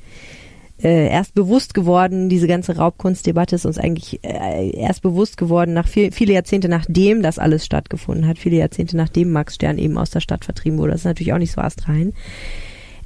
äh, 0.84 1.08
erst 1.08 1.34
bewusst 1.34 1.74
geworden, 1.74 2.30
diese 2.30 2.48
ganze 2.48 2.76
Raubkunstdebatte 2.76 3.56
ist 3.56 3.66
uns 3.66 3.78
eigentlich 3.78 4.24
äh, 4.24 4.72
erst 4.72 5.02
bewusst 5.02 5.38
geworden, 5.38 5.74
nach 5.74 5.88
viel, 5.88 6.12
viele 6.12 6.34
Jahrzehnte 6.34 6.68
nachdem 6.68 7.22
das 7.22 7.40
alles 7.40 7.66
stattgefunden 7.66 8.28
hat, 8.28 8.38
viele 8.38 8.58
Jahrzehnte 8.58 8.98
nachdem 8.98 9.32
Max 9.32 9.56
Stern 9.56 9.78
eben 9.78 9.98
aus 9.98 10.10
der 10.10 10.20
Stadt 10.20 10.46
vertrieben 10.46 10.78
wurde. 10.78 10.92
Das 10.92 11.02
ist 11.02 11.06
natürlich 11.06 11.34
auch 11.34 11.38
nicht 11.38 11.54
so 11.54 11.62
astrein. 11.62 12.14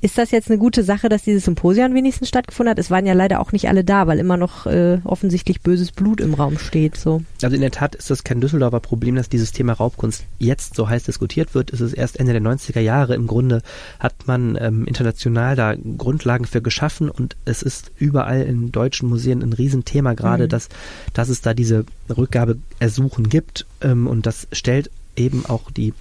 Ist 0.02 0.18
das 0.18 0.32
jetzt 0.32 0.50
eine 0.50 0.60
gute 0.60 0.84
Sache, 0.84 1.10
dass 1.10 1.24
dieses 1.24 1.46
Symposium 1.46 1.94
wenigstens 1.94 2.30
stattgefunden 2.30 2.72
hat? 2.72 2.80
Es 2.80 2.92
waren 2.92 3.06
ja 3.06 3.14
leider 3.14 3.40
auch 3.40 3.52
nicht 3.52 3.68
alle 3.68 3.84
da, 3.84 4.08
weil 4.08 4.20
immer 4.20 4.38
noch 4.38 4.66
äh, 4.66 5.00
offensichtlich 5.04 5.62
böses 5.62 5.92
Blut 5.92 6.22
im 6.22 6.34
Raum 6.34 6.58
steht. 6.60 6.98
So. 6.98 7.24
Also 7.42 7.56
in 7.56 7.62
der 7.62 7.72
Tat 7.72 7.96
ist 7.96 8.10
das 8.10 8.24
kein 8.24 8.42
Düsseldorfer 8.42 8.80
Problem, 8.80 9.16
dass 9.16 9.30
dieses 9.30 9.52
Thema 9.52 9.74
Raubkunst 9.74 10.26
jetzt 10.40 10.76
so 10.76 10.88
heiß 10.88 11.04
diskutiert 11.04 11.56
wird. 11.56 11.74
Es 11.74 11.82
ist 11.82 11.94
erst 11.94 12.20
Ende 12.20 12.34
der 12.34 12.42
90er 12.42 12.80
Jahre. 12.80 13.16
Im 13.16 13.28
Grunde 13.28 13.62
hat 14.00 14.28
man 14.28 14.58
ähm, 14.60 14.86
international 14.86 15.56
da 15.56 15.76
Grundlagen 15.76 16.46
für 16.46 16.62
geschaffen 16.62 17.10
und 17.10 17.36
es 17.46 17.62
ist 17.62 17.92
überall 17.98 18.42
in 18.44 18.72
deutschen 18.72 19.10
Museen 19.10 19.42
ein 19.42 19.54
Riesenthema 19.54 20.14
gerade, 20.14 20.44
Mhm. 20.44 20.50
dass, 20.50 20.70
dass 21.14 21.30
es 21.30 21.42
da 21.42 21.54
diese 21.54 21.86
Rückgabeersuchen 22.16 23.30
gibt 23.30 23.66
ähm, 23.82 24.08
und 24.08 24.26
das 24.26 24.48
stellt 24.52 24.90
eben 25.16 25.46
auch 25.46 25.72
die 25.72 25.94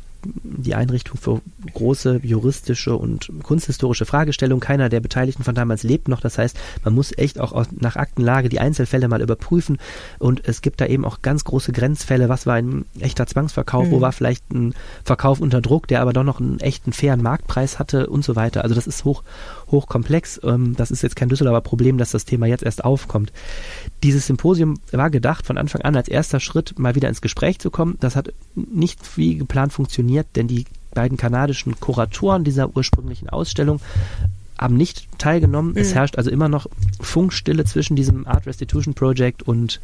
die 0.43 0.75
Einrichtung 0.75 1.17
für 1.19 1.41
große 1.75 2.21
juristische 2.23 2.97
und 2.97 3.31
kunsthistorische 3.43 4.07
Fragestellungen. 4.07 4.61
Keiner 4.61 4.89
der 4.89 5.01
Beteiligten 5.01 5.45
von 5.45 5.55
damals 5.55 5.83
lebt 5.83 6.09
noch. 6.09 6.21
Das 6.21 6.39
heißt, 6.39 6.57
man 6.85 6.95
muss 6.95 7.17
echt 7.17 7.39
auch 7.41 7.53
aus, 7.53 7.67
nach 7.79 7.97
Aktenlage 7.97 8.49
die 8.49 8.61
Einzelfälle 8.61 9.09
mal 9.09 9.21
überprüfen. 9.23 9.79
Und 10.19 10.47
es 10.47 10.63
gibt 10.63 10.81
da 10.81 10.87
eben 10.87 11.05
auch 11.05 11.23
ganz 11.23 11.45
große 11.45 11.73
Grenzfälle. 11.73 12.29
Was 12.29 12.47
war 12.47 12.55
ein 12.55 12.85
echter 13.01 13.27
Zwangsverkauf? 13.27 13.91
Wo 13.91 13.97
Mhm. 13.97 14.01
war 14.01 14.13
vielleicht 14.13 14.51
ein 14.53 14.75
Verkauf 15.05 15.41
unter 15.41 15.61
Druck, 15.61 15.89
der 15.89 16.01
aber 16.03 16.13
doch 16.13 16.25
noch 16.25 16.41
einen 16.41 16.61
echten 16.61 16.93
fairen 16.93 17.23
Marktpreis 17.23 17.79
hatte 17.79 18.07
und 18.09 18.25
so 18.25 18.37
weiter. 18.37 18.63
Also 18.63 18.75
das 18.75 18.87
ist 18.87 19.05
hoch, 19.05 19.23
hochkomplex. 19.71 20.41
Ähm, 20.45 20.75
das 20.77 20.91
ist 20.91 21.03
jetzt 21.03 21.17
kein 21.17 21.29
Düsseldorfer 21.29 21.61
Problem, 21.61 21.99
dass 21.99 22.11
das 22.11 22.25
Thema 22.25 22.47
jetzt 22.47 22.63
erst 22.63 22.85
aufkommt. 22.85 23.33
Dieses 24.03 24.27
Symposium 24.27 24.79
war 24.93 25.11
gedacht 25.11 25.47
von 25.47 25.59
Anfang 25.59 25.83
an 25.83 25.97
als 25.97 26.09
erster 26.09 26.41
Schritt 26.41 26.79
mal 26.79 26.95
wieder 26.95 27.09
ins 27.09 27.21
Gespräch 27.21 27.59
zu 27.59 27.71
kommen. 27.71 27.97
Das 28.01 28.17
hat 28.17 28.33
nicht 28.55 29.17
wie 29.17 29.37
geplant 29.37 29.73
funktioniert, 29.73 30.27
denn 30.37 30.49
die 30.49 30.65
beiden 30.95 31.17
kanadischen 31.19 31.79
Kuratoren 31.79 32.45
dieser 32.45 32.75
ursprünglichen 32.77 33.29
Ausstellung 33.29 33.81
haben 34.59 34.77
nicht 34.77 35.07
teilgenommen. 35.19 35.77
Es 35.77 35.91
Mhm. 35.91 35.95
herrscht 35.95 36.17
also 36.17 36.31
immer 36.31 36.49
noch 36.49 36.67
Funkstille 37.01 37.65
zwischen 37.65 37.97
diesem 37.97 38.27
Art 38.27 38.47
Restitution 38.47 38.95
Project 38.95 39.43
und, 39.43 39.81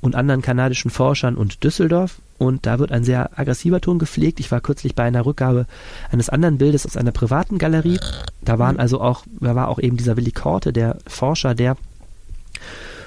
und 0.00 0.14
anderen 0.14 0.42
kanadischen 0.42 0.90
Forschern 0.90 1.36
und 1.36 1.62
Düsseldorf. 1.64 2.20
Und 2.38 2.64
da 2.64 2.78
wird 2.78 2.90
ein 2.90 3.04
sehr 3.04 3.38
aggressiver 3.38 3.80
Ton 3.80 3.98
gepflegt. 3.98 4.40
Ich 4.40 4.50
war 4.50 4.60
kürzlich 4.60 4.94
bei 4.94 5.04
einer 5.04 5.26
Rückgabe 5.26 5.66
eines 6.10 6.30
anderen 6.30 6.56
Bildes 6.58 6.86
aus 6.86 6.96
einer 6.96 7.12
privaten 7.12 7.58
Galerie. 7.58 8.00
Da 8.42 8.58
waren 8.58 8.78
also 8.78 9.00
auch, 9.00 9.24
da 9.40 9.54
war 9.54 9.68
auch 9.68 9.78
eben 9.78 9.98
dieser 9.98 10.16
Willi 10.16 10.32
Korte, 10.32 10.72
der 10.72 10.96
Forscher, 11.06 11.54
der 11.54 11.76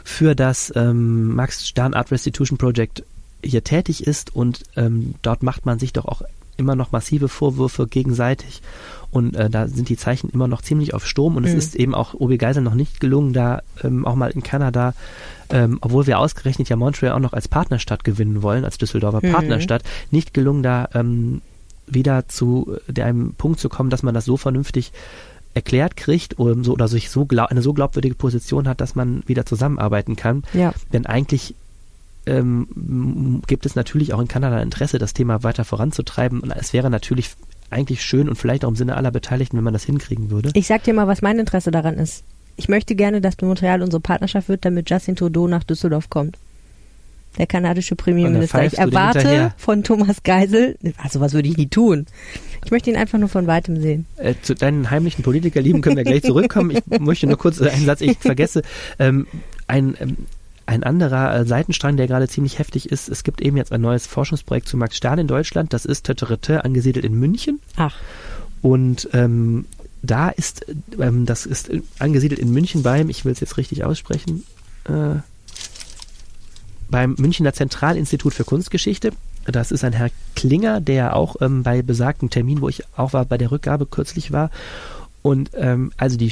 für 0.03 0.35
das 0.35 0.71
ähm, 0.75 1.33
Max 1.35 1.67
Stern 1.67 1.93
Art 1.93 2.11
Restitution 2.11 2.57
Project 2.57 3.03
hier 3.43 3.63
tätig 3.63 4.05
ist 4.05 4.35
und 4.35 4.63
ähm, 4.75 5.15
dort 5.21 5.43
macht 5.43 5.65
man 5.65 5.79
sich 5.79 5.93
doch 5.93 6.05
auch 6.05 6.21
immer 6.57 6.75
noch 6.75 6.91
massive 6.91 7.29
Vorwürfe 7.29 7.87
gegenseitig 7.87 8.61
und 9.13 9.35
äh, 9.35 9.49
da 9.49 9.67
sind 9.67 9.89
die 9.89 9.97
Zeichen 9.97 10.29
immer 10.29 10.47
noch 10.47 10.61
ziemlich 10.61 10.93
auf 10.93 11.05
Sturm 11.07 11.37
und 11.37 11.45
es 11.45 11.53
Mhm. 11.53 11.57
ist 11.59 11.75
eben 11.75 11.95
auch 11.95 12.13
Obi 12.13 12.37
Geisel 12.37 12.63
noch 12.63 12.73
nicht 12.75 12.99
gelungen, 12.99 13.31
da 13.33 13.61
ähm, 13.83 14.05
auch 14.05 14.15
mal 14.15 14.31
in 14.31 14.43
Kanada, 14.43 14.93
ähm, 15.49 15.77
obwohl 15.81 16.07
wir 16.07 16.19
ausgerechnet 16.19 16.67
ja 16.69 16.75
Montreal 16.75 17.13
auch 17.13 17.19
noch 17.19 17.33
als 17.33 17.47
Partnerstadt 17.47 18.03
gewinnen 18.03 18.41
wollen, 18.41 18.65
als 18.65 18.77
Düsseldorfer 18.77 19.25
Mhm. 19.25 19.31
Partnerstadt, 19.31 19.83
nicht 20.11 20.33
gelungen, 20.33 20.63
da 20.63 20.89
ähm, 20.93 21.41
wieder 21.85 22.27
zu 22.27 22.77
äh, 22.93 23.01
einem 23.01 23.33
Punkt 23.35 23.59
zu 23.59 23.69
kommen, 23.69 23.89
dass 23.89 24.03
man 24.03 24.13
das 24.13 24.25
so 24.25 24.35
vernünftig 24.37 24.91
erklärt 25.53 25.95
kriegt 25.95 26.39
um 26.39 26.63
so, 26.63 26.73
oder 26.73 26.87
sich 26.87 27.11
so 27.11 27.25
glaub, 27.25 27.51
eine 27.51 27.61
so 27.61 27.73
glaubwürdige 27.73 28.15
Position 28.15 28.67
hat, 28.67 28.81
dass 28.81 28.95
man 28.95 29.21
wieder 29.27 29.45
zusammenarbeiten 29.45 30.15
kann. 30.15 30.43
Ja. 30.53 30.73
Denn 30.91 31.05
eigentlich 31.05 31.53
ähm, 32.25 33.41
gibt 33.45 33.65
es 33.67 33.75
natürlich 33.75 34.13
auch 34.13 34.19
in 34.19 34.27
Kanada 34.27 34.59
Interesse, 34.61 34.97
das 34.97 35.13
Thema 35.13 35.43
weiter 35.43 35.65
voranzutreiben. 35.65 36.39
Und 36.39 36.51
es 36.51 36.73
wäre 36.73 36.89
natürlich 36.89 37.35
eigentlich 37.69 38.03
schön 38.03 38.29
und 38.29 38.35
vielleicht 38.35 38.65
auch 38.65 38.69
im 38.69 38.75
Sinne 38.75 38.95
aller 38.95 39.11
Beteiligten, 39.11 39.57
wenn 39.57 39.63
man 39.63 39.73
das 39.73 39.83
hinkriegen 39.83 40.29
würde. 40.29 40.51
Ich 40.53 40.67
sag 40.67 40.83
dir 40.83 40.93
mal, 40.93 41.07
was 41.07 41.21
mein 41.21 41.39
Interesse 41.39 41.71
daran 41.71 41.95
ist. 41.95 42.23
Ich 42.55 42.69
möchte 42.69 42.95
gerne, 42.95 43.19
dass 43.19 43.41
Montreal 43.41 43.81
unsere 43.81 43.99
Partnerschaft 43.99 44.47
wird, 44.47 44.63
damit 44.65 44.89
Justin 44.89 45.15
Trudeau 45.15 45.47
nach 45.47 45.63
Düsseldorf 45.63 46.09
kommt. 46.09 46.37
der 47.37 47.47
kanadische 47.47 47.95
Premierminister. 47.95 48.63
Ich 48.63 48.77
erwarte 48.77 49.53
von 49.57 49.83
Thomas 49.83 50.21
Geisel, 50.23 50.77
also 50.97 51.19
was 51.19 51.33
würde 51.33 51.47
ich 51.47 51.57
nie 51.57 51.67
tun. 51.67 52.05
Ich 52.63 52.71
möchte 52.71 52.91
ihn 52.91 52.95
einfach 52.95 53.17
nur 53.17 53.29
von 53.29 53.47
weitem 53.47 53.81
sehen. 53.81 54.05
Äh, 54.17 54.35
zu 54.41 54.53
deinen 54.53 54.91
heimlichen 54.91 55.23
Politikerlieben 55.23 55.81
können 55.81 55.97
wir 55.97 56.03
gleich 56.03 56.23
zurückkommen. 56.23 56.71
Ich 56.71 56.99
möchte 56.99 57.27
nur 57.27 57.37
kurz 57.37 57.59
einen 57.59 57.85
Satz, 57.85 58.01
ich 58.01 58.17
vergesse. 58.19 58.61
Ähm, 58.99 59.25
ein, 59.67 59.97
ähm, 59.99 60.17
ein 60.65 60.83
anderer 60.83 61.35
äh, 61.35 61.45
Seitenstrang, 61.45 61.97
der 61.97 62.07
gerade 62.07 62.27
ziemlich 62.27 62.59
heftig 62.59 62.89
ist, 62.89 63.09
es 63.09 63.23
gibt 63.23 63.41
eben 63.41 63.57
jetzt 63.57 63.71
ein 63.71 63.81
neues 63.81 64.07
Forschungsprojekt 64.07 64.67
zu 64.67 64.77
Max 64.77 64.97
Stern 64.97 65.19
in 65.19 65.27
Deutschland. 65.27 65.73
Das 65.73 65.85
ist 65.85 66.05
Töterete 66.05 66.63
angesiedelt 66.63 67.05
in 67.05 67.19
München. 67.19 67.59
Ach, 67.75 67.95
Und 68.61 69.09
ähm, 69.13 69.65
da 70.01 70.29
ist, 70.29 70.65
ähm, 70.99 71.25
das 71.25 71.45
ist 71.45 71.71
angesiedelt 71.99 72.39
in 72.39 72.51
München 72.51 72.83
beim, 72.83 73.09
ich 73.09 73.25
will 73.25 73.31
es 73.31 73.39
jetzt 73.39 73.57
richtig 73.57 73.83
aussprechen, 73.83 74.43
äh, 74.85 75.15
beim 76.89 77.15
Münchner 77.17 77.53
Zentralinstitut 77.53 78.33
für 78.33 78.43
Kunstgeschichte. 78.43 79.11
Das 79.45 79.71
ist 79.71 79.83
ein 79.83 79.93
Herr 79.93 80.11
Klinger, 80.35 80.79
der 80.79 81.15
auch 81.15 81.37
ähm, 81.41 81.63
bei 81.63 81.81
besagtem 81.81 82.29
Termin, 82.29 82.61
wo 82.61 82.69
ich 82.69 82.83
auch 82.95 83.13
war, 83.13 83.25
bei 83.25 83.37
der 83.37 83.51
Rückgabe 83.51 83.85
kürzlich 83.85 84.31
war. 84.31 84.51
Und 85.21 85.51
ähm, 85.55 85.91
also 85.97 86.17
die, 86.17 86.31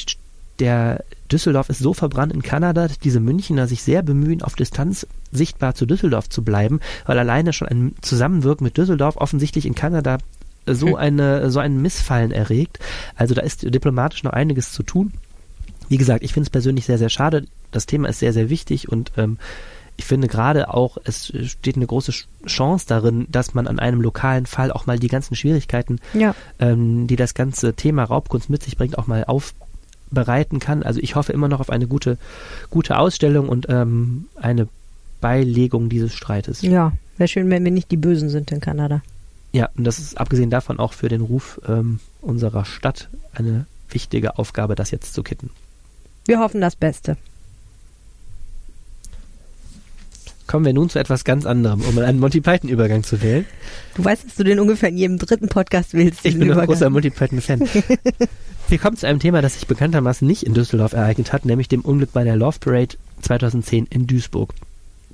der 0.61 1.03
Düsseldorf 1.29 1.69
ist 1.69 1.79
so 1.79 1.93
verbrannt 1.93 2.31
in 2.31 2.41
Kanada, 2.41 2.87
dass 2.87 2.99
diese 2.99 3.19
Münchner 3.19 3.67
sich 3.67 3.83
sehr 3.83 4.03
bemühen, 4.03 4.41
auf 4.41 4.55
Distanz 4.55 5.05
sichtbar 5.31 5.75
zu 5.75 5.85
Düsseldorf 5.85 6.29
zu 6.29 6.43
bleiben, 6.43 6.79
weil 7.05 7.19
alleine 7.19 7.51
schon 7.51 7.67
ein 7.67 7.95
Zusammenwirken 8.01 8.63
mit 8.63 8.77
Düsseldorf 8.77 9.17
offensichtlich 9.17 9.65
in 9.65 9.75
Kanada 9.75 10.19
so 10.65 10.95
eine 10.95 11.49
so 11.49 11.59
einen 11.59 11.81
Missfallen 11.81 12.31
erregt. 12.31 12.79
Also 13.15 13.33
da 13.33 13.41
ist 13.41 13.63
diplomatisch 13.63 14.23
noch 14.23 14.33
einiges 14.33 14.71
zu 14.71 14.83
tun. 14.83 15.11
Wie 15.89 15.97
gesagt, 15.97 16.23
ich 16.23 16.33
finde 16.33 16.45
es 16.45 16.51
persönlich 16.51 16.85
sehr, 16.85 16.97
sehr 16.97 17.09
schade. 17.09 17.45
Das 17.71 17.85
Thema 17.85 18.07
ist 18.07 18.19
sehr, 18.19 18.31
sehr 18.31 18.49
wichtig 18.49 18.87
und 18.87 19.11
ähm, 19.17 19.37
ich 19.97 20.05
finde 20.05 20.27
gerade 20.27 20.73
auch, 20.73 20.97
es 21.03 21.33
steht 21.45 21.75
eine 21.75 21.85
große 21.87 22.11
Ch- 22.11 22.25
Chance 22.45 22.85
darin, 22.87 23.27
dass 23.29 23.53
man 23.53 23.67
an 23.67 23.79
einem 23.79 24.01
lokalen 24.01 24.45
Fall 24.45 24.71
auch 24.71 24.85
mal 24.85 24.97
die 24.97 25.09
ganzen 25.09 25.35
Schwierigkeiten, 25.35 25.99
ja. 26.13 26.33
ähm, 26.59 27.07
die 27.07 27.17
das 27.17 27.33
ganze 27.33 27.73
Thema 27.73 28.03
Raubkunst 28.03 28.49
mit 28.49 28.63
sich 28.63 28.77
bringt, 28.77 28.97
auch 28.97 29.07
mal 29.07 29.25
aufbereiten 30.11 30.59
kann. 30.59 30.83
Also 30.83 30.99
ich 31.01 31.15
hoffe 31.15 31.33
immer 31.33 31.47
noch 31.47 31.59
auf 31.59 31.69
eine 31.69 31.87
gute, 31.87 32.17
gute 32.69 32.97
Ausstellung 32.97 33.49
und 33.49 33.67
ähm, 33.69 34.27
eine 34.35 34.67
Beilegung 35.19 35.89
dieses 35.89 36.13
Streites. 36.13 36.61
Ja, 36.61 36.93
wäre 37.17 37.27
schön, 37.27 37.49
wenn 37.49 37.63
wir 37.63 37.71
nicht 37.71 37.91
die 37.91 37.97
Bösen 37.97 38.29
sind 38.29 38.51
in 38.51 38.59
Kanada. 38.59 39.01
Ja, 39.53 39.69
und 39.75 39.83
das 39.83 39.99
ist 39.99 40.17
abgesehen 40.17 40.49
davon 40.49 40.79
auch 40.79 40.93
für 40.93 41.09
den 41.09 41.21
Ruf 41.21 41.59
ähm, 41.67 41.99
unserer 42.21 42.65
Stadt 42.65 43.09
eine 43.33 43.65
wichtige 43.89 44.37
Aufgabe, 44.37 44.75
das 44.75 44.91
jetzt 44.91 45.13
zu 45.13 45.23
kitten. 45.23 45.49
Wir 46.25 46.39
hoffen 46.39 46.61
das 46.61 46.75
Beste. 46.75 47.17
Kommen 50.51 50.65
wir 50.65 50.73
nun 50.73 50.89
zu 50.89 50.99
etwas 50.99 51.23
ganz 51.23 51.45
anderem, 51.45 51.79
um 51.79 51.97
einen 51.97 52.19
Monty 52.19 52.41
Python-Übergang 52.41 53.03
zu 53.03 53.21
wählen. 53.21 53.45
Du 53.95 54.03
weißt, 54.03 54.25
dass 54.25 54.35
du 54.35 54.43
den 54.43 54.59
ungefähr 54.59 54.89
in 54.89 54.97
jedem 54.97 55.17
dritten 55.17 55.47
Podcast 55.47 55.93
willst. 55.93 56.25
Ich 56.25 56.33
bin 56.33 56.41
ein 56.43 56.47
Übergang. 56.47 56.65
großer 56.65 56.89
Monty 56.89 57.09
Python-Fan. 57.09 57.61
Wir 58.67 58.77
kommen 58.77 58.97
zu 58.97 59.07
einem 59.07 59.19
Thema, 59.19 59.41
das 59.41 59.53
sich 59.53 59.65
bekanntermaßen 59.65 60.27
nicht 60.27 60.43
in 60.43 60.53
Düsseldorf 60.53 60.91
ereignet 60.91 61.31
hat, 61.31 61.45
nämlich 61.45 61.69
dem 61.69 61.79
Unglück 61.79 62.11
bei 62.11 62.25
der 62.25 62.35
Love 62.35 62.57
Parade 62.59 62.97
2010 63.21 63.87
in 63.89 64.07
Duisburg. 64.07 64.53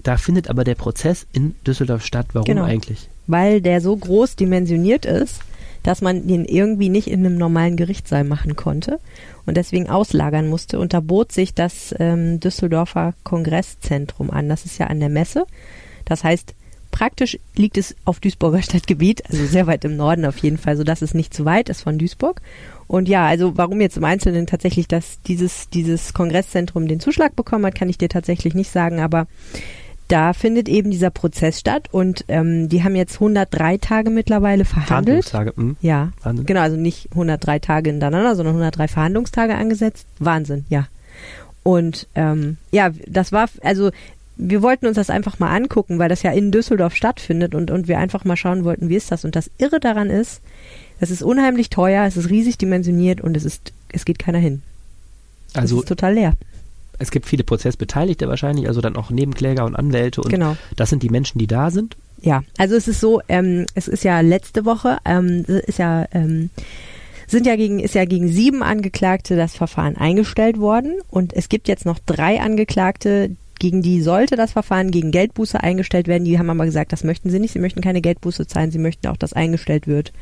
Da 0.01 0.17
findet 0.17 0.49
aber 0.49 0.63
der 0.63 0.73
Prozess 0.73 1.27
in 1.33 1.53
Düsseldorf 1.67 2.03
statt. 2.03 2.25
Warum 2.33 2.45
Genau. 2.47 2.63
eigentlich? 2.63 3.07
Weil 3.27 3.61
der 3.61 3.79
so 3.79 3.95
groß 3.95 4.37
dimensioniert 4.37 5.05
ist, 5.05 5.41
dass 5.87 6.01
man 6.01 6.27
den 6.27 6.43
irgendwie 6.43 6.89
nicht 6.89 7.07
in 7.07 7.25
einem 7.25 7.37
normalen 7.37 7.77
Gerichtssaal 7.77 8.25
machen 8.25 8.57
konnte 8.57 8.99
und 9.45 9.55
deswegen 9.55 9.89
auslagern 9.89 10.49
musste. 10.49 10.79
Und 10.79 10.93
da 10.93 10.99
bot 10.99 11.31
sich 11.31 11.53
das 11.53 11.95
ähm, 11.97 12.41
Düsseldorfer 12.41 13.13
Kongresszentrum 13.23 14.29
an. 14.29 14.49
Das 14.49 14.65
ist 14.65 14.79
ja 14.79 14.87
an 14.87 14.99
der 14.99 15.07
Messe. 15.07 15.45
Das 16.03 16.25
heißt, 16.25 16.55
praktisch 16.91 17.39
liegt 17.55 17.77
es 17.77 17.95
auf 18.03 18.19
Duisburger 18.19 18.61
Stadtgebiet, 18.61 19.23
also 19.29 19.45
sehr 19.45 19.65
weit 19.65 19.85
im 19.85 19.95
Norden 19.95 20.25
auf 20.25 20.39
jeden 20.39 20.57
Fall, 20.57 20.75
sodass 20.75 21.01
es 21.01 21.13
nicht 21.13 21.33
zu 21.33 21.45
weit 21.45 21.69
ist 21.69 21.83
von 21.83 21.97
Duisburg. 21.97 22.41
Und 22.87 23.07
ja, 23.07 23.25
also 23.25 23.55
warum 23.55 23.79
jetzt 23.79 23.95
im 23.95 24.03
Einzelnen 24.03 24.45
tatsächlich 24.45 24.89
dass 24.89 25.21
dieses, 25.21 25.69
dieses 25.69 26.13
Kongresszentrum 26.13 26.89
den 26.89 26.99
Zuschlag 26.99 27.33
bekommen 27.37 27.65
hat, 27.65 27.75
kann 27.75 27.87
ich 27.87 27.97
dir 27.97 28.09
tatsächlich 28.09 28.55
nicht 28.55 28.71
sagen, 28.71 28.99
aber 28.99 29.25
da 30.07 30.33
findet 30.33 30.69
eben 30.69 30.91
dieser 30.91 31.09
Prozess 31.09 31.59
statt 31.59 31.89
und 31.91 32.23
ähm, 32.27 32.69
die 32.69 32.83
haben 32.83 32.95
jetzt 32.95 33.15
103 33.15 33.77
Tage 33.77 34.09
mittlerweile 34.09 34.63
verhandelt. 34.65 35.25
Verhandlungstage. 35.25 35.53
Hm? 35.55 35.77
Ja, 35.81 36.11
Wahnsinn. 36.23 36.45
genau, 36.45 36.61
also 36.61 36.77
nicht 36.77 37.09
103 37.11 37.59
Tage 37.59 37.89
hintereinander, 37.89 38.35
sondern 38.35 38.55
103 38.55 38.87
Verhandlungstage 38.87 39.55
angesetzt. 39.55 40.07
Wahnsinn, 40.19 40.65
ja. 40.69 40.87
Und 41.63 42.07
ähm, 42.15 42.57
ja, 42.71 42.91
das 43.07 43.31
war, 43.31 43.49
also 43.61 43.91
wir 44.37 44.61
wollten 44.61 44.85
uns 44.85 44.95
das 44.95 45.09
einfach 45.09 45.39
mal 45.39 45.53
angucken, 45.53 45.99
weil 45.99 46.09
das 46.09 46.23
ja 46.23 46.31
in 46.31 46.51
Düsseldorf 46.51 46.95
stattfindet 46.95 47.55
und, 47.55 47.71
und 47.71 47.87
wir 47.87 47.97
einfach 47.97 48.23
mal 48.23 48.37
schauen 48.37 48.63
wollten, 48.63 48.87
wie 48.87 48.95
ist 48.95 49.11
das. 49.11 49.25
Und 49.25 49.35
das 49.35 49.49
Irre 49.57 49.79
daran 49.79 50.09
ist, 50.09 50.41
es 50.99 51.11
ist 51.11 51.23
unheimlich 51.23 51.69
teuer, 51.69 52.05
es 52.05 52.17
ist 52.17 52.29
riesig 52.29 52.57
dimensioniert 52.57 53.19
und 53.19 53.35
es 53.35 53.43
ist, 53.43 53.73
es 53.89 54.05
geht 54.05 54.19
keiner 54.19 54.37
hin. 54.37 54.61
Es 55.49 55.57
Also 55.57 55.79
ist 55.79 55.87
total 55.87 56.13
leer. 56.13 56.33
Es 56.99 57.11
gibt 57.11 57.25
viele 57.25 57.43
Prozessbeteiligte 57.43 58.27
wahrscheinlich, 58.27 58.67
also 58.67 58.81
dann 58.81 58.95
auch 58.95 59.09
Nebenkläger 59.09 59.65
und 59.65 59.75
Anwälte 59.75 60.21
und 60.21 60.29
Genau. 60.29 60.57
das 60.75 60.89
sind 60.89 61.03
die 61.03 61.09
Menschen, 61.09 61.39
die 61.39 61.47
da 61.47 61.71
sind. 61.71 61.97
Ja, 62.21 62.43
also 62.57 62.75
es 62.75 62.87
ist 62.87 62.99
so, 62.99 63.21
ähm, 63.27 63.65
es 63.75 63.87
ist 63.87 64.03
ja 64.03 64.21
letzte 64.21 64.65
Woche, 64.65 64.97
ähm, 65.05 65.45
ist 65.45 65.77
ja, 65.79 66.05
ähm, 66.11 66.49
sind 67.27 67.45
ja 67.45 67.55
gegen, 67.55 67.79
ist 67.79 67.93
ja 67.93 68.05
gegen 68.05 68.27
sieben 68.27 68.63
Angeklagte 68.63 69.35
das 69.35 69.55
Verfahren 69.55 69.97
eingestellt 69.97 70.59
worden 70.59 70.93
und 71.09 71.33
es 71.33 71.49
gibt 71.49 71.67
jetzt 71.67 71.85
noch 71.85 71.99
drei 72.05 72.39
Angeklagte, 72.41 73.35
gegen 73.59 73.81
die 73.81 74.01
sollte 74.01 74.35
das 74.35 74.51
Verfahren 74.51 74.91
gegen 74.91 75.11
Geldbuße 75.11 75.61
eingestellt 75.61 76.07
werden. 76.07 76.25
Die 76.25 76.37
haben 76.37 76.49
aber 76.49 76.65
gesagt, 76.65 76.93
das 76.93 77.03
möchten 77.03 77.29
sie 77.29 77.39
nicht, 77.39 77.53
sie 77.53 77.59
möchten 77.59 77.81
keine 77.81 78.01
Geldbuße 78.01 78.47
zahlen, 78.47 78.71
sie 78.71 78.77
möchten 78.77 79.07
auch, 79.07 79.17
dass 79.17 79.33
eingestellt 79.33 79.87
wird. 79.87 80.13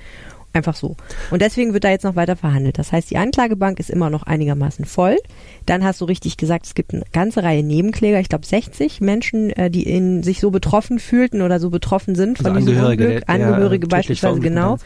Einfach 0.55 0.77
so. 0.77 0.95
Und 1.31 1.41
deswegen 1.41 1.73
wird 1.73 1.83
da 1.83 1.89
jetzt 1.89 2.05
noch 2.05 2.15
weiter 2.15 2.37
verhandelt. 2.37 2.79
Das 2.79 2.93
heißt, 2.93 3.11
die 3.11 3.17
Anklagebank 3.17 3.77
ist 3.77 3.89
immer 3.89 4.09
noch 4.09 4.23
einigermaßen 4.23 4.85
voll. 4.85 5.17
Dann 5.65 5.83
hast 5.83 5.99
du 5.99 6.05
richtig 6.05 6.37
gesagt, 6.37 6.65
es 6.65 6.75
gibt 6.75 6.93
eine 6.93 7.03
ganze 7.11 7.43
Reihe 7.43 7.61
Nebenkläger. 7.61 8.21
Ich 8.21 8.29
glaube 8.29 8.45
60 8.45 9.01
Menschen, 9.01 9.49
äh, 9.49 9.69
die 9.69 9.83
in, 9.83 10.23
sich 10.23 10.39
so 10.39 10.51
betroffen 10.51 10.99
fühlten 10.99 11.41
oder 11.41 11.59
so 11.59 11.69
betroffen 11.69 12.15
sind 12.15 12.37
von 12.37 12.45
Also 12.45 12.59
diesem 12.59 12.75
Angehörige 12.75 13.05
Unglück. 13.07 13.23
Angehörige 13.27 13.87
beispielsweise, 13.87 14.39
genau. 14.39 14.77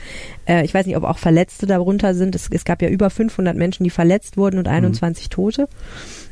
Äh, 0.47 0.65
ich 0.65 0.73
weiß 0.73 0.87
nicht, 0.87 0.97
ob 0.97 1.03
auch 1.03 1.19
Verletzte 1.19 1.67
darunter 1.67 2.15
sind. 2.15 2.33
Es, 2.33 2.49
es 2.49 2.65
gab 2.65 2.81
ja 2.81 2.89
über 2.89 3.11
500 3.11 3.55
Menschen, 3.55 3.83
die 3.83 3.91
verletzt 3.91 4.37
wurden 4.37 4.57
und 4.57 4.67
21 4.67 5.29
Tote. 5.29 5.67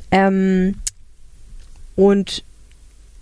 Ähm, 0.09 0.77
und 1.95 2.43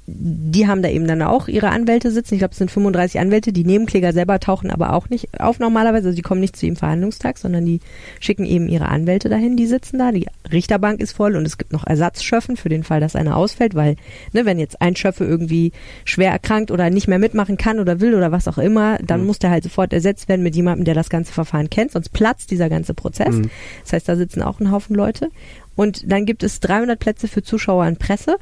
die 0.07 0.67
haben 0.67 0.83
da 0.83 0.89
eben 0.89 1.07
dann 1.07 1.23
auch 1.23 1.47
ihre 1.47 1.69
Anwälte 1.69 2.11
sitzen. 2.11 2.35
Ich 2.35 2.39
glaube, 2.39 2.51
es 2.51 2.59
sind 2.59 2.69
35 2.69 3.19
Anwälte. 3.19 3.51
Die 3.51 3.63
Nebenkläger 3.63 4.13
selber 4.13 4.39
tauchen 4.39 4.69
aber 4.69 4.93
auch 4.93 5.09
nicht 5.09 5.39
auf 5.39 5.57
normalerweise. 5.57 6.09
Also 6.09 6.15
die 6.15 6.21
kommen 6.21 6.41
nicht 6.41 6.55
zu 6.55 6.67
ihrem 6.67 6.75
Verhandlungstag, 6.75 7.39
sondern 7.39 7.65
die 7.65 7.79
schicken 8.19 8.45
eben 8.45 8.67
ihre 8.67 8.87
Anwälte 8.87 9.29
dahin. 9.29 9.57
Die 9.57 9.65
sitzen 9.65 9.97
da. 9.97 10.11
Die 10.11 10.27
Richterbank 10.51 10.99
ist 11.01 11.13
voll 11.13 11.35
und 11.35 11.45
es 11.47 11.57
gibt 11.57 11.73
noch 11.73 11.87
Ersatzschöffen 11.87 12.55
für 12.55 12.69
den 12.69 12.83
Fall, 12.83 12.99
dass 12.99 13.15
einer 13.15 13.35
ausfällt, 13.35 13.73
weil, 13.73 13.95
ne, 14.31 14.45
wenn 14.45 14.59
jetzt 14.59 14.79
ein 14.79 14.95
Schöffe 14.95 15.25
irgendwie 15.25 15.71
schwer 16.03 16.31
erkrankt 16.31 16.69
oder 16.69 16.91
nicht 16.91 17.07
mehr 17.07 17.19
mitmachen 17.19 17.57
kann 17.57 17.79
oder 17.79 17.99
will 17.99 18.13
oder 18.13 18.31
was 18.31 18.47
auch 18.47 18.59
immer, 18.59 18.99
dann 18.99 19.21
Mhm. 19.21 19.25
muss 19.27 19.39
der 19.39 19.49
halt 19.49 19.63
sofort 19.63 19.91
ersetzt 19.91 20.29
werden 20.29 20.43
mit 20.43 20.55
jemandem, 20.55 20.85
der 20.85 20.93
das 20.93 21.09
ganze 21.09 21.33
Verfahren 21.33 21.71
kennt, 21.71 21.91
sonst 21.91 22.09
platzt 22.13 22.51
dieser 22.51 22.69
ganze 22.69 22.93
Prozess. 22.93 23.33
Mhm. 23.35 23.49
Das 23.83 23.93
heißt, 23.93 24.07
da 24.07 24.15
sitzen 24.15 24.43
auch 24.43 24.59
ein 24.59 24.69
Haufen 24.71 24.95
Leute. 24.95 25.29
Und 25.75 26.09
dann 26.11 26.25
gibt 26.25 26.43
es 26.43 26.59
300 26.59 26.99
Plätze 26.99 27.27
für 27.27 27.41
Zuschauer 27.43 27.87
und 27.87 27.97
Presse. 27.99 28.37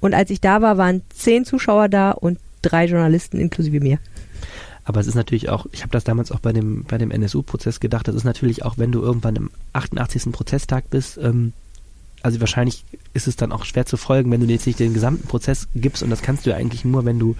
Und 0.00 0.14
als 0.14 0.30
ich 0.30 0.40
da 0.40 0.62
war, 0.62 0.76
waren 0.76 1.02
zehn 1.10 1.44
Zuschauer 1.44 1.88
da 1.88 2.12
und 2.12 2.38
drei 2.62 2.86
Journalisten 2.86 3.38
inklusive 3.38 3.80
mir. 3.80 3.98
Aber 4.84 5.00
es 5.00 5.06
ist 5.06 5.14
natürlich 5.14 5.50
auch, 5.50 5.66
ich 5.72 5.82
habe 5.82 5.92
das 5.92 6.04
damals 6.04 6.32
auch 6.32 6.40
bei 6.40 6.52
dem, 6.52 6.84
bei 6.84 6.96
dem 6.96 7.10
NSU-Prozess 7.10 7.78
gedacht, 7.78 8.08
das 8.08 8.14
ist 8.14 8.24
natürlich 8.24 8.64
auch, 8.64 8.78
wenn 8.78 8.90
du 8.90 9.02
irgendwann 9.02 9.36
im 9.36 9.50
88. 9.74 10.32
Prozesstag 10.32 10.88
bist, 10.88 11.18
ähm, 11.18 11.52
also 12.22 12.40
wahrscheinlich 12.40 12.84
ist 13.14 13.28
es 13.28 13.36
dann 13.36 13.52
auch 13.52 13.64
schwer 13.64 13.86
zu 13.86 13.96
folgen, 13.96 14.30
wenn 14.30 14.40
du 14.40 14.46
jetzt 14.46 14.66
nicht 14.66 14.78
den 14.78 14.94
gesamten 14.94 15.28
Prozess 15.28 15.68
gibst 15.74 16.02
und 16.02 16.10
das 16.10 16.22
kannst 16.22 16.46
du 16.46 16.50
ja 16.50 16.56
eigentlich 16.56 16.84
nur, 16.84 17.04
wenn 17.04 17.18
du 17.18 17.36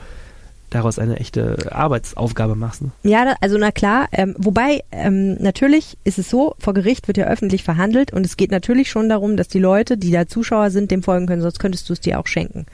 daraus 0.71 0.99
eine 0.99 1.19
echte 1.19 1.73
Arbeitsaufgabe 1.73 2.55
machst. 2.55 2.83
Ne? 2.83 2.91
Ja, 3.03 3.37
also 3.41 3.59
na 3.59 3.73
klar, 3.73 4.09
ähm, 4.13 4.35
wobei 4.39 4.83
ähm, 4.93 5.35
natürlich 5.35 5.97
ist 6.05 6.19
es 6.19 6.29
so, 6.29 6.55
vor 6.59 6.75
Gericht 6.75 7.09
wird 7.09 7.17
ja 7.17 7.27
öffentlich 7.27 7.65
verhandelt 7.65 8.13
und 8.13 8.27
es 8.27 8.37
geht 8.37 8.51
natürlich 8.51 8.91
schon 8.91 9.09
darum, 9.09 9.37
dass 9.37 9.49
die 9.49 9.59
Leute, 9.59 9.97
die 9.97 10.11
da 10.11 10.27
Zuschauer 10.27 10.71
sind, 10.71 10.91
dem 10.91 11.03
folgen 11.03 11.27
können, 11.27 11.43
sonst 11.43 11.59
könntest 11.59 11.89
du 11.89 11.93
es 11.93 12.01
dir 12.01 12.19
auch 12.21 12.27
schenken. 12.27 12.67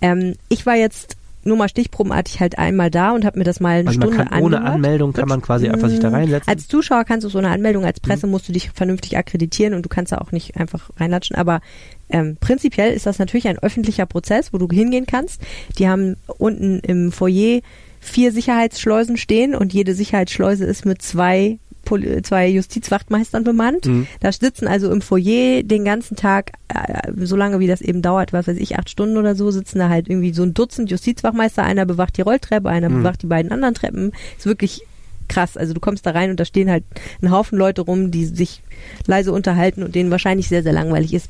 Ähm, 0.00 0.34
ich 0.48 0.66
war 0.66 0.76
jetzt 0.76 1.16
nur 1.44 1.56
mal 1.56 1.68
stichprobenartig 1.68 2.40
halt 2.40 2.58
einmal 2.58 2.90
da 2.90 3.12
und 3.12 3.24
habe 3.24 3.38
mir 3.38 3.44
das 3.44 3.60
mal 3.60 3.78
eine 3.80 3.88
Also 3.88 4.00
man 4.00 4.12
Stunde 4.12 4.30
kann 4.30 4.42
ohne. 4.42 4.62
Anmeldung 4.62 5.12
kann 5.12 5.28
man 5.28 5.42
quasi 5.42 5.68
einfach 5.68 5.88
sich 5.88 5.98
da 6.00 6.10
Mm, 6.10 6.14
reinsetzen. 6.14 6.48
Als 6.48 6.68
Zuschauer 6.68 7.04
kannst 7.04 7.24
du 7.24 7.28
so 7.28 7.38
eine 7.38 7.48
Anmeldung, 7.50 7.84
als 7.84 8.00
Mhm. 8.00 8.08
Presse 8.08 8.26
musst 8.26 8.48
du 8.48 8.52
dich 8.52 8.70
vernünftig 8.70 9.16
akkreditieren 9.16 9.74
und 9.74 9.82
du 9.84 9.88
kannst 9.88 10.12
da 10.12 10.18
auch 10.18 10.32
nicht 10.32 10.56
einfach 10.56 10.90
reinlatschen. 10.98 11.36
Aber 11.36 11.60
ähm, 12.08 12.36
prinzipiell 12.40 12.92
ist 12.92 13.06
das 13.06 13.18
natürlich 13.18 13.48
ein 13.48 13.58
öffentlicher 13.58 14.06
Prozess, 14.06 14.52
wo 14.52 14.58
du 14.58 14.68
hingehen 14.70 15.06
kannst. 15.06 15.40
Die 15.78 15.88
haben 15.88 16.16
unten 16.38 16.78
im 16.80 17.12
Foyer 17.12 17.60
vier 18.00 18.32
Sicherheitsschleusen 18.32 19.16
stehen 19.16 19.54
und 19.54 19.72
jede 19.72 19.94
Sicherheitsschleuse 19.94 20.64
ist 20.64 20.84
mit 20.84 21.02
zwei 21.02 21.58
Poli 21.92 22.22
zwei 22.22 22.48
Justizwachtmeistern 22.48 23.44
bemannt. 23.44 23.84
Mhm. 23.84 24.06
Da 24.20 24.32
sitzen 24.32 24.66
also 24.66 24.90
im 24.90 25.02
Foyer 25.02 25.62
den 25.62 25.84
ganzen 25.84 26.16
Tag, 26.16 26.52
äh, 26.68 27.12
so 27.22 27.36
lange 27.36 27.60
wie 27.60 27.66
das 27.66 27.82
eben 27.82 28.00
dauert, 28.00 28.32
was 28.32 28.46
weiß 28.46 28.56
ich, 28.56 28.78
acht 28.78 28.88
Stunden 28.88 29.18
oder 29.18 29.34
so, 29.34 29.50
sitzen 29.50 29.78
da 29.78 29.90
halt 29.90 30.08
irgendwie 30.08 30.32
so 30.32 30.42
ein 30.42 30.54
Dutzend 30.54 30.90
Justizwachmeister. 30.90 31.62
Einer 31.62 31.84
bewacht 31.84 32.16
die 32.16 32.22
Rolltreppe, 32.22 32.70
einer 32.70 32.88
Mhm. 32.88 33.02
bewacht 33.02 33.22
die 33.22 33.26
beiden 33.26 33.52
anderen 33.52 33.74
Treppen. 33.74 34.12
Ist 34.38 34.46
wirklich 34.46 34.80
krass. 35.28 35.58
Also 35.58 35.74
du 35.74 35.80
kommst 35.80 36.06
da 36.06 36.12
rein 36.12 36.30
und 36.30 36.40
da 36.40 36.46
stehen 36.46 36.70
halt 36.70 36.84
ein 37.20 37.30
Haufen 37.30 37.58
Leute 37.58 37.82
rum, 37.82 38.10
die 38.10 38.24
sich 38.24 38.62
leise 39.06 39.32
unterhalten 39.32 39.82
und 39.82 39.94
denen 39.94 40.10
wahrscheinlich 40.10 40.48
sehr, 40.48 40.62
sehr 40.62 40.72
langweilig 40.72 41.12
ist. 41.12 41.28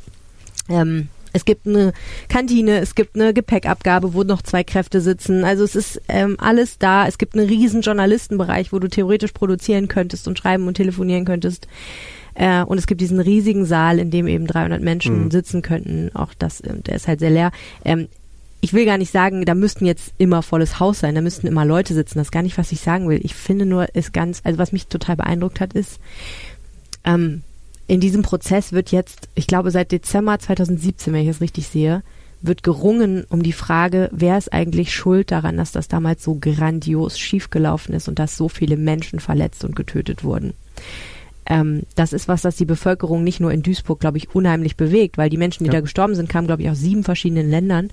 Ähm, 0.68 1.08
es 1.33 1.45
gibt 1.45 1.66
eine 1.66 1.93
Kantine, 2.28 2.78
es 2.80 2.95
gibt 2.95 3.14
eine 3.14 3.33
Gepäckabgabe, 3.33 4.14
wo 4.14 4.22
noch 4.22 4.43
zwei 4.43 4.64
Kräfte 4.64 5.01
sitzen. 5.01 5.45
Also 5.45 5.64
es 5.64 5.74
ist 5.76 6.01
ähm, 6.09 6.37
alles 6.39 6.78
da. 6.78 7.07
Es 7.07 7.18
gibt 7.18 7.35
einen 7.37 7.49
riesen 7.49 7.80
Journalistenbereich, 7.83 8.72
wo 8.72 8.78
du 8.78 8.89
theoretisch 8.89 9.33
produzieren 9.33 9.89
könntest 9.89 10.28
und 10.28 10.39
schreiben 10.39 10.66
und 10.66 10.74
telefonieren 10.74 11.24
könntest. 11.24 11.68
Äh, 12.35 12.62
und 12.62 12.78
es 12.78 12.87
gibt 12.87 13.01
diesen 13.01 13.20
riesigen 13.20 13.64
Saal, 13.64 13.99
in 13.99 14.11
dem 14.11 14.26
eben 14.26 14.47
300 14.47 14.83
Menschen 14.83 15.24
Mhm. 15.24 15.30
sitzen 15.30 15.62
könnten. 15.62 16.11
Auch 16.14 16.33
das, 16.39 16.61
äh, 16.61 16.74
der 16.87 16.97
ist 16.97 17.09
halt 17.09 17.20
sehr 17.20 17.30
leer. 17.30 17.51
Ähm, 17.85 18.09
ich 18.64 18.72
will 18.72 18.85
gar 18.87 18.97
nicht 18.97 19.11
sagen, 19.11 19.45
da 19.45 19.55
müssten 19.57 19.87
jetzt 19.87 20.14
immer 20.18 20.41
volles 20.43 20.78
Haus 20.78 21.01
sein, 21.01 21.16
da 21.16 21.20
müssten 21.20 21.49
immer 21.49 21.64
Leute 21.64 21.95
sitzen. 21.95 22.18
Das 22.18 22.28
ist 22.28 22.33
gar 22.33 22.43
nicht, 22.45 22.57
was 22.59 22.70
ich 22.70 22.80
sagen 22.80 23.09
will. 23.09 23.20
Ich 23.24 23.35
finde 23.35 23.66
nur, 23.66 23.93
ist 23.95 24.12
ganz, 24.12 24.41
also 24.45 24.59
was 24.59 24.70
mich 24.70 24.87
total 24.87 25.16
beeindruckt 25.16 25.61
hat, 25.61 25.72
ist, 25.72 25.99
ähm, 27.05 27.43
in 27.87 28.01
diesem 28.01 28.22
Prozess 28.22 28.72
wird 28.72 28.93
jetzt, 28.93 29.28
ich 29.35 29.47
glaube 29.47 29.70
seit 29.70 29.93
Dezember 29.93 30.39
2017, 30.39 31.12
wenn 31.12 31.22
ich 31.22 31.28
das 31.28 31.41
richtig 31.41 31.68
sehe, 31.68 32.03
wird 32.41 32.62
gerungen 32.62 33.24
um 33.28 33.43
die 33.43 33.53
Frage, 33.53 34.09
wer 34.12 34.37
ist 34.37 34.53
eigentlich 34.53 34.93
schuld 34.95 35.30
daran, 35.30 35.57
dass 35.57 35.70
das 35.72 35.89
damals 35.89 36.24
so 36.24 36.37
grandios 36.41 37.18
schiefgelaufen 37.18 37.95
ist 37.95 38.09
und 38.09 38.18
dass 38.18 38.37
so 38.37 38.49
viele 38.49 38.76
Menschen 38.76 39.20
verletzt 39.20 39.64
und 39.64 39.76
getötet 39.76 40.24
wurden. 40.24 40.55
Ähm, 41.47 41.83
das 41.97 42.12
ist 42.12 42.28
was, 42.28 42.43
das 42.43 42.57
die 42.57 42.64
Bevölkerung 42.64 43.24
nicht 43.24 43.41
nur 43.41 43.53
in 43.53 43.62
Duisburg, 43.62 44.01
glaube 44.01 44.18
ich, 44.18 44.35
unheimlich 44.35 44.76
bewegt, 44.76 45.18
weil 45.18 45.30
die 45.30 45.37
Menschen, 45.37 45.64
die 45.64 45.68
Ja. 45.68 45.74
da 45.74 45.80
gestorben 45.80 46.14
sind, 46.14 46.28
kamen, 46.28 46.47
glaube 46.47 46.62
ich, 46.62 46.70
aus 46.70 46.78
sieben 46.78 47.05
verschiedenen 47.05 47.51
Ländern. 47.51 47.91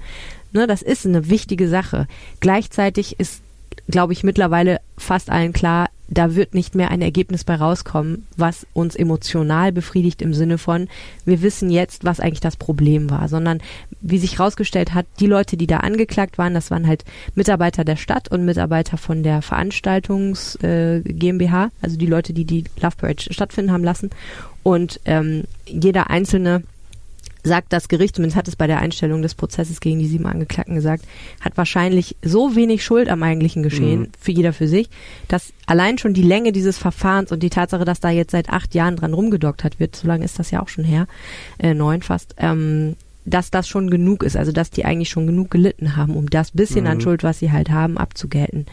Ne, 0.52 0.66
das 0.68 0.82
ist 0.82 1.06
eine 1.06 1.30
wichtige 1.30 1.68
Sache. 1.68 2.08
Gleichzeitig 2.40 3.20
ist, 3.20 3.42
glaube 3.88 4.14
ich, 4.14 4.24
mittlerweile 4.24 4.80
fast 4.98 5.30
allen 5.30 5.54
klar, 5.54 5.90
da 6.10 6.36
wird 6.36 6.53
nicht 6.55 6.76
mehr 6.76 6.91
ein 6.91 7.01
Ergebnis 7.01 7.43
bei 7.43 7.55
rauskommen, 7.55 8.28
was 8.36 8.66
uns 8.74 8.95
emotional 8.95 9.72
befriedigt 9.72 10.22
im 10.22 10.34
Sinne 10.34 10.57
von, 10.57 10.88
wir 11.26 11.41
wissen 11.41 11.70
jetzt, 11.70 12.03
was 12.03 12.20
eigentlich 12.20 12.39
das 12.39 12.57
Problem 12.57 13.10
war, 13.10 13.28
sondern 13.28 13.60
wie 14.01 14.18
sich 14.18 14.39
herausgestellt 14.39 14.93
hat, 14.93 15.05
die 15.20 15.28
Leute, 15.28 15.55
die 15.55 15.68
da 15.68 15.78
angeklagt 15.78 16.38
waren, 16.38 16.53
das 16.53 16.72
waren 16.72 16.88
halt 16.88 17.05
Mitarbeiter 17.36 17.84
der 17.84 17.95
Stadt 17.95 18.30
und 18.30 18.45
Mitarbeiter 18.45 18.97
von 18.97 19.24
der 19.24 19.41
Veranstaltungs 19.41 20.55
äh, 20.64 21.01
GmbH, 21.01 21.70
also 21.82 21.97
die 21.97 22.07
Leute, 22.07 22.34
die 22.34 22.45
die 22.45 22.64
Love 22.82 22.95
Parade 22.97 23.32
stattfinden 23.32 23.72
haben 23.72 23.84
lassen. 23.84 24.10
Und 24.64 24.99
ähm, 25.05 25.43
jeder 25.66 26.10
einzelne 26.10 26.64
sagt 27.44 27.72
das 27.72 27.88
Gericht, 27.88 28.16
zumindest 28.16 28.38
hat 28.38 28.48
es 28.48 28.56
bei 28.56 28.68
der 28.68 28.80
Einstellung 28.80 29.22
des 29.22 29.34
Prozesses 29.34 29.80
gegen 29.80 30.00
die 30.00 30.08
sieben 30.08 30.26
Angeklagten 30.26 30.76
gesagt, 30.76 31.06
hat 31.42 31.56
wahrscheinlich 31.58 32.16
so 32.22 32.56
wenig 32.56 32.84
Schuld 32.84 33.10
am 33.10 33.24
eigentlichen 33.24 33.64
Geschehen, 33.64 34.02
Mhm. 34.02 34.08
für 34.20 34.32
jeder 34.32 34.54
für 34.54 34.68
sich, 34.68 34.90
dass 35.28 35.54
allein 35.66 35.98
schon 35.98 36.14
die 36.14 36.22
Länge 36.24 36.52
dieses 36.52 36.78
Verfahrens 36.78 37.32
und 37.32 37.42
die 37.42 37.50
Tatsache, 37.50 37.86
dass 37.86 38.00
da 38.00 38.10
jetzt 38.10 38.32
seit 38.32 38.50
acht 38.50 38.76
Jahren 38.76 38.96
dran 38.98 39.14
rumgedockt 39.14 39.64
hat 39.64 39.80
wird, 39.80 39.96
so 39.96 40.08
lange 40.08 40.26
ist 40.26 40.38
das 40.40 40.52
ja 40.52 40.62
auch 40.62 40.68
schon 40.70 40.84
her, 40.84 41.08
äh, 41.60 41.74
neun 41.74 42.02
fast, 42.02 42.36
ähm, 42.38 42.96
dass 43.26 43.52
das 43.52 43.68
schon 43.68 43.90
genug 43.90 44.24
ist, 44.24 44.36
also 44.36 44.52
dass 44.52 44.72
die 44.72 44.86
eigentlich 44.86 45.10
schon 45.10 45.28
genug 45.28 45.52
gelitten 45.52 45.96
haben, 45.96 46.16
um 46.16 46.30
das 46.30 46.52
bisschen 46.52 46.88
an 46.88 46.98
Mhm. 46.98 47.02
Schuld, 47.02 47.24
was 47.24 47.40
sie 47.40 47.52
halt 47.52 47.70
haben, 47.70 47.98
abzugelten. 47.98 48.66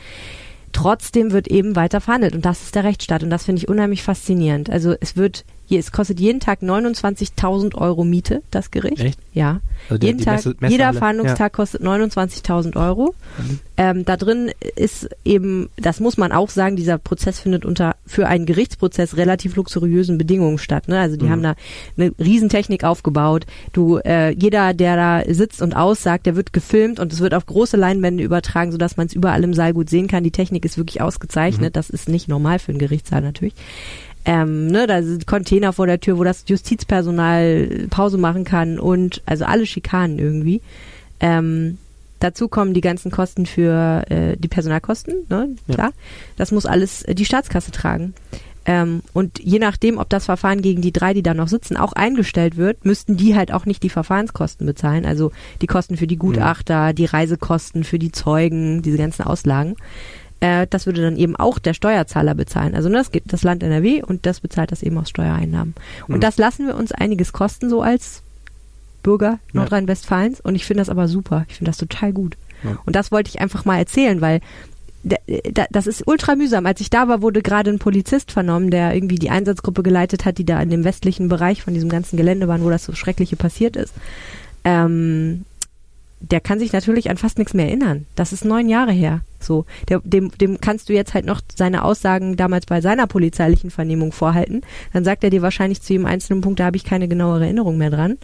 Trotzdem 0.73 1.33
wird 1.33 1.49
eben 1.49 1.75
weiter 1.77 2.01
verhandelt 2.01 2.35
und 2.35 2.45
das 2.45 2.63
ist 2.63 2.75
der 2.75 2.85
Rechtsstaat 2.85 3.23
und 3.23 3.31
das 3.31 3.45
finde 3.45 3.61
ich 3.61 3.69
unheimlich 3.69 4.03
faszinierend. 4.03 4.69
Also 4.69 4.95
es 5.01 5.17
wird, 5.17 5.45
hier, 5.67 5.79
es 5.81 5.93
kostet 5.93 6.21
jeden 6.21 6.41
Tag 6.41 6.63
29.000 6.63 7.75
Euro 7.75 8.05
Miete, 8.05 8.43
das 8.51 8.71
Gericht. 8.71 9.01
Echt? 9.01 9.19
Ja. 9.33 9.61
Also 9.89 9.99
die- 9.99 10.07
jeden 10.07 10.19
die 10.19 10.25
Tag, 10.25 10.37
Messe- 10.37 10.49
jeder 10.61 10.69
Messehalle. 10.69 10.99
Verhandlungstag 10.99 11.53
kostet 11.53 11.83
29.000 11.83 12.77
Euro. 12.77 13.15
Mhm. 13.39 13.61
Ähm, 13.79 14.05
da 14.07 14.17
drin 14.17 14.51
ist 14.77 15.09
eben, 15.25 15.69
das 15.77 16.01
muss 16.01 16.17
man 16.17 16.33
auch 16.33 16.49
sagen, 16.49 16.77
dieser 16.77 16.97
Prozess 16.99 17.39
findet 17.41 17.67
unter 17.67 17.97
für 18.07 18.27
einen 18.27 18.47
Gerichtsprozess 18.47 19.17
relativ 19.19 19.55
luxuriösen 19.57 20.17
Bedingungen 20.17 20.57
statt. 20.59 20.89
Ne? 20.89 20.99
Also 20.99 21.17
die 21.19 21.27
Mhm. 21.27 21.31
haben 21.31 21.43
da 21.43 21.55
eine 21.99 22.13
Riesentechnik 22.19 22.85
aufgebaut. 22.85 23.45
Du, 23.75 23.99
äh, 23.99 24.31
jeder, 24.31 24.73
der 24.73 24.97
da 24.97 25.23
sitzt 25.35 25.61
und 25.61 25.77
aussagt, 25.77 26.25
der 26.27 26.37
wird 26.37 26.55
gefilmt 26.55 26.99
und 27.01 27.13
es 27.13 27.21
wird 27.21 27.35
auf 27.35 27.45
große 27.45 27.77
Leinwände 27.77 28.25
übertragen, 28.25 28.73
sodass 28.73 28.97
man 28.97 29.09
es 29.09 29.13
überall 29.13 29.45
im 29.45 29.53
Saal 29.53 29.75
gut 29.75 29.91
sehen 29.91 30.07
kann. 30.09 30.25
Die 30.25 30.31
Technik 30.31 30.65
ist 30.65 30.79
wirklich 30.79 31.03
ausgezeichnet. 31.03 31.71
Mhm. 31.71 31.75
Das 31.75 31.91
ist 31.91 32.09
nicht 32.09 32.29
normal 32.29 32.59
für 32.59 32.71
einen 32.73 32.79
Gerichtssaal 32.79 33.21
natürlich. 33.21 33.55
Ähm, 34.29 34.67
ne, 34.67 34.89
da 34.89 35.03
sind 35.05 35.27
Container 35.29 35.73
vor 35.73 35.87
der 35.87 36.01
Tür, 36.01 36.19
wo 36.19 36.25
das 36.25 36.45
Justizpersonal 36.49 37.87
Pause 37.91 38.19
machen 38.19 38.45
kann 38.45 38.81
und 38.81 39.23
also 39.25 39.45
alle 39.45 39.67
Schikanen 39.67 40.19
irgendwie. 40.19 40.61
Ähm, 41.21 41.79
dazu 42.19 42.49
kommen 42.49 42.75
die 42.75 42.81
ganzen 42.81 43.13
Kosten 43.13 43.47
für 43.47 44.05
äh, 44.11 44.37
die 44.37 44.49
Personalkosten, 44.49 45.15
ne, 45.29 45.51
Ja. 45.69 45.75
klar. 45.75 45.93
Das 46.37 46.51
muss 46.51 46.67
alles 46.67 47.03
äh, 47.03 47.15
die 47.15 47.25
Staatskasse 47.25 47.71
tragen. 47.71 48.15
Ähm, 48.69 49.03
und 49.13 49.39
je 49.39 49.61
nachdem, 49.61 49.97
ob 49.99 50.09
das 50.11 50.25
Verfahren 50.25 50.61
gegen 50.61 50.83
die 50.83 50.93
drei, 50.93 51.15
die 51.15 51.23
da 51.23 51.33
noch 51.35 51.47
sitzen, 51.47 51.77
auch 51.77 51.93
eingestellt 51.93 52.57
wird, 52.57 52.85
müssten 52.85 53.17
die 53.17 53.37
halt 53.37 53.53
auch 53.53 53.65
nicht 53.65 53.85
die 53.85 53.91
Verfahrenskosten 53.91 54.67
bezahlen. 54.67 55.07
Also 55.07 55.31
die 55.63 55.69
Kosten 55.69 55.97
für 55.97 56.09
die 56.09 56.17
Gutachter, 56.17 56.93
die 56.93 57.05
Reisekosten 57.05 57.85
für 57.85 58.01
die 58.01 58.11
Zeugen, 58.11 58.83
diese 58.83 58.99
ganzen 58.99 59.23
Auslagen. 59.23 59.77
Äh, 60.41 60.67
das 60.69 60.87
würde 60.87 61.03
dann 61.03 61.17
eben 61.17 61.35
auch 61.37 61.59
der 61.59 61.73
Steuerzahler 61.75 62.35
bezahlen. 62.35 62.75
Also 62.75 62.89
ne, 62.89 62.97
das 62.99 63.11
geht 63.11 63.25
das 63.27 63.43
Land 63.43 63.63
NRW 63.63 64.03
und 64.03 64.27
das 64.27 64.41
bezahlt 64.41 64.71
das 64.73 64.83
eben 64.83 64.99
aus 64.99 65.09
Steuereinnahmen. 65.09 65.75
Und 66.09 66.17
Mhm. 66.17 66.21
das 66.21 66.37
lassen 66.39 66.67
wir 66.67 66.77
uns 66.77 66.93
einiges 66.93 67.33
kosten, 67.33 67.71
so 67.71 67.83
als 67.83 68.23
Bürger 69.03 69.39
Ja. 69.53 69.61
Nordrhein-Westfalens. 69.61 70.41
Und 70.41 70.55
ich 70.55 70.67
finde 70.67 70.81
das 70.83 70.89
aber 70.91 71.09
super. 71.09 71.45
Ich 71.49 71.57
finde 71.57 71.71
das 71.71 71.79
total 71.79 72.13
gut. 72.13 72.37
Ja. 72.65 72.77
Und 72.85 72.97
das 72.97 73.13
wollte 73.13 73.31
ich 73.31 73.41
einfach 73.41 73.65
mal 73.65 73.79
erzählen, 73.79 74.21
weil 74.21 74.41
da, 75.05 75.17
da, 75.53 75.67
das 75.71 75.87
ist 75.87 76.07
ultra 76.07 76.35
mühsam. 76.35 76.67
Als 76.67 76.81
ich 76.81 76.91
da 76.91 77.07
war, 77.07 77.23
wurde 77.23 77.41
gerade 77.41 77.71
ein 77.71 77.79
Polizist 77.79 78.33
vernommen, 78.33 78.71
der 78.73 78.93
irgendwie 78.95 79.15
die 79.21 79.31
Einsatzgruppe 79.31 79.85
geleitet 79.85 80.25
hat, 80.25 80.39
die 80.39 80.45
da 80.45 80.61
in 80.61 80.69
dem 80.71 80.83
westlichen 80.85 81.29
Bereich 81.29 81.63
von 81.63 81.75
diesem 81.75 81.89
ganzen 81.89 82.17
Gelände 82.17 82.49
waren, 82.49 82.65
wo 82.65 82.71
das 82.71 82.85
so 82.85 82.93
Schreckliche 82.93 83.37
passiert 83.37 83.77
ist. 83.77 83.95
Ähm, 84.65 85.45
der 86.21 86.41
kann 86.41 86.59
sich 86.59 86.73
natürlich 86.73 87.11
an 87.11 87.17
fast 87.17 87.39
nichts 87.39 87.55
mehr 87.55 87.67
erinnern. 87.67 88.07
Das 88.15 88.33
ist 88.33 88.45
neun 88.45 88.69
Jahre 88.69 88.93
her. 88.93 89.21
So, 89.39 89.67
der, 89.89 90.01
dem, 90.01 90.31
dem 90.39 90.61
kannst 90.61 90.89
du 90.89 90.93
jetzt 90.93 91.15
halt 91.15 91.27
noch 91.27 91.41
seine 91.55 91.85
Aussagen 91.85 92.37
damals 92.37 92.67
bei 92.67 92.81
seiner 92.81 93.07
polizeilichen 93.07 93.71
Vernehmung 93.71 94.13
vorhalten. 94.13 94.63
Dann 94.93 95.05
sagt 95.05 95.25
er 95.25 95.31
dir 95.31 95.43
wahrscheinlich 95.43 95.83
zu 95.83 95.93
jedem 95.93 96.07
einzelnen 96.07 96.41
Punkt, 96.41 96.59
da 96.59 96.65
habe 96.65 96.77
ich 96.77 96.85
keine 96.85 97.07
genauere 97.07 97.45
Erinnerung 97.45 97.77
mehr 97.77 97.91
dran. 97.91 98.19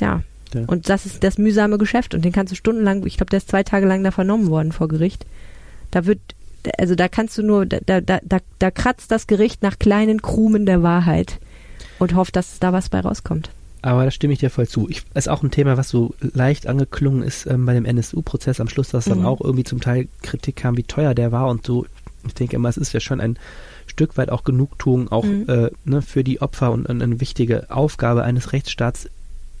Ja. 0.00 0.22
Ja. 0.54 0.62
Und 0.66 0.88
das 0.88 1.06
ist 1.06 1.22
das 1.22 1.38
mühsame 1.38 1.78
Geschäft. 1.78 2.14
Und 2.14 2.24
den 2.24 2.32
kannst 2.32 2.52
du 2.52 2.56
stundenlang, 2.56 3.04
ich 3.06 3.16
glaube, 3.16 3.30
der 3.30 3.38
ist 3.38 3.50
zwei 3.50 3.62
Tage 3.62 3.86
lang 3.86 4.02
da 4.02 4.10
vernommen 4.10 4.48
worden 4.48 4.72
vor 4.72 4.88
Gericht. 4.88 5.26
Da 5.90 6.06
wird, 6.06 6.20
also 6.78 6.94
da 6.94 7.08
kannst 7.08 7.36
du 7.38 7.42
nur, 7.42 7.66
da, 7.66 8.00
da, 8.00 8.00
da, 8.00 8.38
da 8.58 8.70
kratzt 8.70 9.10
das 9.10 9.26
Gericht 9.26 9.62
nach 9.62 9.78
kleinen 9.78 10.22
Krumen 10.22 10.66
der 10.66 10.82
Wahrheit 10.82 11.38
und 11.98 12.14
hofft, 12.14 12.36
dass 12.36 12.58
da 12.58 12.72
was 12.72 12.88
bei 12.88 13.00
rauskommt. 13.00 13.50
Aber 13.82 14.04
da 14.04 14.10
stimme 14.10 14.32
ich 14.34 14.38
dir 14.40 14.50
voll 14.50 14.68
zu. 14.68 14.88
Ich, 14.90 15.02
ist 15.14 15.28
auch 15.28 15.42
ein 15.42 15.50
Thema, 15.50 15.76
was 15.76 15.88
so 15.88 16.14
leicht 16.20 16.66
angeklungen 16.66 17.22
ist 17.22 17.46
ähm, 17.46 17.64
bei 17.64 17.72
dem 17.74 17.84
NSU-Prozess 17.86 18.60
am 18.60 18.68
Schluss, 18.68 18.90
dass 18.90 19.06
dann 19.06 19.20
Mhm. 19.20 19.24
auch 19.26 19.40
irgendwie 19.40 19.64
zum 19.64 19.80
Teil 19.80 20.08
Kritik 20.22 20.56
kam, 20.56 20.76
wie 20.76 20.82
teuer 20.82 21.14
der 21.14 21.32
war 21.32 21.48
und 21.48 21.64
so. 21.66 21.86
Ich 22.26 22.34
denke 22.34 22.56
immer, 22.56 22.68
es 22.68 22.76
ist 22.76 22.92
ja 22.92 23.00
schon 23.00 23.20
ein 23.20 23.38
Stück 23.86 24.18
weit 24.18 24.30
auch 24.30 24.44
Genugtuung, 24.44 25.10
auch 25.10 25.24
Mhm. 25.24 25.44
äh, 25.48 25.70
ne, 25.84 26.02
für 26.02 26.22
die 26.22 26.42
Opfer 26.42 26.72
und, 26.72 26.86
und 26.86 27.02
eine 27.02 27.20
wichtige 27.20 27.70
Aufgabe 27.70 28.22
eines 28.22 28.52
Rechtsstaats, 28.52 29.08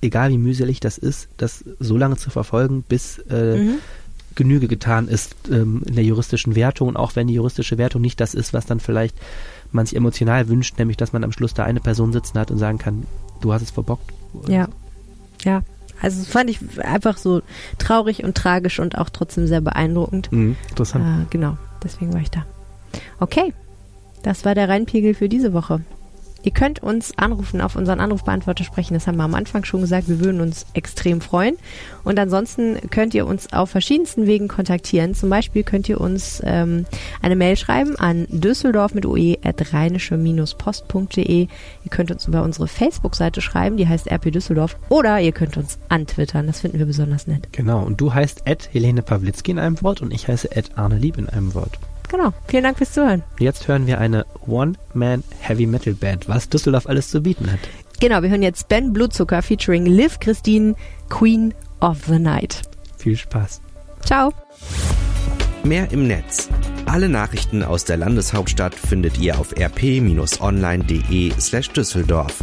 egal 0.02 0.30
wie 0.30 0.38
mühselig 0.38 0.80
das 0.80 0.98
ist, 0.98 1.28
das 1.38 1.64
so 1.78 1.96
lange 1.96 2.16
zu 2.16 2.28
verfolgen, 2.30 2.84
bis 2.88 3.18
äh, 3.30 3.56
Mhm. 3.56 3.74
Genüge 4.36 4.68
getan 4.68 5.08
ist 5.08 5.34
ähm, 5.50 5.82
in 5.86 5.94
der 5.96 6.04
juristischen 6.04 6.54
Wertung 6.54 6.88
und 6.88 6.96
auch 6.96 7.16
wenn 7.16 7.26
die 7.26 7.34
juristische 7.34 7.78
Wertung 7.78 8.00
nicht 8.02 8.20
das 8.20 8.34
ist, 8.34 8.52
was 8.52 8.64
dann 8.66 8.78
vielleicht 8.80 9.16
man 9.72 9.86
sich 9.86 9.96
emotional 9.96 10.48
wünscht, 10.48 10.78
nämlich 10.78 10.96
dass 10.96 11.12
man 11.12 11.24
am 11.24 11.32
Schluss 11.32 11.52
da 11.54 11.64
eine 11.64 11.80
Person 11.80 12.12
sitzen 12.12 12.38
hat 12.38 12.50
und 12.50 12.58
sagen 12.58 12.78
kann, 12.78 13.04
du 13.40 13.52
hast 13.52 13.62
es 13.62 13.70
verbockt. 13.70 14.12
Ja. 14.46 14.68
Ja. 15.44 15.62
Also 16.02 16.24
fand 16.24 16.48
ich 16.48 16.60
einfach 16.80 17.18
so 17.18 17.42
traurig 17.78 18.24
und 18.24 18.34
tragisch 18.34 18.78
und 18.80 18.96
auch 18.96 19.10
trotzdem 19.10 19.46
sehr 19.46 19.60
beeindruckend. 19.60 20.32
Mhm, 20.32 20.56
interessant. 20.70 21.04
Äh, 21.04 21.26
genau, 21.30 21.58
deswegen 21.84 22.12
war 22.14 22.20
ich 22.20 22.30
da. 22.30 22.46
Okay, 23.18 23.52
das 24.22 24.44
war 24.44 24.54
der 24.54 24.68
Rheinpegel 24.68 25.14
für 25.14 25.28
diese 25.28 25.52
Woche. 25.52 25.82
Ihr 26.42 26.52
könnt 26.52 26.82
uns 26.82 27.16
anrufen, 27.18 27.60
auf 27.60 27.76
unseren 27.76 28.00
Anrufbeantworter 28.00 28.64
sprechen. 28.64 28.94
Das 28.94 29.06
haben 29.06 29.16
wir 29.16 29.24
am 29.24 29.34
Anfang 29.34 29.64
schon 29.64 29.80
gesagt. 29.80 30.08
Wir 30.08 30.20
würden 30.20 30.40
uns 30.40 30.66
extrem 30.74 31.20
freuen. 31.20 31.56
Und 32.04 32.18
ansonsten 32.18 32.78
könnt 32.90 33.14
ihr 33.14 33.26
uns 33.26 33.52
auf 33.52 33.70
verschiedensten 33.70 34.26
Wegen 34.26 34.48
kontaktieren. 34.48 35.14
Zum 35.14 35.28
Beispiel 35.28 35.62
könnt 35.62 35.88
ihr 35.88 36.00
uns 36.00 36.40
ähm, 36.44 36.86
eine 37.22 37.36
Mail 37.36 37.56
schreiben 37.56 37.96
an 37.96 38.26
düsseldorf 38.30 38.94
mit 38.94 39.06
oe 39.06 39.36
at 39.44 39.72
rheinische-post.de. 39.72 41.40
Ihr 41.40 41.90
könnt 41.90 42.10
uns 42.10 42.26
über 42.26 42.42
unsere 42.42 42.68
Facebook-Seite 42.68 43.40
schreiben, 43.40 43.76
die 43.76 43.88
heißt 43.88 44.10
RP 44.10 44.32
Düsseldorf. 44.32 44.76
Oder 44.88 45.20
ihr 45.20 45.32
könnt 45.32 45.56
uns 45.56 45.78
antwittern. 45.88 46.46
Das 46.46 46.60
finden 46.60 46.78
wir 46.78 46.86
besonders 46.86 47.26
nett. 47.26 47.52
Genau, 47.52 47.82
und 47.82 48.00
du 48.00 48.14
heißt 48.14 48.42
Ed 48.46 48.70
Helene 48.72 49.02
Pawlitzki 49.02 49.50
in 49.50 49.58
einem 49.58 49.80
Wort 49.82 50.00
und 50.00 50.12
ich 50.12 50.28
heiße 50.28 50.54
Ed 50.56 50.70
Arne 50.76 50.96
Lieb 50.96 51.18
in 51.18 51.28
einem 51.28 51.54
Wort. 51.54 51.78
Genau. 52.10 52.32
Vielen 52.48 52.64
Dank 52.64 52.78
fürs 52.78 52.92
Zuhören. 52.92 53.22
Jetzt 53.38 53.68
hören 53.68 53.86
wir 53.86 53.98
eine 53.98 54.26
One-Man-Heavy-Metal-Band, 54.46 56.28
was 56.28 56.48
Düsseldorf 56.48 56.86
alles 56.86 57.08
zu 57.08 57.20
bieten 57.20 57.50
hat. 57.50 57.60
Genau, 58.00 58.22
wir 58.22 58.30
hören 58.30 58.42
jetzt 58.42 58.68
Ben 58.68 58.92
Blutzucker 58.92 59.42
featuring 59.42 59.86
Liv 59.86 60.18
Christine, 60.18 60.74
Queen 61.08 61.54
of 61.80 61.98
the 62.06 62.18
Night. 62.18 62.62
Viel 62.98 63.16
Spaß. 63.16 63.60
Ciao. 64.04 64.32
Mehr 65.62 65.90
im 65.92 66.06
Netz. 66.06 66.48
Alle 66.86 67.08
Nachrichten 67.08 67.62
aus 67.62 67.84
der 67.84 67.98
Landeshauptstadt 67.98 68.74
findet 68.74 69.18
ihr 69.18 69.38
auf 69.38 69.52
rp-online.de 69.56 71.32
slash 71.38 71.70
Düsseldorf. 71.70 72.42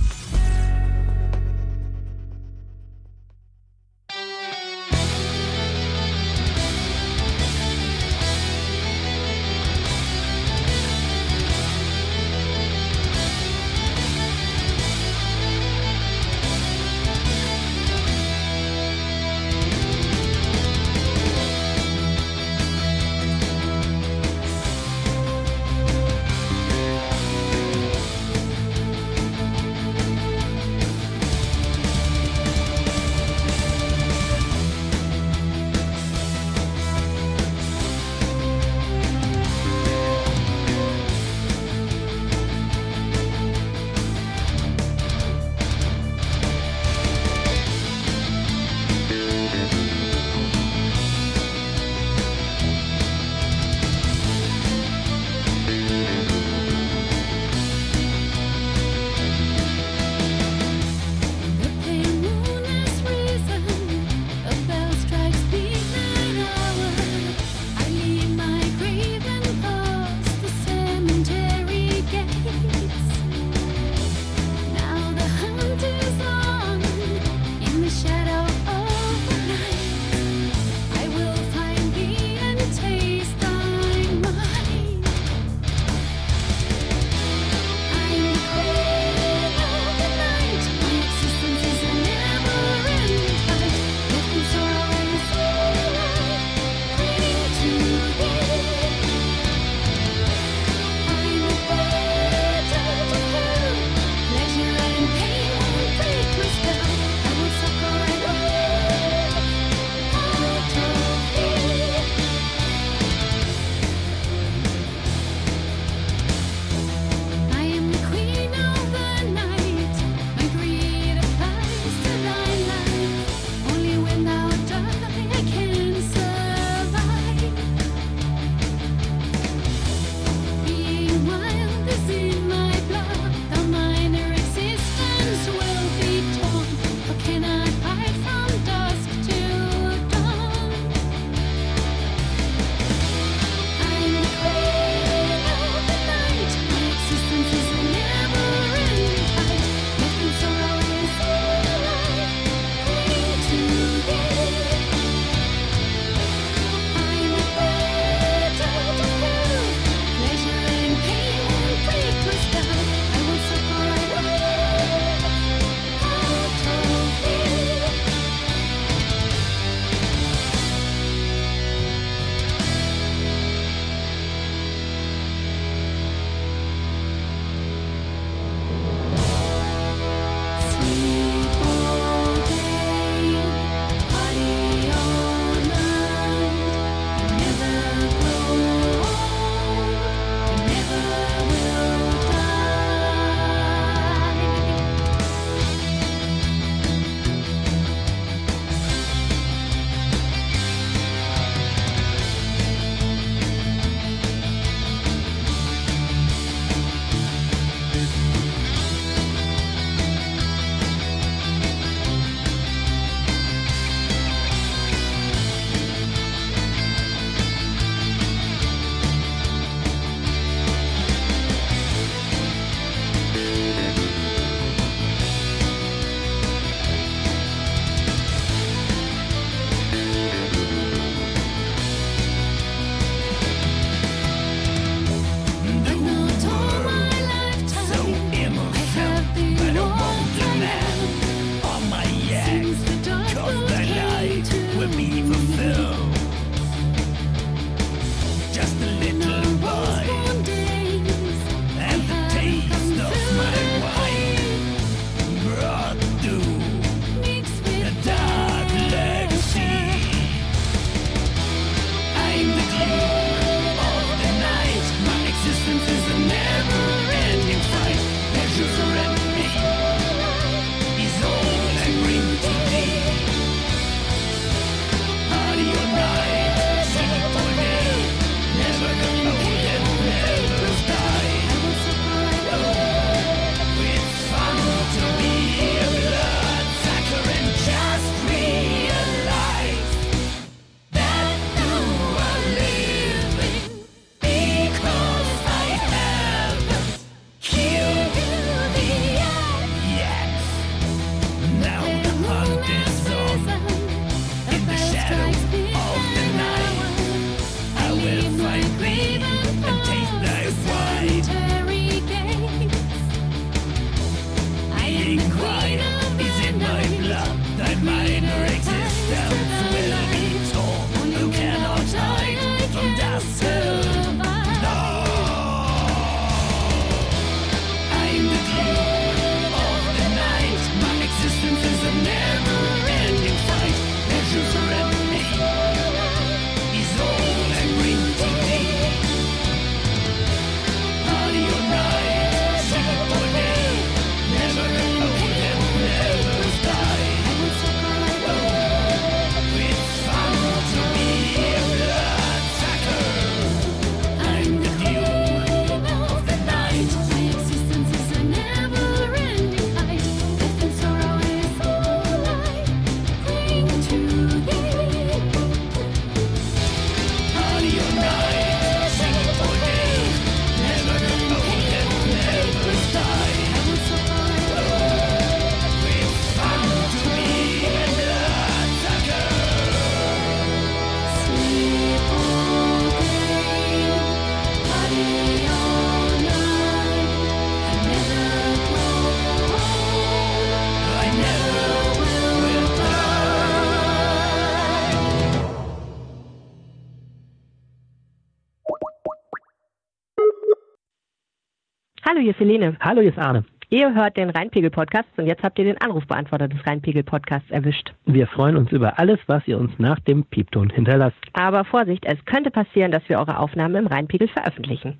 Hallo, 402.17 402.23
hier 402.23 402.31
ist 402.31 402.39
Helene. 402.39 402.75
Hallo, 402.79 403.01
hier 403.01 403.11
ist 403.11 403.19
Arne. 403.19 403.45
Ihr 403.69 403.93
hört 403.93 404.17
den 404.17 404.31
Rheinpegel-Podcast 404.31 405.07
und 405.17 405.27
jetzt 405.27 405.43
habt 405.43 405.59
ihr 405.59 405.65
den 405.65 405.79
Anrufbeantworter 405.79 406.47
des 406.47 406.65
Rheinpegel-Podcasts 406.65 407.51
erwischt. 407.51 407.93
Wir 408.05 408.25
freuen 408.25 408.57
uns 408.57 408.71
über 408.71 408.97
alles, 408.97 409.19
was 409.27 409.47
ihr 409.47 409.59
uns 409.59 409.71
nach 409.77 409.99
dem 409.99 410.25
Piepton 410.25 410.71
hinterlasst. 410.71 411.19
Aber 411.33 411.63
Vorsicht, 411.63 412.03
es 412.07 412.17
könnte 412.25 412.49
passieren, 412.49 412.91
dass 412.91 413.07
wir 413.07 413.19
eure 413.19 413.37
Aufnahmen 413.37 413.75
im 413.75 413.85
Rheinpegel 413.85 414.29
veröffentlichen. 414.29 414.99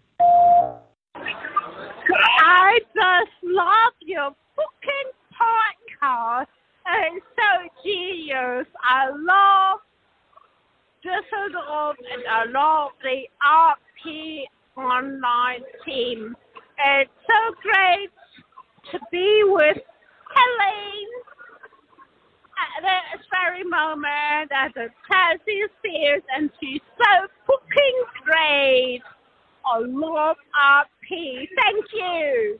I 1.16 2.86
just 2.94 3.42
love 3.42 3.96
your 4.06 4.36
fucking 4.54 5.10
podcast. 5.34 6.52
It's 6.86 7.26
so 7.36 7.68
genius. 7.84 8.68
I 8.84 9.10
love 9.10 9.82
Düsseldorf 11.02 11.98
and 12.14 12.24
I 12.30 12.46
love 12.52 12.92
the 13.02 13.28
RP 13.42 14.48
online 14.78 15.64
team. 15.84 16.36
It's 16.80 17.12
so 17.28 17.56
great 17.62 18.10
to 18.92 19.00
be 19.12 19.42
with 19.46 19.78
Helene 20.36 21.08
at 22.78 22.84
this 23.16 23.26
very 23.32 23.64
moment 23.64 24.52
at 24.52 24.74
the 24.74 24.88
Chelsea 25.10 25.62
Spheres 25.80 26.24
and 26.36 26.50
she's 26.60 26.82
so 26.98 27.28
fucking 27.48 28.04
great. 28.24 29.02
I 29.66 29.80
love 29.80 30.38
RP. 30.56 31.48
Thank 31.62 31.86
you. 31.94 32.60